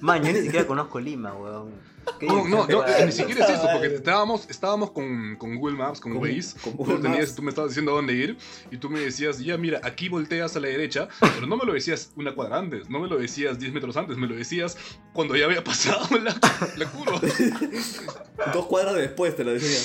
Man, 0.00 0.22
yo 0.24 0.32
ni 0.32 0.40
siquiera 0.42 0.66
conozco 0.66 1.00
Lima, 1.00 1.32
weón. 1.34 1.88
¿Qué 2.18 2.24
No, 2.26 2.48
no, 2.48 2.66
no, 2.66 2.78
weón? 2.78 3.06
ni 3.06 3.12
siquiera 3.12 3.44
es 3.44 3.50
eso, 3.50 3.68
porque 3.70 3.94
estábamos, 3.94 4.48
estábamos 4.48 4.92
con, 4.92 5.36
con 5.36 5.56
Google 5.56 5.76
Maps, 5.76 6.00
con, 6.00 6.12
Con- 6.14 6.22
Waze, 6.22 6.58
con 6.58 6.72
tú, 6.72 6.78
Google 6.78 6.96
tenías- 7.02 7.20
Maps. 7.20 7.34
tú 7.34 7.42
me 7.42 7.50
estabas 7.50 7.70
diciendo 7.72 7.92
a 7.92 7.96
dónde 7.96 8.14
ir, 8.14 8.38
y 8.70 8.78
tú 8.78 8.88
me 8.88 9.00
decías, 9.00 9.38
ya 9.40 9.58
mira, 9.58 9.80
aquí 9.84 10.08
volteas 10.08 10.56
a 10.56 10.60
la 10.60 10.68
derecha, 10.68 11.08
pero 11.20 11.46
no 11.46 11.56
me 11.58 11.66
lo 11.66 11.74
decías 11.74 12.10
una 12.16 12.34
cuadra 12.34 12.58
antes, 12.60 12.88
no 12.88 12.98
me 12.98 13.08
lo 13.08 13.18
decías 13.18 13.58
10 13.58 13.74
metros 13.74 13.96
antes, 13.98 14.16
me 14.16 14.26
lo 14.26 14.34
decías 14.36 14.78
cuando 15.12 15.36
ya 15.36 15.44
había 15.44 15.62
pasado 15.62 16.00
la, 16.24 16.34
la 16.78 16.86
curva. 16.90 17.20
Dos 18.54 18.66
cuadras 18.66 18.94
después 18.96 19.36
te 19.36 19.44
lo 19.44 19.52
decía. 19.52 19.78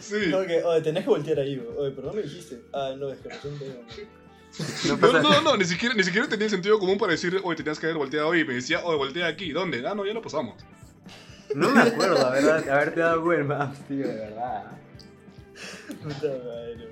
Sí. 0.00 0.30
Como 0.30 0.46
que, 0.46 0.62
oye, 0.62 0.80
tenés 0.82 1.02
que 1.02 1.10
voltear 1.10 1.40
ahí, 1.40 1.58
weón. 1.58 1.74
Oye, 1.78 1.90
pero 1.90 2.06
no 2.08 2.12
me 2.14 2.22
dijiste. 2.22 2.62
Ah, 2.72 2.92
no, 2.96 3.10
es 3.10 3.18
que 3.18 3.28
weón. 3.28 4.21
No 4.84 4.96
No, 4.96 5.22
no, 5.22 5.40
no, 5.40 5.56
ni 5.56 5.64
siquiera, 5.64 5.94
ni 5.94 6.04
siquiera 6.04 6.28
tenía 6.28 6.48
sentido 6.48 6.78
común 6.78 6.98
para 6.98 7.12
decir, 7.12 7.40
oye, 7.42 7.56
tenías 7.56 7.78
que 7.78 7.86
haber 7.86 7.96
volteado 7.96 8.32
ahí. 8.32 8.40
Y 8.40 8.44
me 8.44 8.54
decía, 8.54 8.80
oye, 8.84 8.96
voltea 8.96 9.26
aquí. 9.26 9.52
¿Dónde? 9.52 9.86
Ah, 9.86 9.94
no, 9.94 10.04
ya 10.04 10.12
lo 10.12 10.22
pasamos. 10.22 10.54
No 11.54 11.70
me 11.70 11.82
acuerdo, 11.82 12.30
verdad, 12.30 12.64
de 12.64 12.70
haberte 12.70 13.00
dado 13.00 13.22
Google 13.22 13.44
Maps, 13.44 13.78
tío, 13.86 14.06
de 14.06 14.14
verdad. 14.14 14.72
Puta 16.02 16.28
madre. 16.28 16.88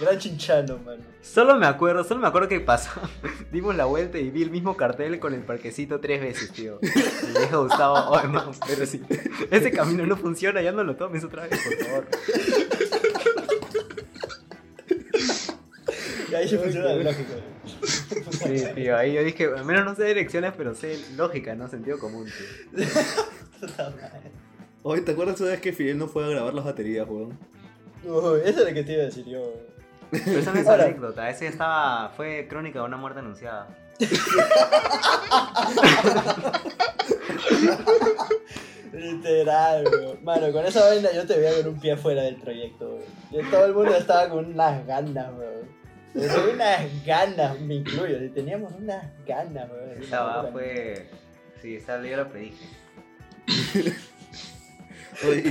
Gran 0.00 0.18
chinchano, 0.18 0.78
mano. 0.78 1.02
Solo 1.20 1.56
me 1.56 1.66
acuerdo, 1.66 2.04
solo 2.04 2.20
me 2.20 2.28
acuerdo 2.28 2.48
que 2.48 2.60
pasó. 2.60 2.90
Dimos 3.52 3.74
la 3.74 3.84
vuelta 3.84 4.18
y 4.18 4.30
vi 4.30 4.42
el 4.42 4.50
mismo 4.50 4.76
cartel 4.76 5.18
con 5.18 5.34
el 5.34 5.42
parquecito 5.42 6.00
tres 6.00 6.20
veces, 6.20 6.52
tío. 6.52 6.78
Y 6.82 7.52
a 7.52 7.56
Gustavo, 7.56 8.10
oye, 8.10 8.28
man, 8.28 8.50
pero 8.66 8.86
si 8.86 9.02
ese 9.50 9.72
camino 9.72 10.06
no 10.06 10.16
funciona, 10.16 10.62
ya 10.62 10.72
no 10.72 10.84
lo 10.84 10.94
tomes 10.96 11.24
otra 11.24 11.46
vez, 11.46 11.60
por 11.62 11.86
favor. 11.86 12.06
Y 16.32 16.34
ahí 16.34 16.48
se 16.48 16.56
funciona 16.58 16.94
la 16.94 16.96
lógica. 16.96 17.34
Sí, 18.30 18.64
tío, 18.74 18.96
ahí 18.96 19.12
yo 19.12 19.22
dije, 19.22 19.44
al 19.54 19.64
menos 19.66 19.84
no 19.84 19.94
sé 19.94 20.04
direcciones, 20.04 20.54
pero 20.56 20.74
sé 20.74 20.98
lógica, 21.14 21.54
¿no? 21.54 21.68
Sentido 21.68 21.98
común, 21.98 22.26
tío. 22.72 22.86
Oye, 24.82 25.02
¿te 25.02 25.12
acuerdas 25.12 25.38
una 25.42 25.50
vez 25.50 25.60
que 25.60 25.72
Fidel 25.74 25.98
no 25.98 26.08
fue 26.08 26.24
a 26.24 26.28
grabar 26.28 26.54
las 26.54 26.64
baterías, 26.64 27.06
weón? 27.06 27.38
Uy, 28.04 28.40
eso 28.46 28.60
es 28.62 28.68
lo 28.68 28.74
que 28.74 28.82
te 28.82 28.92
iba 28.94 29.02
a 29.02 29.06
decir 29.06 29.26
yo, 29.26 29.40
weón. 29.42 29.72
Pero 30.24 30.38
esa 30.40 30.52
no 30.54 30.60
es 30.60 30.66
Ahora- 30.66 30.84
anécdota, 30.84 31.28
ese 31.30 31.46
estaba, 31.48 32.08
fue 32.16 32.46
crónica 32.48 32.78
de 32.80 32.84
una 32.86 32.96
muerte 32.96 33.20
anunciada. 33.20 33.68
Literal, 38.92 39.84
weón. 39.90 40.24
Mano, 40.24 40.52
con 40.52 40.66
esa 40.66 40.86
vaina 40.88 41.10
yo 41.12 41.26
te 41.26 41.36
veía 41.38 41.56
con 41.62 41.74
un 41.74 41.80
pie 41.80 41.92
afuera 41.92 42.22
del 42.22 42.36
proyecto, 42.36 42.96
weón. 43.30 43.46
Y 43.46 43.50
todo 43.50 43.64
el 43.66 43.74
mundo 43.74 43.94
estaba 43.96 44.28
con 44.28 44.44
unas 44.46 44.86
ganas, 44.86 45.32
weón. 45.38 45.81
Tenía 46.12 46.54
unas 46.54 47.06
ganas, 47.06 47.60
me 47.60 47.74
incluyo. 47.76 48.30
Teníamos 48.32 48.72
unas 48.74 49.04
ganas, 49.26 49.70
weón. 49.70 50.02
Esa 50.02 50.22
va 50.22 50.52
fue, 50.52 51.06
sí, 51.60 51.76
esa 51.76 52.04
yo 52.04 52.16
lo 52.18 52.28
predije. 52.30 52.66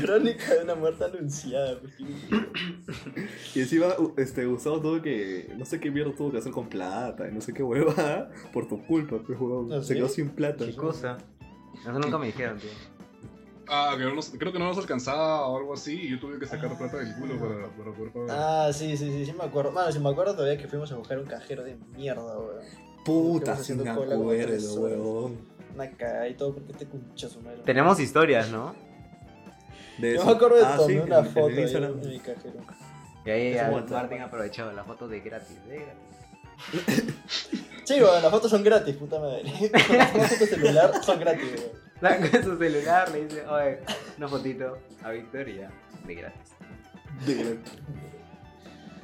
Crónica 0.01 0.53
de 0.55 0.63
una 0.63 0.75
muerte 0.75 1.05
anunciada, 1.05 1.79
pues. 1.79 1.93
y 3.55 3.59
encima, 3.61 3.87
este, 4.17 4.45
Gustavo 4.45 4.81
tuvo 4.81 5.01
que. 5.01 5.49
No 5.57 5.65
sé 5.65 5.79
qué 5.79 5.89
mierda 5.91 6.13
tuvo 6.13 6.31
que 6.31 6.39
hacer 6.39 6.51
con 6.51 6.67
plata 6.67 7.27
y 7.29 7.33
no 7.33 7.41
sé 7.41 7.53
qué 7.53 7.63
hueva. 7.63 8.29
Por 8.53 8.67
tu 8.67 8.85
culpa, 8.85 9.19
pues, 9.25 9.39
weón. 9.39 9.71
¿Ah, 9.71 9.81
Se 9.81 9.89
sí? 9.89 9.93
quedó 9.95 10.09
sin 10.09 10.29
plata. 10.29 10.65
¿Qué 10.65 10.75
cosa? 10.75 11.17
Eso 11.79 11.91
nunca 11.93 12.17
me 12.17 12.27
dijeron, 12.27 12.57
tío. 12.59 12.69
Ah, 13.73 13.95
que 13.97 14.03
no 14.03 14.13
nos- 14.15 14.29
creo 14.37 14.51
que 14.51 14.59
no 14.59 14.65
nos 14.67 14.77
alcanzaba 14.77 15.47
o 15.47 15.57
algo 15.57 15.73
así. 15.73 15.93
Y 16.01 16.09
yo 16.11 16.19
tuve 16.19 16.37
que 16.37 16.45
sacar 16.45 16.77
plata 16.77 16.97
del 16.97 17.15
culo 17.15 17.39
para, 17.39 17.67
para 17.69 17.91
poder 17.95 18.11
pagar. 18.11 18.29
Ah, 18.67 18.73
sí, 18.73 18.97
sí, 18.97 19.09
sí, 19.09 19.25
sí 19.25 19.31
me 19.33 19.45
acuerdo. 19.45 19.71
Mano, 19.71 19.89
sí 19.91 19.99
me 19.99 20.09
acuerdo 20.09 20.35
todavía 20.35 20.57
que 20.57 20.67
fuimos 20.67 20.91
a 20.91 20.97
buscar 20.97 21.17
un 21.17 21.25
cajero 21.25 21.63
de 21.63 21.77
mierda, 21.95 22.37
weón. 22.37 22.65
Puta, 23.05 23.53
como 23.55 23.63
tres 23.63 23.87
acuerdo, 23.87 24.19
weón. 24.81 25.37
Una 25.73 25.89
cagada 25.91 26.27
y 26.27 26.33
todo 26.33 26.53
porque 26.53 26.73
te 26.73 26.85
cunchas 26.85 27.31
su 27.31 27.39
madre. 27.39 27.59
Tenemos 27.65 27.97
historias, 28.01 28.49
¿no? 28.51 28.75
De 29.97 30.15
Yo 30.15 30.19
eso. 30.19 30.25
me 30.25 30.31
acuerdo 30.33 30.57
de 30.57 30.65
Ah, 30.65 30.75
tomé 30.77 30.93
sí, 30.93 30.99
una 30.99 31.23
foto 31.23 31.47
ahí 31.47 31.59
Instagram. 31.61 31.91
en 32.03 32.09
mi 32.09 32.19
cajero. 32.19 32.53
Y 33.25 33.29
ahí 33.29 33.53
ya. 33.53 33.71
Martín 33.89 34.19
aprovechó 34.21 34.69
la 34.73 34.83
foto 34.83 35.07
de 35.07 35.19
gratis, 35.21 35.57
de 35.67 35.75
gratis. 35.77 37.15
Sí, 37.85 37.95
weón, 38.01 38.21
las 38.21 38.31
fotos 38.31 38.51
son 38.51 38.63
gratis, 38.63 38.95
puta 38.95 39.19
madre. 39.19 39.43
Las 39.71 40.11
fotos 40.11 40.39
de 40.39 40.45
celular 40.47 41.03
son 41.03 41.19
gratis, 41.19 41.43
weón. 41.57 41.90
Con 42.31 42.43
su 42.43 42.57
celular 42.57 43.11
le 43.11 43.25
dice, 43.25 43.45
oye, 43.47 43.79
una 44.17 44.27
fotito 44.27 44.77
a 45.03 45.11
Víctor 45.11 45.47
y 45.49 45.57
ya, 45.57 45.71
de 46.05 46.15
gratis. 46.15 46.51
De- 47.25 47.59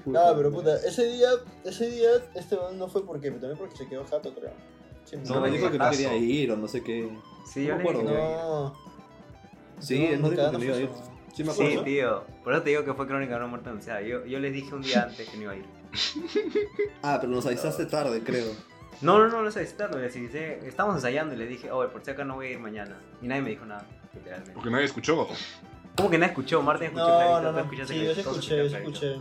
No, 0.05 0.21
pero 0.38 0.51
puta, 0.53 0.73
ese 0.88 1.05
día, 1.05 1.27
ese 1.65 1.89
día, 1.91 2.10
este 2.33 2.57
no 2.75 2.88
fue 2.88 3.05
porque, 3.05 3.29
también 3.29 3.57
porque 3.57 3.75
se 3.75 3.88
quedó 3.89 4.05
jato, 4.05 4.33
creo. 4.33 4.53
Sí, 5.03 5.17
No, 5.17 5.36
No 5.36 5.41
me 5.41 5.49
me 5.51 5.57
dijo 5.57 5.69
que 5.69 5.77
no 5.77 5.89
quería 5.91 6.15
ir 6.15 6.49
o 6.51 6.55
no 6.55 6.67
sé 6.69 6.81
qué. 6.81 7.10
Sí, 7.45 7.62
No 7.62 7.65
yo 7.67 7.71
me 7.77 7.83
le 7.83 7.89
acuerdo, 7.89 8.01
dije, 8.03 8.13
No. 8.13 8.73
Sí, 9.79 9.99
No, 9.99 10.05
él 10.05 10.36
dijo 10.36 10.51
que 10.51 10.57
no 10.57 10.63
iba 10.63 10.75
a 10.75 10.79
ir. 10.79 10.89
Sí, 11.33 11.43
me 11.43 11.51
Sí, 11.53 11.62
acuerdo. 11.62 11.83
tío. 11.83 12.23
Por 12.41 12.53
eso 12.53 12.63
te 12.63 12.69
digo 12.69 12.86
que 12.86 12.93
fue 12.93 13.05
crónica 13.05 13.31
de 13.33 13.38
una 13.39 13.47
muerte 13.47 13.67
anunciada. 13.69 14.01
Yo, 14.01 14.25
yo 14.25 14.39
les 14.39 14.53
dije 14.53 14.73
un 14.73 14.81
día 14.81 15.03
antes 15.10 15.27
que 15.29 15.36
no 15.36 15.43
iba 15.43 15.51
a 15.51 15.55
ir. 15.57 15.65
Ah, 17.03 17.17
pero 17.19 17.33
nos 17.33 17.45
avisaste 17.45 17.86
tarde, 17.86 18.21
creo. 18.23 18.45
No, 19.01 19.19
no, 19.19 19.27
no, 19.27 19.41
no 19.43 19.49
es 19.49 19.57
externo. 19.57 19.97
Les 19.97 20.13
dije, 20.13 20.60
estábamos 20.67 20.97
ensayando 20.97 21.33
y 21.36 21.38
les 21.38 21.49
dije, 21.49 21.71
oye, 21.71 21.89
por 21.89 22.03
si 22.03 22.12
acá 22.12 22.23
no 22.23 22.36
voy 22.36 22.47
a 22.47 22.49
ir 22.51 22.60
mañana. 22.60 22.97
Y 23.21 23.27
nadie 23.27 23.41
me 23.41 23.49
dijo 23.51 23.65
nada, 23.65 23.86
literalmente. 24.13 24.53
Porque 24.53 24.69
nadie 24.69 24.86
escuchó. 24.86 25.27
¿Cómo 25.95 26.10
que 26.10 26.17
nadie 26.17 26.31
escuchó? 26.31 26.62
Martín 26.62 26.88
escuchó 26.88 27.07
No, 27.07 27.17
clarito, 27.17 27.41
no, 27.41 27.49
tú 27.49 27.53
no. 27.55 27.60
escuchaste 27.63 27.93
Sí, 27.93 28.03
yo 28.03 28.12
escuché, 28.12 28.57
yo 28.69 28.77
escuché. 28.77 29.15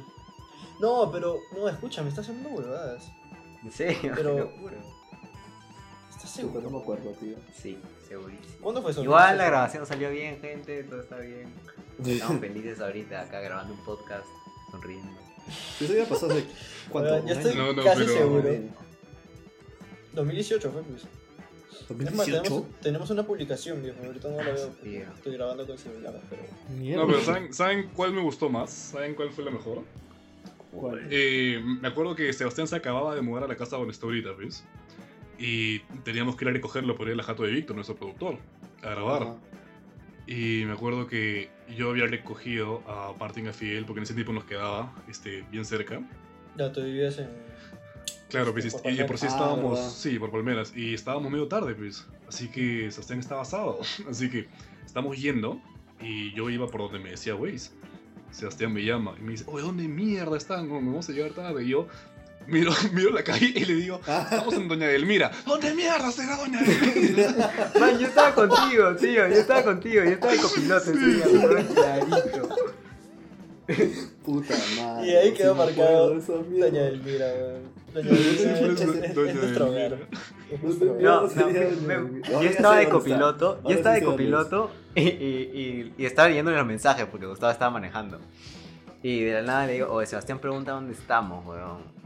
No, 0.80 1.10
pero, 1.10 1.36
no, 1.56 1.68
escucha, 1.68 2.02
me 2.02 2.08
estás 2.10 2.28
haciendo 2.28 2.50
huevadas. 2.50 3.10
¿En 3.62 3.70
serio? 3.72 4.12
Pero- 4.16 4.34
Te 4.34 4.40
lo 4.40 4.48
juro. 4.58 4.76
¿Estás 6.10 6.30
seguro? 6.30 6.60
no 6.62 6.70
me 6.70 6.78
acuerdo, 6.78 7.10
tío. 7.12 7.36
Sí, 7.54 7.78
segurísimo. 8.08 8.56
¿Cuándo 8.60 8.82
fue 8.82 8.90
eso? 8.90 9.02
Igual 9.02 9.38
la 9.38 9.46
grabación 9.46 9.86
salió 9.86 10.10
bien, 10.10 10.38
gente, 10.40 10.84
todo 10.84 11.00
está 11.00 11.16
bien. 11.18 11.52
Estamos 12.04 12.40
felices 12.40 12.80
ahorita 12.80 13.20
acá 13.22 13.40
grabando 13.40 13.74
un 13.74 13.84
podcast, 13.84 14.26
sonriendo. 14.70 15.12
Eso 15.80 15.94
ya 15.94 16.04
pasó 16.06 16.26
hace. 16.26 16.44
¿Cuánto? 16.90 17.10
Bueno, 17.10 17.26
ya 17.28 17.32
¿Un 17.34 17.38
estoy 17.38 17.52
año? 17.52 17.66
No, 17.66 17.72
no, 17.74 17.84
casi 17.84 18.06
seguro. 18.06 18.50
2018 20.16 20.70
fue, 20.70 20.82
pues. 20.82 21.02
Es 21.02 21.90
más, 21.90 22.26
2018. 22.26 22.42
tenemos, 22.42 22.80
tenemos 22.80 23.10
una 23.10 23.22
publicación, 23.24 23.82
viejo. 23.82 23.98
Ahorita 24.04 24.28
no 24.28 24.36
la 24.38 24.52
veo. 24.52 24.72
Estoy 25.14 25.32
grabando 25.34 25.66
con 25.66 25.78
celular, 25.78 26.20
pero. 26.28 26.42
No, 26.96 27.06
pero 27.06 27.20
¿saben, 27.20 27.54
¿saben 27.54 27.90
cuál 27.94 28.12
me 28.12 28.22
gustó 28.22 28.48
más? 28.48 28.70
¿Saben 28.70 29.14
cuál 29.14 29.30
fue 29.30 29.44
la 29.44 29.52
mejor? 29.52 29.84
¿Cuál? 30.72 31.06
Eh, 31.10 31.62
me 31.62 31.86
acuerdo 31.86 32.16
que 32.16 32.32
Sebastián 32.32 32.66
se 32.66 32.74
acababa 32.74 33.14
de 33.14 33.20
mudar 33.20 33.44
a 33.44 33.46
la 33.46 33.56
casa 33.56 33.76
donde 33.76 33.92
está 33.92 34.06
ahorita, 34.06 34.32
¿ves? 34.32 34.64
Y 35.38 35.80
teníamos 36.02 36.34
que 36.34 36.44
ir 36.44 36.48
a 36.48 36.52
recogerlo 36.52 36.96
por 36.96 37.06
la 37.08 37.22
jato 37.22 37.44
de 37.44 37.52
Víctor, 37.52 37.76
nuestro 37.76 37.94
productor, 37.94 38.38
a 38.82 38.90
grabar. 38.90 39.36
Y 40.26 40.64
me 40.64 40.72
acuerdo 40.72 41.06
que 41.06 41.50
yo 41.76 41.90
había 41.90 42.06
recogido 42.06 42.82
a 42.88 43.14
Martín 43.18 43.46
y 43.46 43.48
a 43.50 43.52
Fidel, 43.52 43.84
porque 43.84 44.00
en 44.00 44.04
ese 44.04 44.14
tiempo 44.14 44.32
nos 44.32 44.44
quedaba 44.44 44.92
este, 45.08 45.44
bien 45.52 45.64
cerca. 45.64 46.00
Ya, 46.56 46.72
tú 46.72 46.82
vivías 46.82 47.18
en. 47.18 47.28
Claro, 48.28 48.52
pues, 48.52 48.74
Por 48.74 48.90
y, 48.90 49.00
y 49.00 49.04
por 49.04 49.18
sí. 49.18 49.26
Ah, 49.26 49.28
estábamos, 49.30 49.78
verdad. 49.78 49.90
sí, 49.90 50.18
por 50.18 50.30
Palmeras, 50.30 50.72
y 50.74 50.94
estábamos 50.94 51.30
medio 51.30 51.46
tarde, 51.46 51.74
pues. 51.74 52.06
Así 52.28 52.48
que 52.48 52.90
Sebastián 52.90 53.20
estaba 53.20 53.44
sábado. 53.44 53.78
Así 54.10 54.28
que 54.30 54.48
estamos 54.84 55.16
yendo, 55.16 55.60
y 56.00 56.34
yo 56.34 56.50
iba 56.50 56.66
por 56.66 56.80
donde 56.82 56.98
me 56.98 57.10
decía 57.10 57.34
Waze. 57.34 57.70
Sebastián 58.32 58.72
me 58.72 58.84
llama 58.84 59.14
y 59.18 59.22
me 59.22 59.30
dice, 59.32 59.44
oye, 59.46 59.64
¿dónde 59.64 59.88
mierda 59.88 60.36
están? 60.36 60.66
¿Me 60.66 60.74
vamos 60.74 61.08
a 61.08 61.12
llegar 61.12 61.30
tarde? 61.32 61.64
Y 61.64 61.68
yo 61.68 61.86
miro, 62.48 62.72
miro 62.92 63.10
la 63.10 63.22
calle 63.22 63.52
y 63.54 63.64
le 63.64 63.74
digo, 63.76 64.00
estamos 64.00 64.54
en 64.54 64.68
Doña 64.68 64.88
Delmira. 64.88 65.30
¿Dónde 65.46 65.72
mierda 65.74 66.10
será 66.10 66.36
Doña 66.36 66.60
Delmira? 66.62 67.72
Man, 67.78 67.98
yo 67.98 68.06
estaba 68.08 68.34
contigo, 68.34 68.96
tío. 68.96 69.28
Yo 69.28 69.34
estaba 69.36 69.62
contigo. 69.62 70.04
Yo 70.04 70.10
estaba 70.10 70.32
de 70.32 70.38
copiloto 70.40 70.90
ese 70.90 70.98
día, 70.98 71.24
clarito. 71.74 72.48
Puta 74.24 74.54
madre. 74.76 75.06
Y 75.06 75.16
ahí 75.16 75.32
quedó 75.32 75.54
marcado. 75.54 76.14
Doña 76.18 76.88
Elmira, 76.88 77.26
weón. 77.26 77.85
Doña. 78.02 79.88
No, 81.00 81.26
no, 81.26 82.42
yo 82.42 82.48
estaba 82.48 82.76
de 82.76 82.88
copiloto, 82.88 83.60
yo 83.64 83.70
estaba 83.70 83.94
de 83.94 84.02
copiloto 84.02 84.70
y, 84.94 85.02
y, 85.02 85.04
y, 85.08 85.94
y 85.98 86.06
estaba 86.06 86.28
leyéndole 86.28 86.56
los 86.56 86.66
mensajes 86.66 87.06
porque 87.06 87.26
Gustavo 87.26 87.52
estaba 87.52 87.70
manejando. 87.70 88.20
Y 89.02 89.20
de 89.20 89.34
la 89.34 89.42
nada 89.42 89.66
le 89.66 89.74
digo, 89.74 89.92
oye, 89.92 90.06
Sebastián 90.06 90.38
pregunta 90.38 90.72
dónde 90.72 90.92
estamos, 90.92 91.46
weón. 91.46 91.96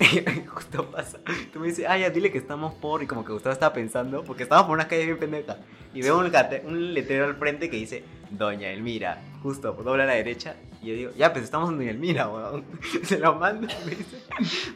Y 0.00 0.46
justo 0.46 0.90
pasa. 0.90 1.18
Tú 1.52 1.60
me 1.60 1.68
dices, 1.68 1.86
ah, 1.88 1.98
ya, 1.98 2.10
dile 2.10 2.30
que 2.30 2.38
estamos 2.38 2.74
por. 2.74 3.02
Y 3.02 3.06
como 3.06 3.24
que 3.24 3.32
Gustavo 3.32 3.52
estaba 3.52 3.72
pensando, 3.72 4.24
porque 4.24 4.42
estábamos 4.44 4.68
por 4.68 4.74
unas 4.74 4.86
calles 4.86 5.06
bien 5.06 5.18
pendejas. 5.18 5.56
Y 5.94 6.02
veo 6.02 6.18
un, 6.18 6.30
un 6.66 6.94
letrero 6.94 7.24
al 7.24 7.36
frente 7.36 7.70
que 7.70 7.76
dice, 7.76 8.04
Doña 8.30 8.70
Elmira. 8.70 9.22
Justo, 9.42 9.72
dobla 9.72 10.04
a 10.04 10.06
la 10.06 10.14
derecha. 10.14 10.56
Y 10.86 10.90
yo 10.90 10.94
digo, 10.94 11.10
ya, 11.16 11.32
pues 11.32 11.44
estamos 11.44 11.68
en 11.70 11.78
Doña 11.78 11.90
Elmira, 11.90 12.28
weón. 12.28 12.64
Se 13.02 13.18
lo 13.18 13.34
mando 13.34 13.66
y 13.66 13.84
me 13.90 13.96
dice, 13.96 14.18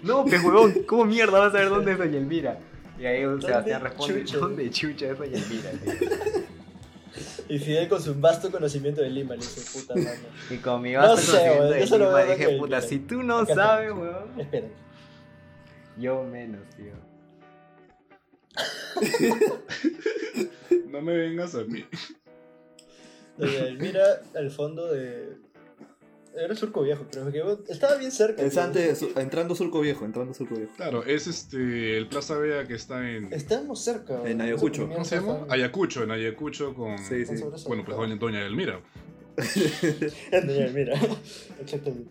no, 0.03 0.25
pues, 0.25 0.43
weón, 0.43 0.83
¿cómo 0.85 1.05
mierda 1.05 1.39
vas 1.39 1.55
a 1.55 1.59
ver 1.59 1.69
dónde 1.69 1.93
es 1.93 1.99
Doña 1.99 2.19
Elmira? 2.19 2.59
Y 2.99 3.07
ahí 3.07 3.23
Sebastián 3.41 3.81
responde, 3.81 4.25
chucha? 4.25 4.39
¿dónde 4.39 4.71
chucha 4.71 5.07
es 5.11 5.19
Doña 5.19 5.39
Elmira? 5.39 5.71
tío?". 5.71 5.93
Y 7.49 7.59
Fidel 7.61 7.89
con 7.89 8.03
su 8.03 8.15
vasto 8.17 8.51
conocimiento 8.51 9.03
de 9.03 9.11
Lima 9.11 9.35
le 9.35 9.43
dice, 9.43 9.79
puta 9.79 9.95
madre. 9.95 10.19
Y 10.51 10.57
con 10.57 10.83
mi 10.83 10.95
No 10.95 11.01
vasto 11.01 11.17
sé, 11.33 11.39
conocimiento 11.39 11.61
weón, 11.61 11.71
de 11.71 11.87
Lima 11.87 12.09
veo 12.25 12.37
dije, 12.37 12.59
puta, 12.59 12.81
si 12.83 12.99
tú 12.99 13.23
no 13.23 13.39
Acá 13.39 13.53
está. 13.53 13.67
sabes, 13.67 13.93
weón. 13.93 14.41
Espera. 14.41 14.67
Yo 15.97 16.25
menos, 16.25 16.61
tío. 16.77 16.93
No 20.89 21.01
me 21.03 21.17
vengas 21.17 21.55
a 21.55 21.63
mí. 21.63 21.85
Doña 23.37 23.59
Elmira 23.61 24.03
al 24.35 24.51
fondo 24.51 24.89
de. 24.89 25.37
Era 26.37 26.55
Surco 26.55 26.83
Viejo, 26.83 27.07
creo 27.11 27.31
que 27.65 27.73
estaba 27.73 27.97
bien 27.97 28.13
cerca. 28.13 28.43
Es 28.43 28.57
antes, 28.57 28.99
su- 28.99 29.11
entrando 29.17 29.55
Surco 29.55 29.81
Viejo, 29.81 30.05
entrando 30.05 30.33
Surco 30.33 30.55
Viejo. 30.55 30.73
Claro, 30.77 31.05
es 31.05 31.27
este 31.27 31.99
el 31.99 32.09
Plaza 32.09 32.39
Vea 32.39 32.67
que 32.67 32.75
está 32.75 33.09
en... 33.11 33.33
Estábamos 33.33 33.83
cerca. 33.83 34.23
En. 34.25 34.41
Ayacucho. 34.41 34.89
¿Cómo 34.89 35.05
se 35.05 35.17
llama? 35.17 35.47
Ayacucho, 35.49 36.05
en 36.05 36.13
Ayacucho 36.13 36.75
con... 36.75 36.99
Sí, 36.99 37.27
sí. 37.27 37.43
Bueno, 37.67 37.85
pues 37.85 37.97
doña, 37.97 38.17
doña 38.17 38.41
Delmira. 38.45 38.81
En 40.31 40.47
Doña 40.47 40.67
Elmira. 40.67 41.01
Exactamente. 41.61 42.11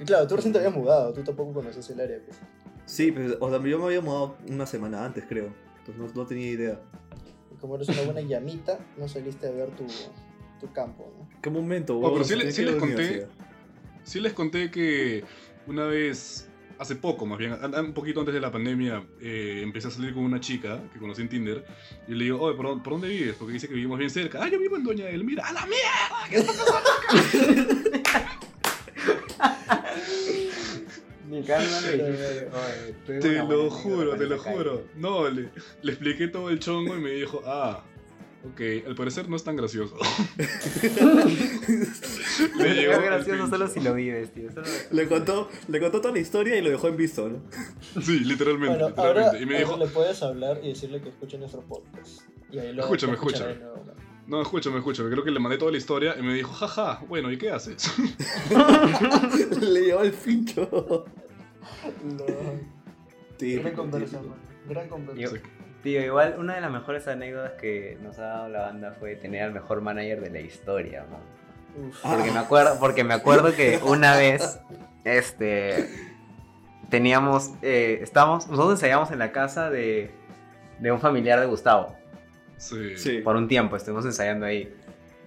Y 0.00 0.04
claro, 0.04 0.26
tú 0.26 0.36
recién 0.36 0.52
te 0.52 0.58
habías 0.58 0.74
mudado, 0.74 1.12
tú 1.12 1.22
tampoco 1.22 1.52
conoces 1.52 1.88
el 1.90 2.00
área. 2.00 2.18
Pues. 2.24 2.38
Sí, 2.86 3.12
pues, 3.12 3.36
o 3.40 3.50
sea, 3.50 3.58
yo 3.62 3.78
me 3.78 3.84
había 3.84 4.00
mudado 4.00 4.36
una 4.48 4.66
semana 4.66 5.04
antes, 5.04 5.24
creo. 5.28 5.52
Entonces 5.80 6.14
no, 6.14 6.22
no 6.22 6.26
tenía 6.26 6.48
idea. 6.50 6.80
Y 7.52 7.56
como 7.60 7.76
eres 7.76 7.88
una 7.88 8.02
buena 8.02 8.20
llamita, 8.22 8.78
no 8.96 9.06
saliste 9.06 9.46
a 9.46 9.50
ver 9.50 9.68
tu, 9.70 9.84
tu 10.60 10.72
campo, 10.72 11.12
¿no? 11.18 11.28
¿Qué 11.42 11.50
momento, 11.50 11.98
Oh, 11.98 12.12
pero 12.12 12.24
sí 12.24 12.36
le- 12.36 12.44
les 12.44 12.76
conté. 12.76 13.26
Sí 14.02 14.20
les 14.20 14.32
conté 14.32 14.70
que 14.70 15.24
una 15.66 15.84
vez, 15.86 16.48
hace 16.78 16.96
poco 16.96 17.24
más 17.26 17.38
bien, 17.38 17.52
un 17.52 17.92
poquito 17.94 18.20
antes 18.20 18.34
de 18.34 18.40
la 18.40 18.50
pandemia, 18.52 19.02
eh, 19.20 19.60
empecé 19.62 19.88
a 19.88 19.90
salir 19.90 20.12
con 20.14 20.24
una 20.24 20.40
chica 20.40 20.82
que 20.92 20.98
conocí 20.98 21.22
en 21.22 21.28
Tinder. 21.28 21.64
Y 22.08 22.14
le 22.14 22.24
digo, 22.24 22.40
oye, 22.40 22.56
¿por, 22.56 22.66
dónde- 22.66 22.82
por 22.84 22.92
dónde 22.94 23.08
vives? 23.08 23.34
Porque 23.38 23.54
dice 23.54 23.68
que 23.68 23.74
vivimos 23.74 23.98
bien 23.98 24.10
cerca. 24.10 24.40
Ah, 24.42 24.48
yo 24.48 24.58
vivo 24.58 24.76
en 24.76 24.84
Doña 24.84 25.06
Delmira. 25.06 25.46
¡A 25.46 25.52
la 25.52 25.66
mierda! 25.66 26.28
¿Qué 26.28 26.36
está 26.36 26.52
pasando 26.64 27.98
acá?" 27.98 28.38
Ni 31.30 31.42
calma 31.42 31.78
"Oye, 31.78 32.94
tuve 33.06 33.18
Te 33.20 33.32
lo 33.42 33.70
juro, 33.70 34.16
te 34.16 34.24
lo 34.26 34.34
esa 34.36 34.44
calle". 34.44 34.56
juro. 34.56 34.84
No, 34.96 35.28
le, 35.30 35.48
le 35.82 35.92
expliqué 35.92 36.28
todo 36.28 36.50
el 36.50 36.58
chongo 36.60 36.96
y 36.96 37.00
me 37.00 37.10
dijo, 37.12 37.42
ah, 37.46 37.82
ok, 38.52 38.86
al 38.86 38.94
parecer 38.94 39.28
no 39.28 39.36
es 39.36 39.44
tan 39.44 39.56
gracioso. 39.56 39.96
le 42.58 42.74
llegó 42.74 42.92
Es 42.92 42.98
al 42.98 43.04
gracioso 43.04 43.48
solo 43.48 43.68
si 43.68 43.80
lo 43.80 43.94
vives, 43.94 44.32
tío. 44.32 44.50
Solo... 44.52 44.66
Le 44.90 45.08
contó, 45.08 45.48
le 45.68 45.80
contó 45.80 46.00
toda 46.00 46.14
la 46.14 46.20
historia 46.20 46.56
y 46.56 46.62
lo 46.62 46.70
dejó 46.70 46.88
en 46.88 46.96
visto, 46.96 47.28
¿no? 47.28 47.38
Sí, 48.02 48.20
literalmente, 48.20 48.74
Bueno, 48.76 48.88
literalmente. 48.88 49.00
ahora, 49.00 49.42
y 49.42 49.46
me 49.46 49.58
dijo, 49.58 49.76
le 49.76 49.86
puedes 49.86 50.22
hablar 50.22 50.60
y 50.62 50.68
decirle 50.68 51.00
que 51.00 51.08
escuche 51.10 51.38
nuestro 51.38 51.62
podcast. 51.62 52.22
Y 52.50 52.58
ahí 52.58 52.72
lo 52.72 52.82
Escúchame, 52.82 53.14
escúchame. 53.14 53.54
¿no? 53.56 53.74
no, 54.26 54.42
escúchame, 54.42 54.78
escúchame, 54.78 55.10
creo 55.10 55.24
que 55.24 55.30
le 55.30 55.40
mandé 55.40 55.58
toda 55.58 55.70
la 55.72 55.78
historia 55.78 56.14
y 56.18 56.22
me 56.22 56.34
dijo, 56.34 56.52
jaja, 56.52 57.02
bueno, 57.08 57.30
¿y 57.32 57.38
qué 57.38 57.50
haces? 57.50 57.92
le 59.60 59.80
llevó 59.82 60.02
el 60.02 60.12
pincho. 60.12 61.04
No. 62.04 62.24
Sí, 63.38 63.56
Gran 63.56 63.74
conversación. 63.74 64.34
Gran 64.68 64.88
conversación. 64.88 65.42
Tío, 65.84 66.02
igual 66.02 66.36
una 66.38 66.54
de 66.54 66.62
las 66.62 66.70
mejores 66.70 67.06
anécdotas 67.08 67.52
que 67.60 67.98
nos 68.02 68.18
ha 68.18 68.22
dado 68.22 68.48
la 68.48 68.62
banda 68.62 68.96
fue 68.98 69.16
tener 69.16 69.42
al 69.42 69.52
mejor 69.52 69.82
manager 69.82 70.22
de 70.22 70.30
la 70.30 70.40
historia, 70.40 71.04
man. 71.10 71.20
Porque 72.02 72.30
me 72.30 72.38
acuerdo, 72.38 72.78
porque 72.80 73.04
me 73.04 73.12
acuerdo 73.12 73.54
que 73.54 73.78
una 73.84 74.16
vez, 74.16 74.60
este, 75.04 75.90
teníamos, 76.88 77.50
eh, 77.60 77.98
estábamos, 78.00 78.48
nosotros 78.48 78.78
ensayamos 78.78 79.10
en 79.10 79.18
la 79.18 79.30
casa 79.30 79.68
de, 79.68 80.10
de 80.78 80.90
un 80.90 81.00
familiar 81.00 81.38
de 81.38 81.44
Gustavo. 81.44 81.94
Sí. 82.56 82.96
Sí. 82.96 83.18
Por 83.18 83.36
un 83.36 83.46
tiempo 83.46 83.76
estuvimos 83.76 84.06
ensayando 84.06 84.46
ahí. 84.46 84.74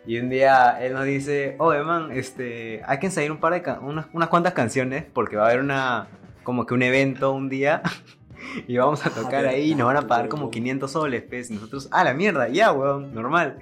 Y 0.07 0.17
un 0.17 0.27
día 0.27 0.79
él 0.81 0.93
nos 0.93 1.05
dice, 1.05 1.55
oye 1.59 1.83
man, 1.83 2.11
este, 2.11 2.81
hay 2.87 2.97
que 2.97 3.05
ensayar 3.05 3.31
un 3.31 3.39
par 3.39 3.61
de 3.61 3.71
unas, 3.81 4.07
unas 4.11 4.29
cuantas 4.29 4.53
canciones 4.53 5.05
porque 5.13 5.35
va 5.35 5.43
a 5.43 5.49
haber 5.49 5.59
una, 5.59 6.07
como 6.41 6.65
que 6.65 6.73
un 6.73 6.81
evento 6.81 7.31
un 7.31 7.47
día 7.47 7.83
y 8.67 8.77
vamos 8.77 9.05
a 9.05 9.09
Ah, 9.09 9.13
tocar 9.13 9.45
ahí 9.45 9.71
y 9.71 9.75
nos 9.75 9.87
van 9.87 9.97
a 9.97 10.07
pagar 10.07 10.27
como 10.29 10.43
huevón. 10.43 10.51
500 10.51 10.91
soles, 10.91 11.23
pues. 11.27 11.49
Y 11.51 11.55
nosotros, 11.55 11.87
ah, 11.91 12.03
la 12.03 12.13
mierda, 12.13 12.47
ya, 12.49 12.71
weón, 12.71 13.13
normal. 13.13 13.57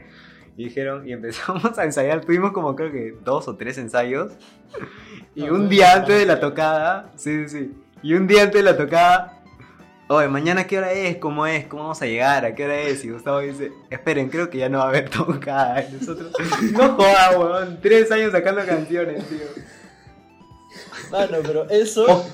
Y 0.57 0.65
dijeron, 0.65 1.07
y 1.07 1.11
empezamos 1.13 1.65
a 1.77 1.83
ensayar, 1.83 2.21
tuvimos 2.21 2.51
como 2.53 2.75
creo 2.75 2.91
que 2.91 3.15
dos 3.23 3.47
o 3.47 3.55
tres 3.55 3.77
ensayos. 3.77 4.31
Y 5.35 5.43
un 5.43 5.49
bueno, 5.49 5.67
día 5.67 5.93
antes 5.93 6.17
de 6.17 6.25
la 6.25 6.39
tocada, 6.39 7.11
sí, 7.15 7.47
sí, 7.47 7.57
sí. 7.59 7.73
Y 8.01 8.13
un 8.13 8.25
día 8.27 8.43
antes 8.43 8.63
de 8.63 8.71
la 8.71 8.77
tocada, 8.77 9.41
oye, 10.07 10.27
mañana 10.29 10.65
qué 10.67 10.77
hora 10.77 10.91
es, 10.93 11.17
cómo 11.17 11.45
es, 11.47 11.65
cómo 11.65 11.83
vamos 11.83 12.01
a 12.01 12.05
llegar, 12.05 12.45
a 12.45 12.55
qué 12.55 12.65
hora 12.65 12.79
es. 12.79 13.03
Y 13.03 13.09
Gustavo 13.09 13.39
dice, 13.39 13.71
esperen, 13.89 14.29
creo 14.29 14.49
que 14.49 14.59
ya 14.59 14.69
no 14.69 14.77
va 14.77 14.85
a 14.85 14.87
haber 14.89 15.09
tocada. 15.09 15.83
Y 15.89 15.93
nosotros, 15.93 16.31
no 16.71 16.95
jodas, 16.95 17.37
weón, 17.37 17.79
tres 17.81 18.09
años 18.11 18.31
sacando 18.31 18.65
canciones, 18.65 19.27
tío. 19.27 19.39
Mano, 21.11 21.37
pero 21.43 21.69
eso, 21.69 22.05
Oh. 22.07 22.25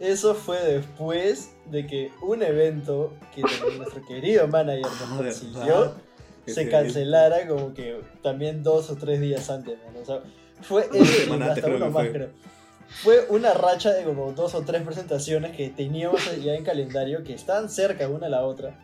eso 0.00 0.34
fue 0.34 0.58
después 0.60 1.51
de 1.66 1.86
que 1.86 2.10
un 2.22 2.42
evento 2.42 3.12
que 3.34 3.42
nuestro 3.76 4.04
querido 4.06 4.46
manager 4.48 4.82
nos 4.84 5.02
Ah, 5.12 5.16
consiguió 5.16 5.78
¿verdad? 5.80 5.94
se 6.46 6.68
cancelara 6.68 7.46
como 7.46 7.72
que 7.72 8.00
también 8.22 8.62
dos 8.62 8.90
o 8.90 8.96
tres 8.96 9.20
días 9.20 9.48
antes, 9.50 9.78
mano. 9.86 10.00
O 10.00 10.04
sea, 10.04 10.20
fue 10.62 10.82
hasta 10.82 11.66
uno 11.68 11.78
más, 11.90 11.92
fue. 11.92 12.12
creo. 12.12 12.28
Fue 13.02 13.26
una 13.30 13.54
racha 13.54 13.92
de 13.92 14.04
como 14.04 14.32
dos 14.32 14.54
o 14.54 14.62
tres 14.62 14.82
presentaciones 14.82 15.56
que 15.56 15.70
teníamos 15.70 16.20
ya 16.42 16.54
en 16.54 16.62
calendario 16.64 17.24
que 17.24 17.32
estaban 17.32 17.70
cerca 17.70 18.06
una 18.08 18.26
a 18.26 18.30
la 18.30 18.44
otra. 18.44 18.78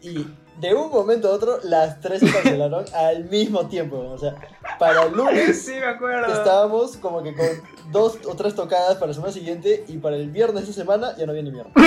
Y 0.00 0.26
de 0.60 0.74
un 0.74 0.90
momento 0.90 1.28
a 1.28 1.32
otro, 1.32 1.58
las 1.62 2.00
tres 2.00 2.20
se 2.20 2.32
cancelaron 2.32 2.84
al 2.94 3.24
mismo 3.24 3.66
tiempo. 3.66 3.98
O 3.98 4.18
sea, 4.18 4.34
para 4.78 5.04
el 5.04 5.12
lunes 5.12 5.62
Sí, 5.62 5.72
me 5.72 5.84
acuerdo. 5.86 6.32
estábamos 6.32 6.96
como 6.96 7.22
que 7.22 7.34
con 7.34 7.46
dos 7.92 8.18
o 8.26 8.34
tres 8.34 8.54
tocadas 8.54 8.94
para 8.94 9.08
la 9.08 9.14
semana 9.14 9.32
siguiente 9.32 9.84
y 9.88 9.98
para 9.98 10.16
el 10.16 10.30
viernes 10.30 10.64
de 10.66 10.70
esa 10.72 10.80
semana 10.80 11.16
ya 11.16 11.26
no 11.26 11.32
había 11.32 11.42
ni 11.42 11.50
mierda. 11.52 11.70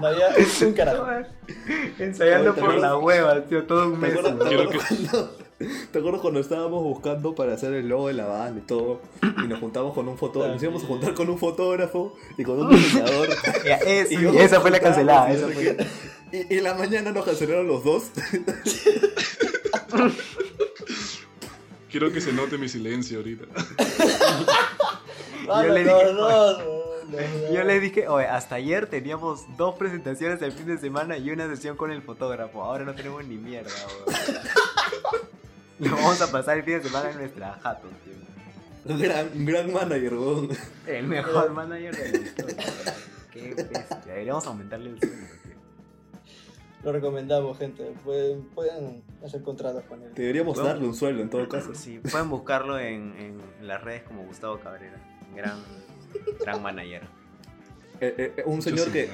no 0.00 0.06
había 0.06 0.28
un 0.62 0.72
carajo. 0.72 1.06
Ensayando 1.98 2.50
Oye, 2.50 2.60
¿te 2.60 2.66
por 2.66 2.74
la 2.76 2.96
hueva, 2.96 3.40
tío, 3.44 3.64
todo 3.66 3.88
un 3.88 4.00
¿Te 4.00 4.06
mes. 4.08 4.14
te 4.14 4.28
acuerdas 4.28 4.84
cuando, 4.88 5.30
¿Te 5.92 5.98
acuerdas 5.98 6.20
cuando 6.20 6.40
estábamos 6.40 6.84
buscando 6.84 7.34
para 7.34 7.54
hacer 7.54 7.74
el 7.74 7.88
logo 7.88 8.08
de 8.08 8.14
la 8.14 8.26
banda 8.26 8.60
y 8.60 8.66
todo? 8.66 9.00
Y 9.44 9.48
nos 9.48 9.60
juntamos 9.60 9.92
con 9.94 10.08
un 10.08 10.16
fotógrafo, 10.16 10.54
nos 10.54 10.62
íbamos 10.62 10.84
a 10.84 10.86
juntar 10.86 11.14
con 11.14 11.28
un 11.28 11.38
fotógrafo 11.38 12.14
y 12.36 12.44
con 12.44 12.60
un 12.60 12.70
diseñador. 12.70 13.28
Y 14.10 14.36
esa 14.38 14.60
fue 14.60 14.70
la 14.70 14.80
cancelada. 14.80 15.30
Esa. 15.32 15.46
Y, 16.32 16.54
y 16.54 16.58
en 16.58 16.64
la 16.64 16.74
mañana 16.74 17.12
nos 17.12 17.24
cancelaron 17.24 17.66
los 17.66 17.84
dos. 17.84 18.04
Quiero 21.90 22.12
que 22.12 22.20
se 22.20 22.32
note 22.32 22.58
mi 22.58 22.68
silencio 22.68 23.18
ahorita. 23.18 23.46
Mano, 25.46 25.72
le 25.72 25.84
los 25.84 26.00
dije, 26.00 26.12
dos, 26.12 26.62
yo 27.52 27.64
les 27.64 27.80
dije, 27.80 28.08
oye, 28.08 28.26
hasta 28.26 28.56
ayer 28.56 28.86
teníamos 28.86 29.44
dos 29.56 29.76
presentaciones 29.76 30.42
el 30.42 30.52
fin 30.52 30.66
de 30.66 30.76
semana 30.78 31.16
y 31.16 31.30
una 31.30 31.48
sesión 31.48 31.76
con 31.76 31.90
el 31.90 32.02
fotógrafo. 32.02 32.62
Ahora 32.62 32.84
no 32.84 32.94
tenemos 32.94 33.24
ni 33.24 33.36
mierda, 33.36 33.70
weón. 34.06 34.18
Lo 35.90 35.96
vamos 35.96 36.20
a 36.20 36.30
pasar 36.30 36.58
el 36.58 36.64
fin 36.64 36.74
de 36.74 36.82
semana 36.82 37.10
en 37.10 37.18
nuestra 37.18 37.58
jato, 37.62 37.88
tío. 38.04 38.98
Gran, 38.98 39.30
gran 39.46 39.72
manager, 39.72 40.14
weón. 40.14 40.48
El 40.86 41.06
mejor 41.06 41.50
manager 41.52 41.96
de 41.96 42.18
la 42.18 42.26
historia. 42.26 42.56
weón. 42.66 42.94
Qué 43.32 43.54
bestia. 43.54 44.02
Deberíamos 44.04 44.46
aumentarle 44.46 44.90
el 44.90 44.98
sueldo. 44.98 45.37
Lo 46.88 46.92
recomendamos, 46.92 47.58
gente. 47.58 47.84
Pueden, 48.02 48.44
pueden 48.44 49.02
hacer 49.22 49.42
contratos 49.42 49.84
con 49.84 50.02
él. 50.02 50.08
Deberíamos 50.14 50.54
Bueno. 50.54 50.70
darle 50.70 50.86
un 50.88 50.94
sueldo 50.94 51.20
en 51.20 51.28
todo 51.28 51.46
caso. 51.46 51.74
Sí, 51.74 51.98
pueden 51.98 52.30
buscarlo 52.30 52.78
en, 52.78 53.14
en 53.18 53.66
las 53.68 53.84
redes 53.84 54.04
como 54.04 54.24
Gustavo 54.24 54.58
Cabrera. 54.58 54.96
Gran, 55.36 55.58
gran 56.40 56.62
manager. 56.62 57.02
Eh, 58.00 58.32
eh, 58.38 58.42
un 58.46 58.62
señor 58.62 58.90
que. 58.90 59.10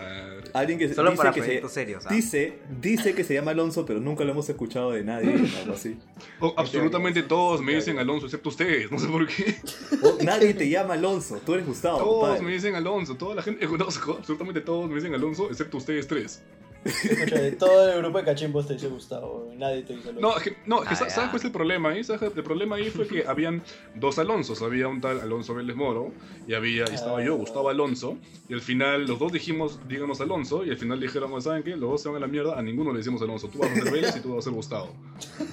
Alguien 0.52 0.78
que 0.78 0.94
Solo 0.94 1.10
dice 1.10 1.18
para 1.20 1.32
que 1.32 1.40
proyectos 1.42 1.72
se, 1.72 1.80
serios. 1.80 2.06
¿ah? 2.06 2.14
dice, 2.14 2.60
dice 2.80 3.12
que 3.12 3.24
se 3.24 3.34
llama 3.34 3.50
Alonso, 3.50 3.84
pero 3.84 3.98
nunca 3.98 4.22
lo 4.22 4.30
hemos 4.30 4.48
escuchado 4.48 4.92
de 4.92 5.02
nadie 5.02 5.34
o 5.34 5.58
algo 5.62 5.74
así. 5.74 5.98
Oh, 6.38 6.54
absolutamente 6.56 7.24
todos 7.24 7.60
me 7.60 7.74
dicen 7.74 7.98
Alonso, 7.98 8.26
excepto 8.26 8.50
ustedes, 8.50 8.88
no 8.92 9.00
sé 9.00 9.08
por 9.08 9.26
qué. 9.26 9.56
Oh, 10.00 10.18
nadie 10.22 10.54
te 10.54 10.68
llama 10.68 10.94
Alonso, 10.94 11.40
tú 11.44 11.54
eres 11.54 11.66
Gustavo. 11.66 11.98
Todos 11.98 12.40
me 12.40 12.52
dicen 12.52 12.76
Alonso, 12.76 13.16
toda 13.16 13.34
la 13.34 13.42
gente, 13.42 13.66
no, 13.78 13.84
absolutamente 13.84 14.60
todos 14.60 14.88
me 14.88 14.94
dicen 14.94 15.12
Alonso, 15.12 15.50
excepto 15.50 15.78
ustedes 15.78 16.06
tres. 16.06 16.40
Escucha, 16.84 17.40
de 17.40 17.52
todo 17.52 17.90
el 17.92 18.02
grupo 18.02 18.18
de 18.18 18.24
cachimbos 18.24 18.66
te 18.66 18.74
dice 18.74 18.88
Gustavo. 18.88 19.50
Nadie 19.56 19.82
te 19.82 19.94
dice 19.96 20.12
lo 20.12 20.20
No, 20.20 20.36
es 20.36 20.42
que, 20.42 20.56
no, 20.66 20.82
es 20.82 20.88
que 20.88 20.94
Ah. 20.94 21.10
¿sabes 21.10 21.30
cuál 21.30 21.36
es 21.36 21.44
el 21.44 21.52
problema 21.52 21.90
ahí? 21.90 22.04
¿Sabes? 22.04 22.30
El 22.36 22.42
problema 22.42 22.76
ahí 22.76 22.90
fue 22.90 23.06
que 23.06 23.24
habían 23.26 23.62
dos 23.94 24.18
Alonsos. 24.18 24.60
Había 24.62 24.88
un 24.88 25.00
tal 25.00 25.20
Alonso 25.20 25.54
Vélez 25.54 25.76
Moro 25.76 26.12
y, 26.46 26.54
había, 26.54 26.84
y 26.90 26.94
estaba 26.94 27.24
yo, 27.24 27.36
Gustavo 27.36 27.68
Alonso. 27.70 28.18
Y 28.48 28.54
al 28.54 28.60
final 28.60 29.06
los 29.06 29.18
dos 29.18 29.32
dijimos, 29.32 29.80
díganos 29.88 30.20
Alonso. 30.20 30.64
Y 30.64 30.70
al 30.70 30.76
final 30.76 31.00
dijeron, 31.00 31.40
¿saben 31.40 31.62
qué? 31.62 31.70
Los 31.70 31.90
dos 31.90 32.02
se 32.02 32.08
van 32.08 32.18
a 32.18 32.20
la 32.20 32.26
mierda. 32.26 32.58
A 32.58 32.62
ninguno 32.62 32.92
le 32.92 32.98
decimos 32.98 33.22
Alonso. 33.22 33.48
Tú 33.48 33.58
vas 33.58 33.70
a 33.70 33.74
ser 33.74 33.90
Vélez 33.90 34.16
y 34.16 34.20
tú 34.20 34.34
vas 34.34 34.40
a 34.40 34.42
ser 34.42 34.52
Gustavo. 34.52 34.94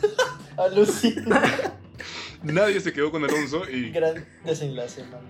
Alucina. 0.57 1.41
Nadie 2.43 2.79
se 2.79 2.91
quedó 2.91 3.11
con 3.11 3.23
Alonso 3.23 3.69
y, 3.69 3.91
Gran 3.91 4.25
desenlace, 4.43 5.03
man. 5.05 5.21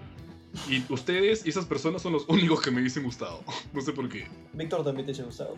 Y 0.69 0.83
ustedes 0.91 1.45
y 1.45 1.49
esas 1.49 1.65
personas 1.65 2.01
son 2.01 2.13
los 2.13 2.25
únicos 2.27 2.61
que 2.61 2.71
me 2.71 2.81
dicen 2.81 3.03
Gustavo. 3.03 3.43
No 3.73 3.81
sé 3.81 3.93
por 3.93 4.07
qué. 4.09 4.27
Víctor 4.53 4.83
también 4.83 5.05
te 5.05 5.11
dice 5.13 5.23
Gustavo. 5.23 5.55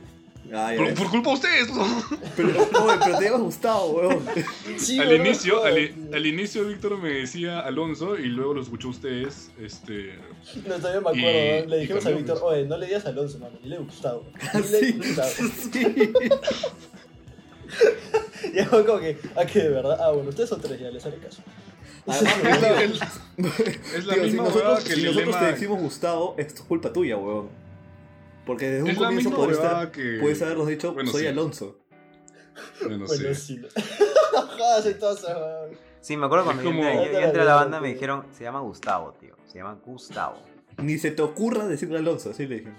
Ay, 0.54 0.78
Por, 0.78 1.10
culpa 1.10 1.30
de 1.30 1.36
ustedes. 1.36 1.74
¿no? 1.74 1.86
Pero, 2.36 2.50
oye, 2.50 2.98
pero 3.04 3.18
te 3.18 3.26
llamas 3.26 3.42
Gustavo, 3.42 3.86
weón. 3.92 4.26
Sí, 4.78 5.00
al, 5.00 5.08
weón, 5.08 5.26
inicio, 5.26 5.64
al, 5.64 6.26
inicio 6.26 6.66
Víctor 6.68 6.98
me 6.98 7.10
decía 7.10 7.62
Alonso 7.62 8.18
y 8.20 8.26
luego 8.26 8.54
lo 8.56 8.62
escuchó 8.62 8.90
ustedes. 8.90 9.52
Este, 9.60 10.20
No, 10.68 10.76
todavía 10.76 11.00
me 11.02 11.10
acuerdo, 11.10 11.66
Y- 11.66 11.70
le 11.70 11.78
dijimos 11.80 12.06
a. 12.06 12.10
Víctor, 12.12 12.40
oye, 12.44 12.66
no 12.66 12.78
le 12.78 12.88
digas 12.88 13.06
Alonso, 13.06 13.40
mano, 13.40 13.58
dile 13.64 13.78
Gustavo. 13.78 14.26
Dile 14.54 14.80
sí, 14.80 14.92
Gustavo. 14.92 15.30
sí. 15.72 16.12
Y 18.54 18.64
fue 18.66 18.86
como 18.86 19.00
que, 19.00 19.18
ah, 19.36 19.46
que 19.46 19.60
de 19.60 19.70
verdad, 19.70 19.98
ah, 20.02 20.12
bueno, 20.12 20.30
ustedes 20.30 20.50
son 20.50 20.62
tres, 20.62 20.80
ya 20.80 20.90
les 20.92 21.06
haré 21.06 21.18
caso. 21.18 21.42
Además, 22.08 23.00
es 23.96 24.06
la, 24.06 24.16
misma 24.18 24.44
nosotros, 24.44 24.56
huevada 24.56 24.84
que 24.84 24.96
si 24.96 25.04
nosotros 25.04 25.40
te 25.40 25.46
decimos 25.46 25.82
Gustavo, 25.82 26.36
es 26.38 26.54
culpa 26.62 26.92
tuya, 26.92 27.18
weón. 27.18 27.50
Porque 28.46 28.70
desde 28.70 28.90
un 28.90 28.96
comienzo 28.96 29.32
podrías, 29.32 29.62
habernos 30.42 30.68
dicho, 30.68 30.94
Bueno, 30.94 31.12
soy 31.12 31.22
sí. 31.22 31.28
Alonso. 31.28 31.80
Bueno, 32.82 33.06
Bueno, 33.06 33.34
sí. 33.34 33.62
sí. 36.02 36.18
me 36.18 36.26
acuerdo 36.26 36.46
cuando 36.46 36.64
yo 36.64 36.70
entré 36.70 37.42
a 37.42 37.46
la 37.46 37.56
banda 37.56 37.80
me 37.80 37.94
dijeron, 37.94 38.26
se 38.38 38.44
llama 38.44 38.60
Gustavo, 38.60 39.14
tío. 39.20 39.36
Se 39.48 39.60
llama 39.60 39.80
Gustavo. 39.86 40.42
Ni 40.78 40.98
se 40.98 41.12
te 41.12 41.22
ocurra 41.22 41.68
decirle 41.68 42.00
Alonso, 42.00 42.32
así 42.32 42.48
le 42.48 42.60
dije. 42.60 42.72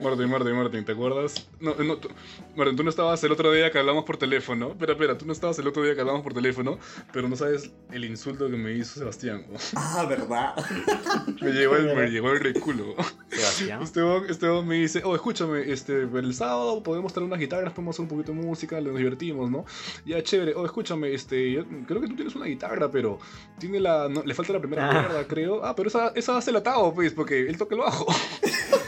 Martín, 0.00 0.28
Martín, 0.28 0.56
Martín, 0.56 0.84
¿te 0.84 0.92
acuerdas? 0.92 1.48
No, 1.60 1.74
no, 1.76 1.96
tú, 1.98 2.08
Martín, 2.56 2.76
tú 2.76 2.82
no 2.82 2.90
estabas 2.90 3.22
el 3.22 3.30
otro 3.30 3.52
día 3.52 3.70
que 3.70 3.78
hablamos 3.78 4.04
por 4.04 4.16
teléfono. 4.16 4.70
Espera, 4.70 4.92
espera, 4.92 5.16
tú 5.16 5.24
no 5.24 5.32
estabas 5.32 5.56
el 5.60 5.68
otro 5.68 5.84
día 5.84 5.94
que 5.94 6.00
hablamos 6.00 6.22
por 6.22 6.34
teléfono, 6.34 6.78
pero 7.12 7.28
no 7.28 7.36
sabes 7.36 7.70
el 7.92 8.04
insulto 8.04 8.50
que 8.50 8.56
me 8.56 8.72
hizo 8.72 8.98
Sebastián. 8.98 9.46
¿no? 9.50 9.58
Ah, 9.76 10.04
¿verdad? 10.08 10.54
Me 11.40 11.52
llegó 11.52 11.76
el, 11.76 11.94
me 11.94 12.08
llegó 12.08 12.32
el 12.32 12.40
reculo. 12.40 12.94
Sebastián. 13.30 13.82
Este 13.82 14.02
hombre, 14.02 14.32
este 14.32 14.48
me 14.62 14.74
dice, 14.76 15.02
oh, 15.04 15.14
escúchame, 15.14 15.70
este, 15.70 16.02
el 16.02 16.34
sábado 16.34 16.82
podemos 16.82 17.12
traer 17.12 17.26
unas 17.26 17.38
guitarras, 17.38 17.72
podemos 17.72 17.94
hacer 17.94 18.02
un 18.02 18.08
poquito 18.08 18.32
de 18.32 18.38
música, 18.40 18.80
nos 18.80 18.96
divertimos, 18.96 19.50
¿no? 19.50 19.64
Ya, 20.04 20.22
chévere. 20.22 20.54
Oh, 20.56 20.66
escúchame, 20.66 21.14
este, 21.14 21.52
yo 21.52 21.64
creo 21.86 22.00
que 22.00 22.08
tú 22.08 22.16
tienes 22.16 22.34
una 22.34 22.46
guitarra, 22.46 22.90
pero 22.90 23.18
tiene 23.58 23.78
la, 23.78 24.08
no, 24.08 24.22
le 24.24 24.34
falta 24.34 24.52
la 24.52 24.58
primera 24.60 24.88
Ah. 24.90 25.04
cuerda, 25.06 25.26
creo. 25.28 25.64
Ah, 25.64 25.74
pero 25.76 25.88
esa, 25.88 26.08
esa 26.16 26.36
hace 26.36 26.50
el 26.50 26.56
atado, 26.56 26.92
pues, 26.92 27.12
porque 27.12 27.40
él 27.48 27.56
toca 27.56 27.74
el 27.76 27.80
bajo. 27.80 28.06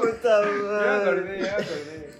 Puta 0.00 0.40
madre. 0.40 1.40
ya 1.42 1.56
acordé. 1.56 2.10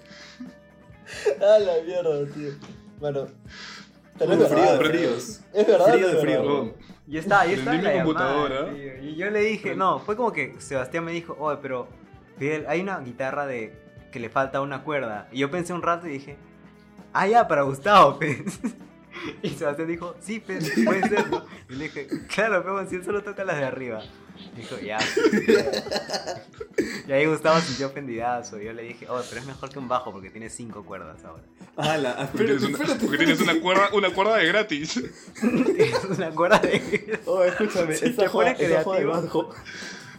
Ah, 1.41 1.59
la 1.59 1.83
mierda, 1.85 2.27
tío. 2.35 2.51
Bueno, 2.99 3.27
Uh, 4.19 4.47
frío 4.47 4.79
de 4.79 4.85
fríos. 4.89 5.41
Es 5.53 5.67
verdad, 5.67 5.93
Frío 5.93 6.09
de 6.09 6.17
frío. 6.17 6.43
Oh, 6.63 6.75
Y 7.07 7.19
está, 7.19 7.47
y 7.47 7.53
está 7.53 7.75
en 7.75 7.85
la 7.85 7.91
mi 7.91 7.97
llamada, 7.99 8.73
tío. 8.73 8.97
Y 9.03 9.15
yo 9.17 9.31
le 9.31 9.41
dije, 9.41 9.75
no, 9.77 9.99
fue 9.99 10.17
como 10.17 10.33
que 10.33 10.55
Sebastián 10.59 11.05
me 11.05 11.13
dijo, 11.13 11.37
oye, 11.39 11.59
pero 11.61 11.87
Fidel, 12.39 12.65
hay 12.67 12.81
una 12.81 12.99
guitarra 13.01 13.47
de 13.47 13.75
que 14.11 14.19
le 14.19 14.31
falta 14.31 14.63
una 14.63 14.83
cuerda. 14.85 15.29
Y 15.33 15.41
yo 15.41 15.51
pensé 15.51 15.75
un 15.75 15.83
rato 15.83 16.07
y 16.07 16.13
dije, 16.13 16.39
ah, 17.13 17.27
ya, 17.27 17.47
para 17.47 17.63
Gustavo, 17.63 18.17
pues. 18.19 18.39
Y 19.43 19.51
Sebastián 19.51 19.89
dijo, 19.89 20.15
sí, 20.21 20.41
pues, 20.41 20.73
puede 20.85 21.09
ser, 21.09 21.29
¿no? 21.31 21.45
Y 21.69 21.75
le 21.75 21.85
dije, 21.85 22.09
claro, 22.29 22.63
pero 22.63 22.89
si 22.89 22.97
él 22.97 23.05
solo 23.05 23.23
toca 23.23 23.45
las 23.45 23.57
de 23.57 23.65
arriba. 23.65 24.03
Dijo, 24.57 24.79
ya. 24.79 24.99
Y 27.07 27.13
ahí 27.13 27.27
Gustavo 27.27 27.59
se 27.61 27.69
sintió 27.69 27.87
ofendidazo. 27.87 28.61
Y 28.61 28.67
yo 28.67 28.73
le 28.73 28.83
dije, 28.83 29.07
oh, 29.09 29.21
pero 29.29 29.41
es 29.41 29.47
mejor 29.47 29.71
que 29.71 29.79
un 29.79 29.89
bajo 29.89 30.13
porque 30.13 30.31
tiene 30.31 30.51
cinco 30.51 30.85
cuerdas 30.85 31.25
ahora. 31.25 31.43
Ah, 31.77 31.97
la, 31.97 32.31
porque 32.31 32.45
tienes 32.45 32.63
una, 32.63 32.73
espérate. 32.73 33.01
porque 33.07 33.19
tienes 33.19 33.41
una 33.41 33.61
cuerda, 33.61 33.91
una 33.93 34.11
cuerda 34.11 34.37
de 34.37 34.47
gratis. 34.47 34.97
Es 34.97 36.05
una 36.05 36.31
cuerda 36.31 36.59
de... 36.59 37.21
Oh, 37.27 37.43
escúchame, 37.45 37.95
Si 37.95 38.07
esta, 38.07 38.29
joda, 38.29 38.53
esta 38.53 38.83
joda 38.83 38.99
del 38.99 39.07
bajo. 39.07 39.55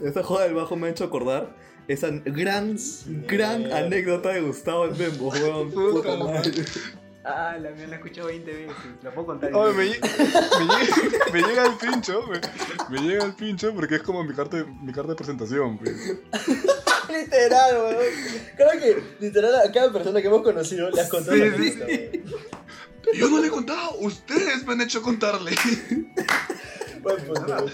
Esta 0.02 0.24
joda 0.24 0.44
del 0.46 0.54
bajo 0.54 0.76
me 0.76 0.88
ha 0.88 0.90
hecho 0.92 1.04
acordar 1.04 1.56
esa 1.88 2.10
gran, 2.10 2.78
gran 3.28 3.72
anécdota 3.72 4.30
de 4.30 4.42
Gustavo 4.42 4.86
en 4.86 4.98
Bembo, 4.98 5.30
weón. 5.30 5.72
Puta 5.72 6.16
madre. 6.18 6.52
Ah, 7.30 7.58
la 7.60 7.72
mía 7.72 7.88
la 7.88 7.96
he 7.96 7.98
escuchado 7.98 8.28
20 8.28 8.52
veces. 8.54 8.76
La 9.04 9.12
puedo 9.14 9.28
contar. 9.28 9.54
Oye, 9.54 9.74
me, 9.74 9.84
lle- 9.86 10.00
me 10.60 10.66
llega, 10.66 11.32
me 11.34 11.42
llega 11.42 11.66
el 11.66 11.74
pincho, 11.76 12.24
me, 12.28 12.40
me 12.90 13.06
llega 13.06 13.26
el 13.26 13.34
pincho 13.34 13.74
porque 13.76 13.96
es 13.96 14.02
como 14.02 14.24
mi 14.24 14.34
carta 14.34 14.58
de, 14.58 14.64
mi 14.66 14.94
carta 14.94 15.10
de 15.10 15.16
presentación. 15.16 15.78
pues. 15.78 15.94
Literal, 17.10 17.76
weón. 17.78 17.98
Creo 18.56 18.72
que 18.82 19.04
literal 19.20 19.56
a 19.56 19.72
cada 19.72 19.92
persona 19.92 20.22
que 20.22 20.28
hemos 20.28 20.42
conocido 20.42 20.90
le 20.90 21.02
has 21.02 21.10
contado 21.10 21.36
Sí. 21.38 22.24
Yo 23.14 23.30
no 23.30 23.40
le 23.40 23.48
he 23.48 23.50
contado, 23.50 23.98
ustedes 24.00 24.66
me 24.66 24.74
han 24.74 24.82
hecho 24.82 25.02
contarle. 25.02 25.52
Buen 27.02 27.18
punto, 27.26 27.42
buen 27.46 27.58
punto. 27.66 27.74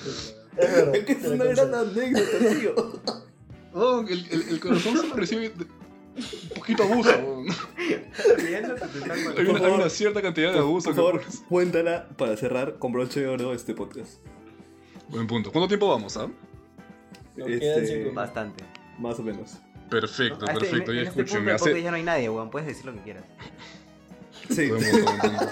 Es 0.57 0.71
verdad. 0.75 0.95
Es 0.95 1.05
que 1.05 1.11
es 1.13 1.25
una 1.25 1.45
gran 1.45 1.73
anécdota, 1.73 2.37
tío. 2.59 3.01
Oh, 3.73 4.05
el, 4.07 4.27
el, 4.31 4.41
el 4.49 4.59
corazón 4.59 4.97
se 4.99 5.07
me 5.07 5.15
recibe 5.15 5.51
un 6.15 6.49
poquito 6.55 6.83
abuso. 6.83 7.09
Hay 9.37 9.45
una, 9.47 9.59
hay 9.65 9.71
una 9.73 9.89
cierta 9.89 10.21
cantidad 10.21 10.53
de 10.53 10.59
abuso. 10.59 10.85
Por 10.85 10.93
que 10.93 10.97
favor, 11.01 11.19
pones. 11.21 11.43
cuéntala 11.49 12.07
para 12.17 12.37
cerrar 12.37 12.77
con 12.79 12.91
broche 12.91 13.21
de 13.21 13.27
oro 13.27 13.53
este 13.53 13.73
podcast. 13.73 14.19
Buen 15.09 15.25
punto. 15.27 15.51
¿Cuánto 15.51 15.67
tiempo 15.67 15.87
vamos, 15.89 16.15
ah? 16.17 16.27
Nos 17.35 17.49
Este, 17.49 17.87
cinco. 17.87 18.11
Bastante. 18.13 18.63
Más 18.99 19.17
o 19.19 19.23
menos. 19.23 19.53
Perfecto, 19.89 20.45
Ah, 20.47 20.53
este- 20.53 20.65
perfecto. 20.67 20.91
en, 20.91 20.97
Ya 20.97 21.01
en 21.01 21.07
este 21.07 21.15
punto 21.15 21.21
escúchenme. 21.21 21.51
podcast 21.53 21.71
Hace... 21.75 21.81
ya 21.83 21.89
no 21.91 21.97
hay 21.97 22.03
nadie, 22.03 22.29
weón. 22.29 22.49
Puedes 22.51 22.67
decir 22.67 22.85
lo 22.85 22.93
que 22.93 22.99
quieras. 23.01 23.23
Sí. 24.49 24.69
Buen 24.69 24.83
punto, 24.83 25.05
buen 25.05 25.19
punto. 25.19 25.45
¡A 25.45 25.49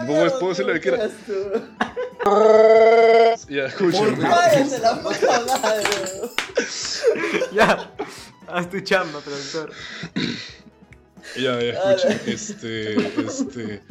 la 0.00 0.06
¿Puedo- 0.06 0.20
mierda, 0.20 0.38
puedo 0.38 0.48
decir 0.50 0.66
lo 0.66 0.72
que 0.74 0.80
tío! 0.80 0.92
quiera? 0.94 1.08
¿Qué 1.08 1.14
haces 1.14 1.26
tú? 3.46 3.54
Ya, 3.54 3.64
escúchenme. 3.66 4.28
¡Váyanse 4.28 4.78
la 4.80 5.02
puta 5.02 5.44
madre! 5.62 5.84
ya. 7.52 7.90
Haz 8.48 8.70
tu 8.70 8.80
chamba, 8.80 9.20
productor. 9.20 9.72
Ya, 11.36 11.60
ya, 11.60 11.92
escuchen. 11.92 12.20
Este, 12.26 13.20
este. 13.20 13.82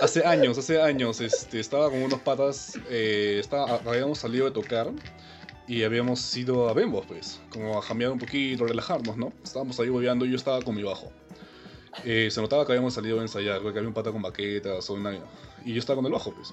Hace 0.00 0.24
años, 0.26 0.58
hace 0.58 0.80
años, 0.80 1.20
este, 1.20 1.60
estaba 1.60 1.88
con 1.90 2.02
unos 2.02 2.20
patas, 2.20 2.78
eh, 2.88 3.36
estaba, 3.38 3.80
habíamos 3.86 4.18
salido 4.18 4.46
de 4.46 4.50
tocar 4.50 4.90
y 5.68 5.84
habíamos 5.84 6.36
ido 6.36 6.68
a 6.68 6.72
Bembo, 6.72 7.02
pues, 7.02 7.40
como 7.50 7.78
a 7.78 7.82
jamear 7.82 8.10
un 8.10 8.18
poquito, 8.18 8.66
relajarnos, 8.66 9.16
¿no? 9.16 9.32
Estábamos 9.44 9.78
ahí 9.78 9.88
bobeando 9.88 10.26
y 10.26 10.30
yo 10.30 10.36
estaba 10.36 10.60
con 10.62 10.74
mi 10.74 10.82
bajo. 10.82 11.12
Eh, 12.02 12.28
se 12.30 12.40
notaba 12.40 12.66
que 12.66 12.72
habíamos 12.72 12.94
salido 12.94 13.20
a 13.20 13.22
ensayar, 13.22 13.62
porque 13.62 13.78
había 13.78 13.88
un 13.88 13.94
pata 13.94 14.10
con 14.10 14.20
baquetas 14.20 14.90
o 14.90 14.94
una... 14.94 15.12
Y 15.64 15.72
yo 15.74 15.78
estaba 15.78 15.96
con 15.96 16.06
el 16.06 16.12
bajo, 16.12 16.34
pues. 16.34 16.52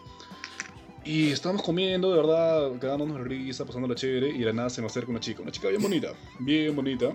Y 1.03 1.31
estábamos 1.31 1.63
comiendo, 1.63 2.11
de 2.11 2.17
verdad, 2.17 2.79
quedándonos 2.79 3.17
de 3.17 3.23
risa, 3.23 3.65
pasándola 3.65 3.95
chévere, 3.95 4.29
y 4.29 4.39
de 4.39 4.45
la 4.45 4.53
nada 4.53 4.69
se 4.69 4.81
me 4.81 4.87
acerca 4.87 5.09
una 5.09 5.19
chica, 5.19 5.41
una 5.41 5.51
chica 5.51 5.67
bien 5.69 5.81
bonita, 5.81 6.13
bien 6.39 6.75
bonita. 6.75 7.13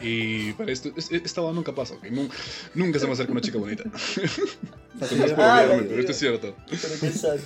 Y 0.00 0.52
para 0.52 0.70
esto, 0.70 0.90
es- 0.96 1.10
es- 1.10 1.24
esta 1.24 1.40
nunca 1.52 1.74
pasa, 1.74 1.94
¿ok? 1.94 2.04
Nun- 2.04 2.30
nunca 2.74 2.98
se 2.98 3.06
me 3.06 3.12
acerca 3.12 3.32
una 3.32 3.40
chica 3.40 3.58
bonita. 3.58 3.82
Esto 3.84 5.16
no 5.16 5.24
es 5.24 5.32
por 5.32 5.44
Ah, 5.44 5.60
olvidarme, 5.60 5.82
la 5.82 5.88
pero 5.88 6.00
esto 6.00 6.12
es 6.12 6.18
cierto. 6.18 6.54
Pero 6.68 6.94
qué 7.00 7.10
sad. 7.10 7.38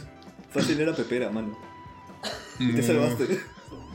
Fácil 0.51 0.81
era 0.81 0.95
pepera, 0.95 1.31
mano. 1.31 1.57
Y 2.59 2.73
te 2.73 2.83
Mm. 2.83 2.87
salvaste. 2.87 3.25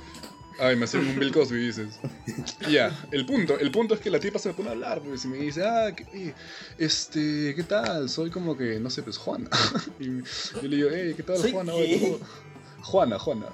Ay, 0.59 0.75
me 0.75 0.85
hacen 0.85 1.01
un 1.01 1.19
Bill 1.19 1.31
Cosby, 1.31 1.57
dices. 1.57 1.99
Ya, 2.69 2.95
el 3.11 3.25
punto, 3.25 3.57
el 3.59 3.71
punto 3.71 3.95
es 3.95 3.99
que 3.99 4.09
la 4.09 4.19
tipa 4.19 4.37
se 4.39 4.49
me 4.49 4.53
pone 4.55 4.69
a 4.69 4.71
hablar, 4.73 5.01
pues, 5.01 5.25
y 5.25 5.27
me 5.27 5.37
dice, 5.37 5.63
ah, 5.65 5.91
¿qué, 5.95 6.05
oye, 6.13 6.35
este, 6.77 7.53
¿qué 7.55 7.63
tal? 7.63 8.07
Soy 8.09 8.29
como 8.29 8.55
que, 8.55 8.79
no 8.79 8.89
sé, 8.89 9.03
pues, 9.03 9.17
Juana. 9.17 9.49
Y 9.99 10.05
yo 10.21 10.67
le 10.67 10.75
digo, 10.77 10.89
hey, 10.91 11.13
¿qué 11.17 11.23
tal, 11.23 11.37
¿Soy 11.37 11.51
Juana? 11.51 11.73
qué? 11.73 11.79
Oye, 11.81 11.99
¿cómo- 11.99 12.19
Juana, 12.83 13.17
Juana. 13.19 13.45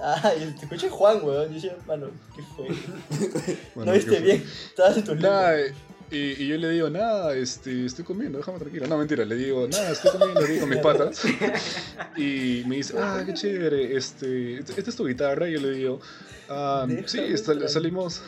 Ah, 0.00 0.32
y 0.36 0.52
te 0.52 0.62
escuché 0.66 0.90
Juan, 0.90 1.24
weón. 1.24 1.48
Yo 1.48 1.54
decía, 1.54 1.76
mano, 1.86 2.10
¿qué 2.36 2.42
fue? 2.54 2.68
Bueno, 3.74 3.90
¿No 3.92 3.96
viste 3.96 4.20
bien? 4.20 4.44
Estabas 4.68 4.98
en 4.98 5.04
tus 5.04 5.16
Nada, 5.16 5.56
libros. 5.56 5.76
Y, 6.10 6.42
y 6.42 6.48
yo 6.48 6.56
le 6.56 6.70
digo, 6.70 6.88
nada, 6.90 7.34
este, 7.36 7.84
estoy 7.86 8.04
comiendo, 8.04 8.38
déjame 8.38 8.58
tranquila. 8.58 8.86
No, 8.86 8.98
mentira, 8.98 9.24
le 9.24 9.36
digo, 9.36 9.66
nada, 9.68 9.90
estoy 9.90 10.10
comiendo 10.12 10.40
aquí 10.40 10.58
con 10.58 10.68
mis 10.68 10.78
patas. 10.78 11.22
Y 12.16 12.64
me 12.66 12.76
dice, 12.76 12.94
ah, 12.98 13.22
qué 13.24 13.32
chévere, 13.34 13.96
este, 13.96 14.58
esta 14.58 14.90
es 14.90 14.96
tu 14.96 15.06
guitarra. 15.06 15.48
Y 15.48 15.52
yo 15.52 15.60
le 15.60 15.70
digo, 15.70 16.00
ah, 16.48 16.86
sí, 17.06 17.18
sal- 17.18 17.44
tranquilo. 17.44 17.68
salimos. 17.68 18.22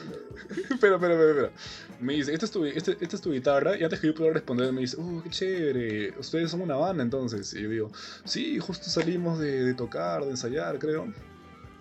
espera, 0.70 0.94
espera, 0.96 1.14
espera, 1.14 1.30
espera. 1.30 1.50
Me 2.00 2.14
dice, 2.14 2.32
esta 2.32 2.46
es, 2.46 2.52
tu, 2.52 2.64
este- 2.64 2.96
esta 3.00 3.16
es 3.16 3.22
tu 3.22 3.32
guitarra. 3.32 3.76
Y 3.78 3.82
antes 3.82 3.98
que 4.00 4.06
yo 4.06 4.14
pudiera 4.14 4.34
responder, 4.34 4.72
me 4.72 4.82
dice, 4.82 4.96
oh, 5.00 5.20
qué 5.24 5.30
chévere, 5.30 6.14
ustedes 6.18 6.50
son 6.50 6.60
una 6.60 6.76
banda 6.76 7.02
entonces. 7.02 7.52
Y 7.54 7.62
yo 7.62 7.68
digo, 7.68 7.92
sí, 8.24 8.58
justo 8.58 8.88
salimos 8.88 9.38
de, 9.40 9.64
de 9.64 9.74
tocar, 9.74 10.24
de 10.24 10.30
ensayar, 10.30 10.78
creo. 10.78 11.12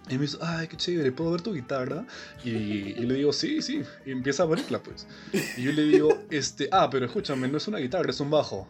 Y 0.09 0.15
me 0.15 0.21
dice, 0.21 0.37
ay, 0.41 0.67
qué 0.67 0.75
chévere, 0.75 1.11
¿puedo 1.11 1.31
ver 1.31 1.41
tu 1.41 1.53
guitarra? 1.53 2.05
Y, 2.43 2.49
y 2.49 3.05
le 3.05 3.15
digo, 3.15 3.31
sí, 3.31 3.61
sí. 3.61 3.83
Y 4.05 4.11
empieza 4.11 4.43
a 4.43 4.45
abrirla, 4.47 4.81
pues. 4.81 5.07
Y 5.57 5.63
yo 5.63 5.71
le 5.71 5.83
digo, 5.83 6.23
este, 6.31 6.67
ah, 6.71 6.89
pero 6.89 7.05
escúchame, 7.05 7.47
no 7.47 7.57
es 7.57 7.67
una 7.67 7.77
guitarra, 7.77 8.09
es 8.09 8.19
un 8.19 8.31
bajo. 8.31 8.67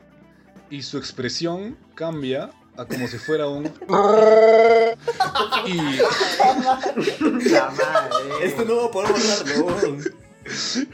Y 0.70 0.82
su 0.82 0.98
expresión 0.98 1.78
cambia 1.96 2.52
a 2.78 2.86
como 2.86 3.08
si 3.08 3.18
fuera 3.18 3.48
un... 3.48 3.66
Y, 5.66 5.76
La 7.50 7.70
madre. 7.70 8.46
Esto 8.46 8.66
no 8.66 8.76
va 8.78 8.86
a 8.86 8.92
poder 8.92 9.12
weón. 9.62 10.02
Sí 10.02 10.88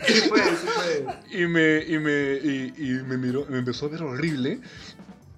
y 1.32 1.46
me, 1.46 1.84
y 1.88 2.00
me, 2.00 2.34
y, 2.44 2.74
y 2.78 2.90
me 3.06 3.18
miró, 3.18 3.46
me 3.50 3.60
empezó 3.60 3.86
a 3.86 3.90
ver 3.90 4.04
horrible. 4.04 4.60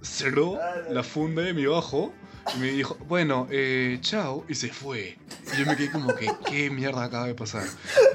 Cerró 0.02 0.60
la 0.90 1.04
funda 1.04 1.42
de 1.42 1.54
mi 1.54 1.66
bajo 1.66 2.14
y 2.56 2.60
me 2.60 2.68
dijo, 2.68 2.98
bueno, 3.08 3.48
eh, 3.50 3.98
chao, 4.02 4.46
y 4.48 4.56
se 4.56 4.70
fue. 4.70 5.18
Y 5.54 5.60
yo 5.60 5.66
me 5.66 5.76
quedé 5.76 5.92
como 5.92 6.16
que, 6.16 6.30
¿qué 6.50 6.70
mierda 6.70 7.04
acaba 7.04 7.28
de 7.28 7.36
pasar? 7.36 7.66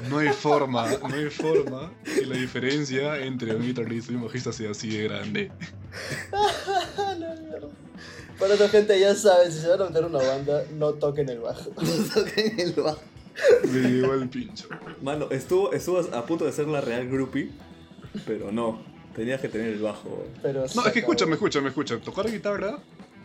No 0.09 0.19
hay 0.19 0.29
forma, 0.29 0.87
no 0.97 1.15
hay 1.15 1.29
forma 1.29 1.91
que 2.03 2.25
la 2.25 2.35
diferencia 2.35 3.17
entre 3.19 3.55
un 3.55 3.61
guitarrista 3.61 4.11
y 4.11 4.15
un 4.15 4.23
bajista 4.23 4.51
sea 4.51 4.71
así 4.71 4.89
de 4.89 5.03
grande. 5.03 5.51
Ah. 6.31 7.15
Para 8.39 8.55
esa 8.55 8.67
gente 8.67 8.99
ya 8.99 9.15
saben, 9.15 9.51
si 9.51 9.59
se 9.59 9.67
van 9.69 9.81
a 9.83 9.85
meter 9.85 10.03
en 10.03 10.15
una 10.15 10.23
banda, 10.23 10.63
no 10.73 10.93
toquen 10.93 11.29
el 11.29 11.39
bajo. 11.39 11.71
No 11.81 12.13
toquen 12.13 12.59
el 12.59 12.73
bajo. 12.73 13.01
Me 13.71 13.89
llegó 13.89 14.13
el 14.13 14.29
pincho. 14.29 14.67
Mano, 15.01 15.27
estuvo, 15.31 15.73
estuvo 15.73 15.99
a 15.99 16.25
punto 16.25 16.45
de 16.45 16.51
ser 16.51 16.67
la 16.67 16.81
real 16.81 17.07
groupie, 17.07 17.51
pero 18.25 18.51
no. 18.51 18.81
Tenías 19.15 19.39
que 19.41 19.47
tener 19.49 19.67
el 19.73 19.79
bajo. 19.81 20.25
Pero 20.41 20.65
No, 20.75 20.85
es 20.85 20.91
que 20.91 20.99
escúchame, 20.99 21.33
escúchame, 21.33 21.67
escúchame. 21.69 22.01
Tocar 22.01 22.29
guitarra, 22.31 22.79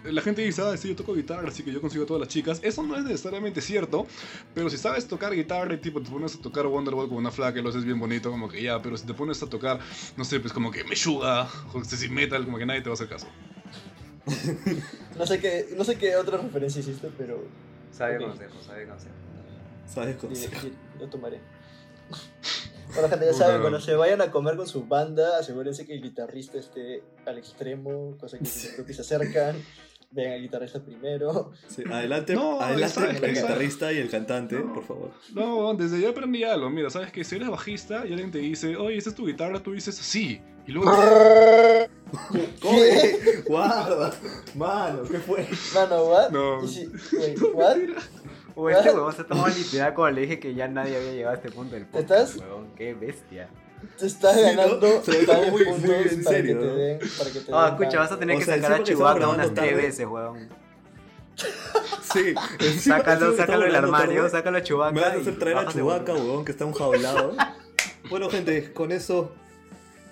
la 0.05 0.21
gente 0.21 0.43
dice, 0.43 0.63
ah, 0.63 0.77
sí, 0.77 0.89
yo 0.89 0.97
toco 0.97 1.15
guitarra, 1.15 1.49
así 1.49 1.63
que 1.63 1.73
yo 1.73 1.81
consigo 1.81 2.05
a 2.05 2.07
todas 2.07 2.21
las 2.21 2.29
chicas. 2.29 2.61
Eso 2.63 2.83
no 2.83 2.97
es 2.97 3.05
necesariamente 3.05 3.61
cierto, 3.61 4.07
pero 4.55 4.69
si 4.69 4.77
sabes 4.77 5.09
tocar 5.09 5.35
guitarra 5.35 5.73
y 5.75 5.79
tipo 5.79 6.01
te 6.03 6.11
pones 6.11 6.35
a 6.35 6.41
tocar 6.41 6.67
Wonderwall 6.67 7.09
con 7.09 7.17
una 7.19 7.31
flaca 7.31 7.59
y 7.59 7.63
lo 7.63 7.71
haces 7.71 7.85
bien 7.85 7.99
bonito, 7.99 8.31
como 8.31 8.49
que 8.49 8.63
ya, 8.63 8.81
pero 8.83 8.97
si 8.97 9.07
te 9.07 9.15
pones 9.15 9.43
a 9.43 9.47
tocar, 9.49 9.81
no 10.17 10.25
sé, 10.25 10.41
pues 10.41 10.53
como 10.53 10.71
que 10.71 10.85
Meshuga, 10.85 11.49
o 11.73 11.83
si 11.85 12.09
metal, 12.11 12.45
como 12.45 12.59
que 12.59 12.67
nadie 12.67 12.83
te 12.83 12.89
va 12.91 12.93
a 12.93 12.95
hacer 12.95 13.09
caso. 13.09 13.27
No 15.19 15.27
sé 15.27 15.41
qué, 15.41 15.71
no 15.77 15.83
sé 15.83 15.97
qué 15.97 16.15
otra 16.15 16.39
referencia 16.39 16.79
hiciste, 16.81 17.11
pero 17.19 17.43
Sabe 17.91 18.19
Ok. 18.19 18.29
consejo, 18.29 18.55
sabe 18.65 18.87
consejo. 18.87 19.15
¿Sabes? 19.93 20.15
y- 20.17 20.19
consejo? 20.21 20.67
y- 20.69 20.99
lo 21.01 21.09
tomaré. 21.09 21.41
Bueno, 22.95 23.09
gente, 23.09 23.27
ya 23.27 23.33
saben, 23.35 23.61
cuando 23.61 23.81
se 23.81 23.95
vayan 23.95 24.21
a 24.21 24.31
comer 24.31 24.57
con 24.57 24.67
su 24.67 24.85
banda, 24.87 25.39
asegúrense 25.39 25.87
que 25.87 25.95
el 25.95 26.03
guitarrista 26.03 26.59
esté 26.59 27.03
al 27.27 27.39
extremo, 27.39 28.17
cosa 28.19 28.39
que 28.39 28.47
si 28.47 28.69
grupos 28.75 28.97
se 28.97 29.03
acercan, 29.03 29.57
vean 30.11 30.33
al 30.33 30.41
guitarrista 30.41 30.81
primero. 30.81 31.53
Sí, 31.69 31.83
adelante, 31.91 32.35
No, 32.35 32.61
adelante 32.61 33.01
el 33.27 33.35
guitarrista 33.35 33.93
y 33.93 33.99
el 33.99 34.09
cantante, 34.11 34.57
por 34.59 34.85
favor. 34.85 35.11
No, 35.35 35.75
desde 35.75 36.01
ya 36.01 36.11
aprendí 36.11 36.45
algo. 36.45 36.71
Mira, 36.71 36.89
sabes 36.91 37.13
que 37.13 37.25
si 37.25 37.37
eres 37.37 37.49
bajista 37.51 38.07
y 38.07 38.13
alguien 38.13 38.31
te 38.31 38.39
dice, 38.39 38.77
oye, 38.77 38.97
¿esa 38.97 39.11
es 39.11 39.17
tu 39.17 39.27
guitarra? 39.27 39.63
Tú 39.63 39.73
dices, 39.73 39.95
sí. 39.95 40.41
Y 40.67 40.73
luego 40.73 40.91
¡Oye! 42.63 43.43
¡Guarda! 43.47 44.13
Mano, 44.55 45.03
¿qué 45.05 45.19
fue? 45.19 45.47
Mano, 45.75 46.05
¿what? 46.05 46.31
No. 46.31 46.65
Y 46.65 46.69
si- 46.69 46.87
wait, 47.17 47.39
¿what? 47.55 47.77
O 48.61 48.69
este 48.71 48.91
huevón 48.91 49.13
se 49.15 49.23
tomó 49.25 49.47
literal 49.49 49.95
cuando 49.95 50.17
le 50.17 50.23
dije 50.23 50.41
que 50.41 50.53
ya 50.55 50.67
nadie 50.67 50.97
había 50.97 51.13
llegado 51.13 51.35
a 51.35 51.37
este 51.37 51.51
punto 51.51 51.75
del 51.77 51.87
podcast. 51.87 52.11
¿Estás? 52.11 52.37
Huevón, 52.37 52.69
qué 52.77 52.93
bestia. 52.95 53.49
Te 53.97 54.07
estás 54.07 54.35
Sí, 54.35 54.41
¿no? 54.41 54.47
ganando 54.49 54.81
varios 55.07 55.27
tomó 55.27 55.43
muy- 55.53 55.65
puntos 55.65 55.85
muy 55.85 55.95
en 56.09 56.25
para, 56.25 56.37
serio, 56.37 56.59
que 56.59 56.61
te 56.61 56.67
¿no? 56.67 56.75
den, 56.77 56.99
para 57.19 57.31
que 57.31 57.41
te 57.41 57.53
Ah, 57.53 57.65
den 57.71 57.75
escucha, 57.83 57.99
vas 58.01 58.13
a 58.13 58.19
tener 58.19 58.35
O 58.37 58.39
que 58.41 58.45
sea, 58.45 58.55
sacar 58.57 58.73
a 58.73 58.83
Chihuahua 58.83 59.29
unas 59.29 59.55
tres 59.55 59.77
veces, 59.77 60.07
huevón. 60.07 60.49
Sí, 62.13 62.35
Sácalo, 62.81 63.37
sácalo 63.37 63.65
del 63.67 63.77
armario, 63.77 64.23
tarde, 64.23 64.31
sácalo 64.31 64.59
a 64.59 64.63
Chihuahua. 64.63 64.93
Me 64.93 65.01
vas 65.01 65.13
a 65.15 65.21
hacer 65.21 65.39
traer 65.39 65.59
a 65.59 65.71
segundo. 65.71 65.95
huevón, 66.15 66.45
que 66.45 66.51
está 66.53 66.65
enjaulado. 66.65 67.37
bueno, 68.11 68.29
gente, 68.29 68.73
con 68.73 68.91
eso 68.91 69.33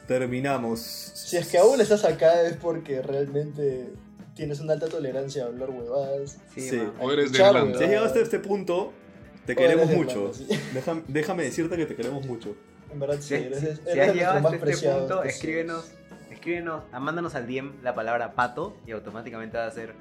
terminamos. 0.07 0.79
Si 0.81 1.37
es 1.37 1.49
que 1.49 1.59
aún 1.59 1.81
estás 1.81 2.05
acá 2.05 2.43
es 2.43 2.57
porque 2.57 3.03
realmente 3.03 3.89
tienes 4.37 4.61
una 4.61 4.75
alta 4.75 4.87
tolerancia 4.89 5.43
a 5.45 5.47
hablar 5.47 5.71
huevadas. 5.71 6.39
Sí, 6.55 6.61
Sí. 6.71 6.81
o 7.01 7.11
eres 7.11 7.33
de 7.33 7.39
Irlanda. 7.39 7.77
Si 7.79 7.83
has 7.85 7.91
llegado 7.91 8.07
hasta 8.07 8.21
este 8.21 8.39
punto, 8.39 8.93
te 9.47 9.55
O 9.55 9.57
queremos 9.57 9.91
mucho. 9.91 10.31
Irlanda, 10.33 10.35
sí. 10.35 10.61
Déjame, 10.75 11.03
déjame 11.09 11.43
decirte 11.43 11.77
que 11.77 11.87
te 11.87 11.97
queremos 11.97 12.25
mucho. 12.25 12.55
En 12.93 13.01
verdad, 13.01 13.17
sí, 13.19 13.29
Si, 13.29 13.35
eres, 13.35 13.59
si- 13.61 13.67
eres 13.67 13.81
si 13.93 13.99
has 14.01 14.15
llegado 14.15 14.41
más 14.41 14.53
hasta 14.55 14.67
este 14.71 14.89
punto, 14.89 15.07
tesoros. 15.07 15.27
escríbenos, 15.27 15.91
escríbenos, 16.31 16.85
ah, 16.93 17.01
mándanos 17.01 17.35
al 17.35 17.47
DM 17.49 17.73
la 17.83 17.95
palabra 17.97 18.35
pato 18.35 18.77
y 18.87 18.93
automáticamente 18.93 19.57
va 19.59 19.67
a 19.67 19.71
ser 19.73 19.95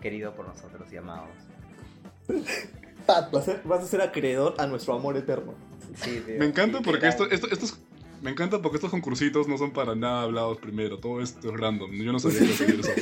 querido 0.00 0.34
por 0.34 0.48
nosotros 0.48 0.92
y 0.92 0.96
amados. 0.96 1.28
Pato. 3.06 3.36
Vas 3.38 3.48
a, 3.48 3.60
vas 3.64 3.84
a 3.84 3.86
ser 3.86 4.00
acreedor 4.00 4.54
a 4.58 4.66
nuestro 4.66 4.94
amor 4.94 5.16
eterno. 5.16 5.54
Sí, 5.96 6.22
tío, 6.26 6.38
Me 6.38 6.46
encanta 6.46 6.80
porque 6.80 7.06
esto, 7.08 7.28
esto- 7.30 7.48
estos. 7.50 7.78
Me 8.22 8.30
encanta 8.30 8.62
porque 8.62 8.76
estos 8.76 8.90
concursitos 8.92 9.48
no 9.48 9.58
son 9.58 9.72
para 9.72 9.96
nada 9.96 10.22
hablados 10.22 10.58
primero. 10.58 10.98
Todo 10.98 11.20
esto 11.20 11.52
es 11.52 11.60
random. 11.60 11.90
Yo 11.92 12.12
no 12.12 12.20
sabía 12.20 12.38
que 12.38 12.46
huevada. 12.46 12.92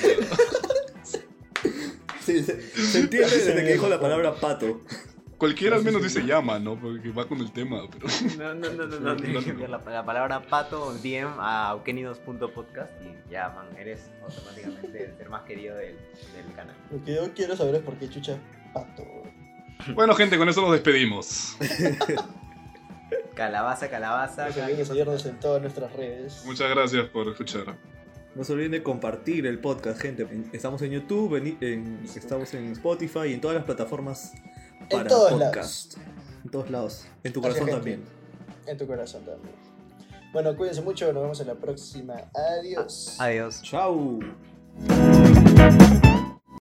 Sí, 2.40 2.52
se, 2.52 2.60
se 2.60 3.00
entiende 3.00 3.36
desde 3.36 3.54
que 3.54 3.72
dijo 3.72 3.88
la 3.88 4.00
palabra 4.00 4.34
pato. 4.34 4.82
Cualquiera 5.38 5.76
al 5.76 5.84
menos 5.84 6.02
dice 6.02 6.20
llama, 6.20 6.58
¿no? 6.58 6.78
Porque 6.78 7.10
va 7.10 7.26
con 7.26 7.40
el 7.40 7.50
tema, 7.50 7.80
pero. 7.90 8.06
No, 8.38 8.54
no, 8.54 8.70
no, 8.72 8.86
no, 8.86 9.00
no, 9.00 9.16
tienes 9.16 9.44
que 9.44 9.50
enviar 9.50 9.70
la, 9.70 9.78
la 9.78 10.04
palabra 10.04 10.42
pato 10.42 10.82
o 10.84 10.92
DM 10.92 11.38
a 11.38 11.68
aukenidos.podcast 11.68 12.90
y 13.02 13.32
ya, 13.32 13.48
man, 13.48 13.66
eres 13.78 14.10
automáticamente 14.22 15.06
el 15.06 15.16
ser 15.16 15.30
más 15.30 15.42
querido 15.44 15.76
del, 15.76 15.96
del 15.96 16.54
canal. 16.54 16.76
Lo 16.90 17.02
que 17.02 17.14
yo 17.14 17.32
quiero 17.34 17.56
saber 17.56 17.76
es 17.76 17.82
por 17.82 17.94
qué 17.96 18.10
chucha 18.10 18.36
pato. 18.74 19.02
Bueno, 19.94 20.14
gente, 20.14 20.36
con 20.36 20.46
eso 20.48 20.60
nos 20.60 20.72
despedimos. 20.72 21.56
Calabaza, 23.34 23.88
calabaza. 23.88 24.52
Se 24.52 25.28
en 25.28 25.40
todas 25.40 25.62
nuestras 25.62 25.90
redes. 25.94 26.42
Muchas 26.44 26.68
gracias 26.68 27.08
por 27.08 27.28
escuchar. 27.28 27.78
No 28.34 28.44
se 28.44 28.52
olviden 28.52 28.72
de 28.72 28.82
compartir 28.82 29.46
el 29.46 29.58
podcast, 29.58 30.00
gente. 30.00 30.22
En- 30.22 30.48
Estamos 30.52 30.80
en 30.82 30.92
YouTube, 30.92 31.36
en, 31.36 31.58
en- 31.60 32.00
estamos 32.04 32.52
en 32.54 32.72
Spotify 32.72 33.28
y 33.28 33.34
en 33.34 33.40
todas 33.40 33.56
las 33.56 33.64
plataformas 33.64 34.32
para 34.90 35.08
todos 35.08 35.32
podcast. 35.32 35.96
En 36.44 36.50
todos 36.50 36.70
lados. 36.70 37.06
En 37.24 37.32
tu 37.32 37.40
corazón 37.42 37.68
también. 37.68 38.02
En 38.66 38.78
tu 38.78 38.86
corazón 38.86 39.24
también. 39.24 39.54
Bueno, 40.32 40.56
cuídense 40.56 40.80
mucho, 40.80 41.12
nos 41.12 41.22
vemos 41.22 41.40
en 41.40 41.48
la 41.48 41.54
próxima. 41.56 42.14
Adiós. 42.60 43.16
Adiós. 43.18 43.62
Chao. 43.62 44.20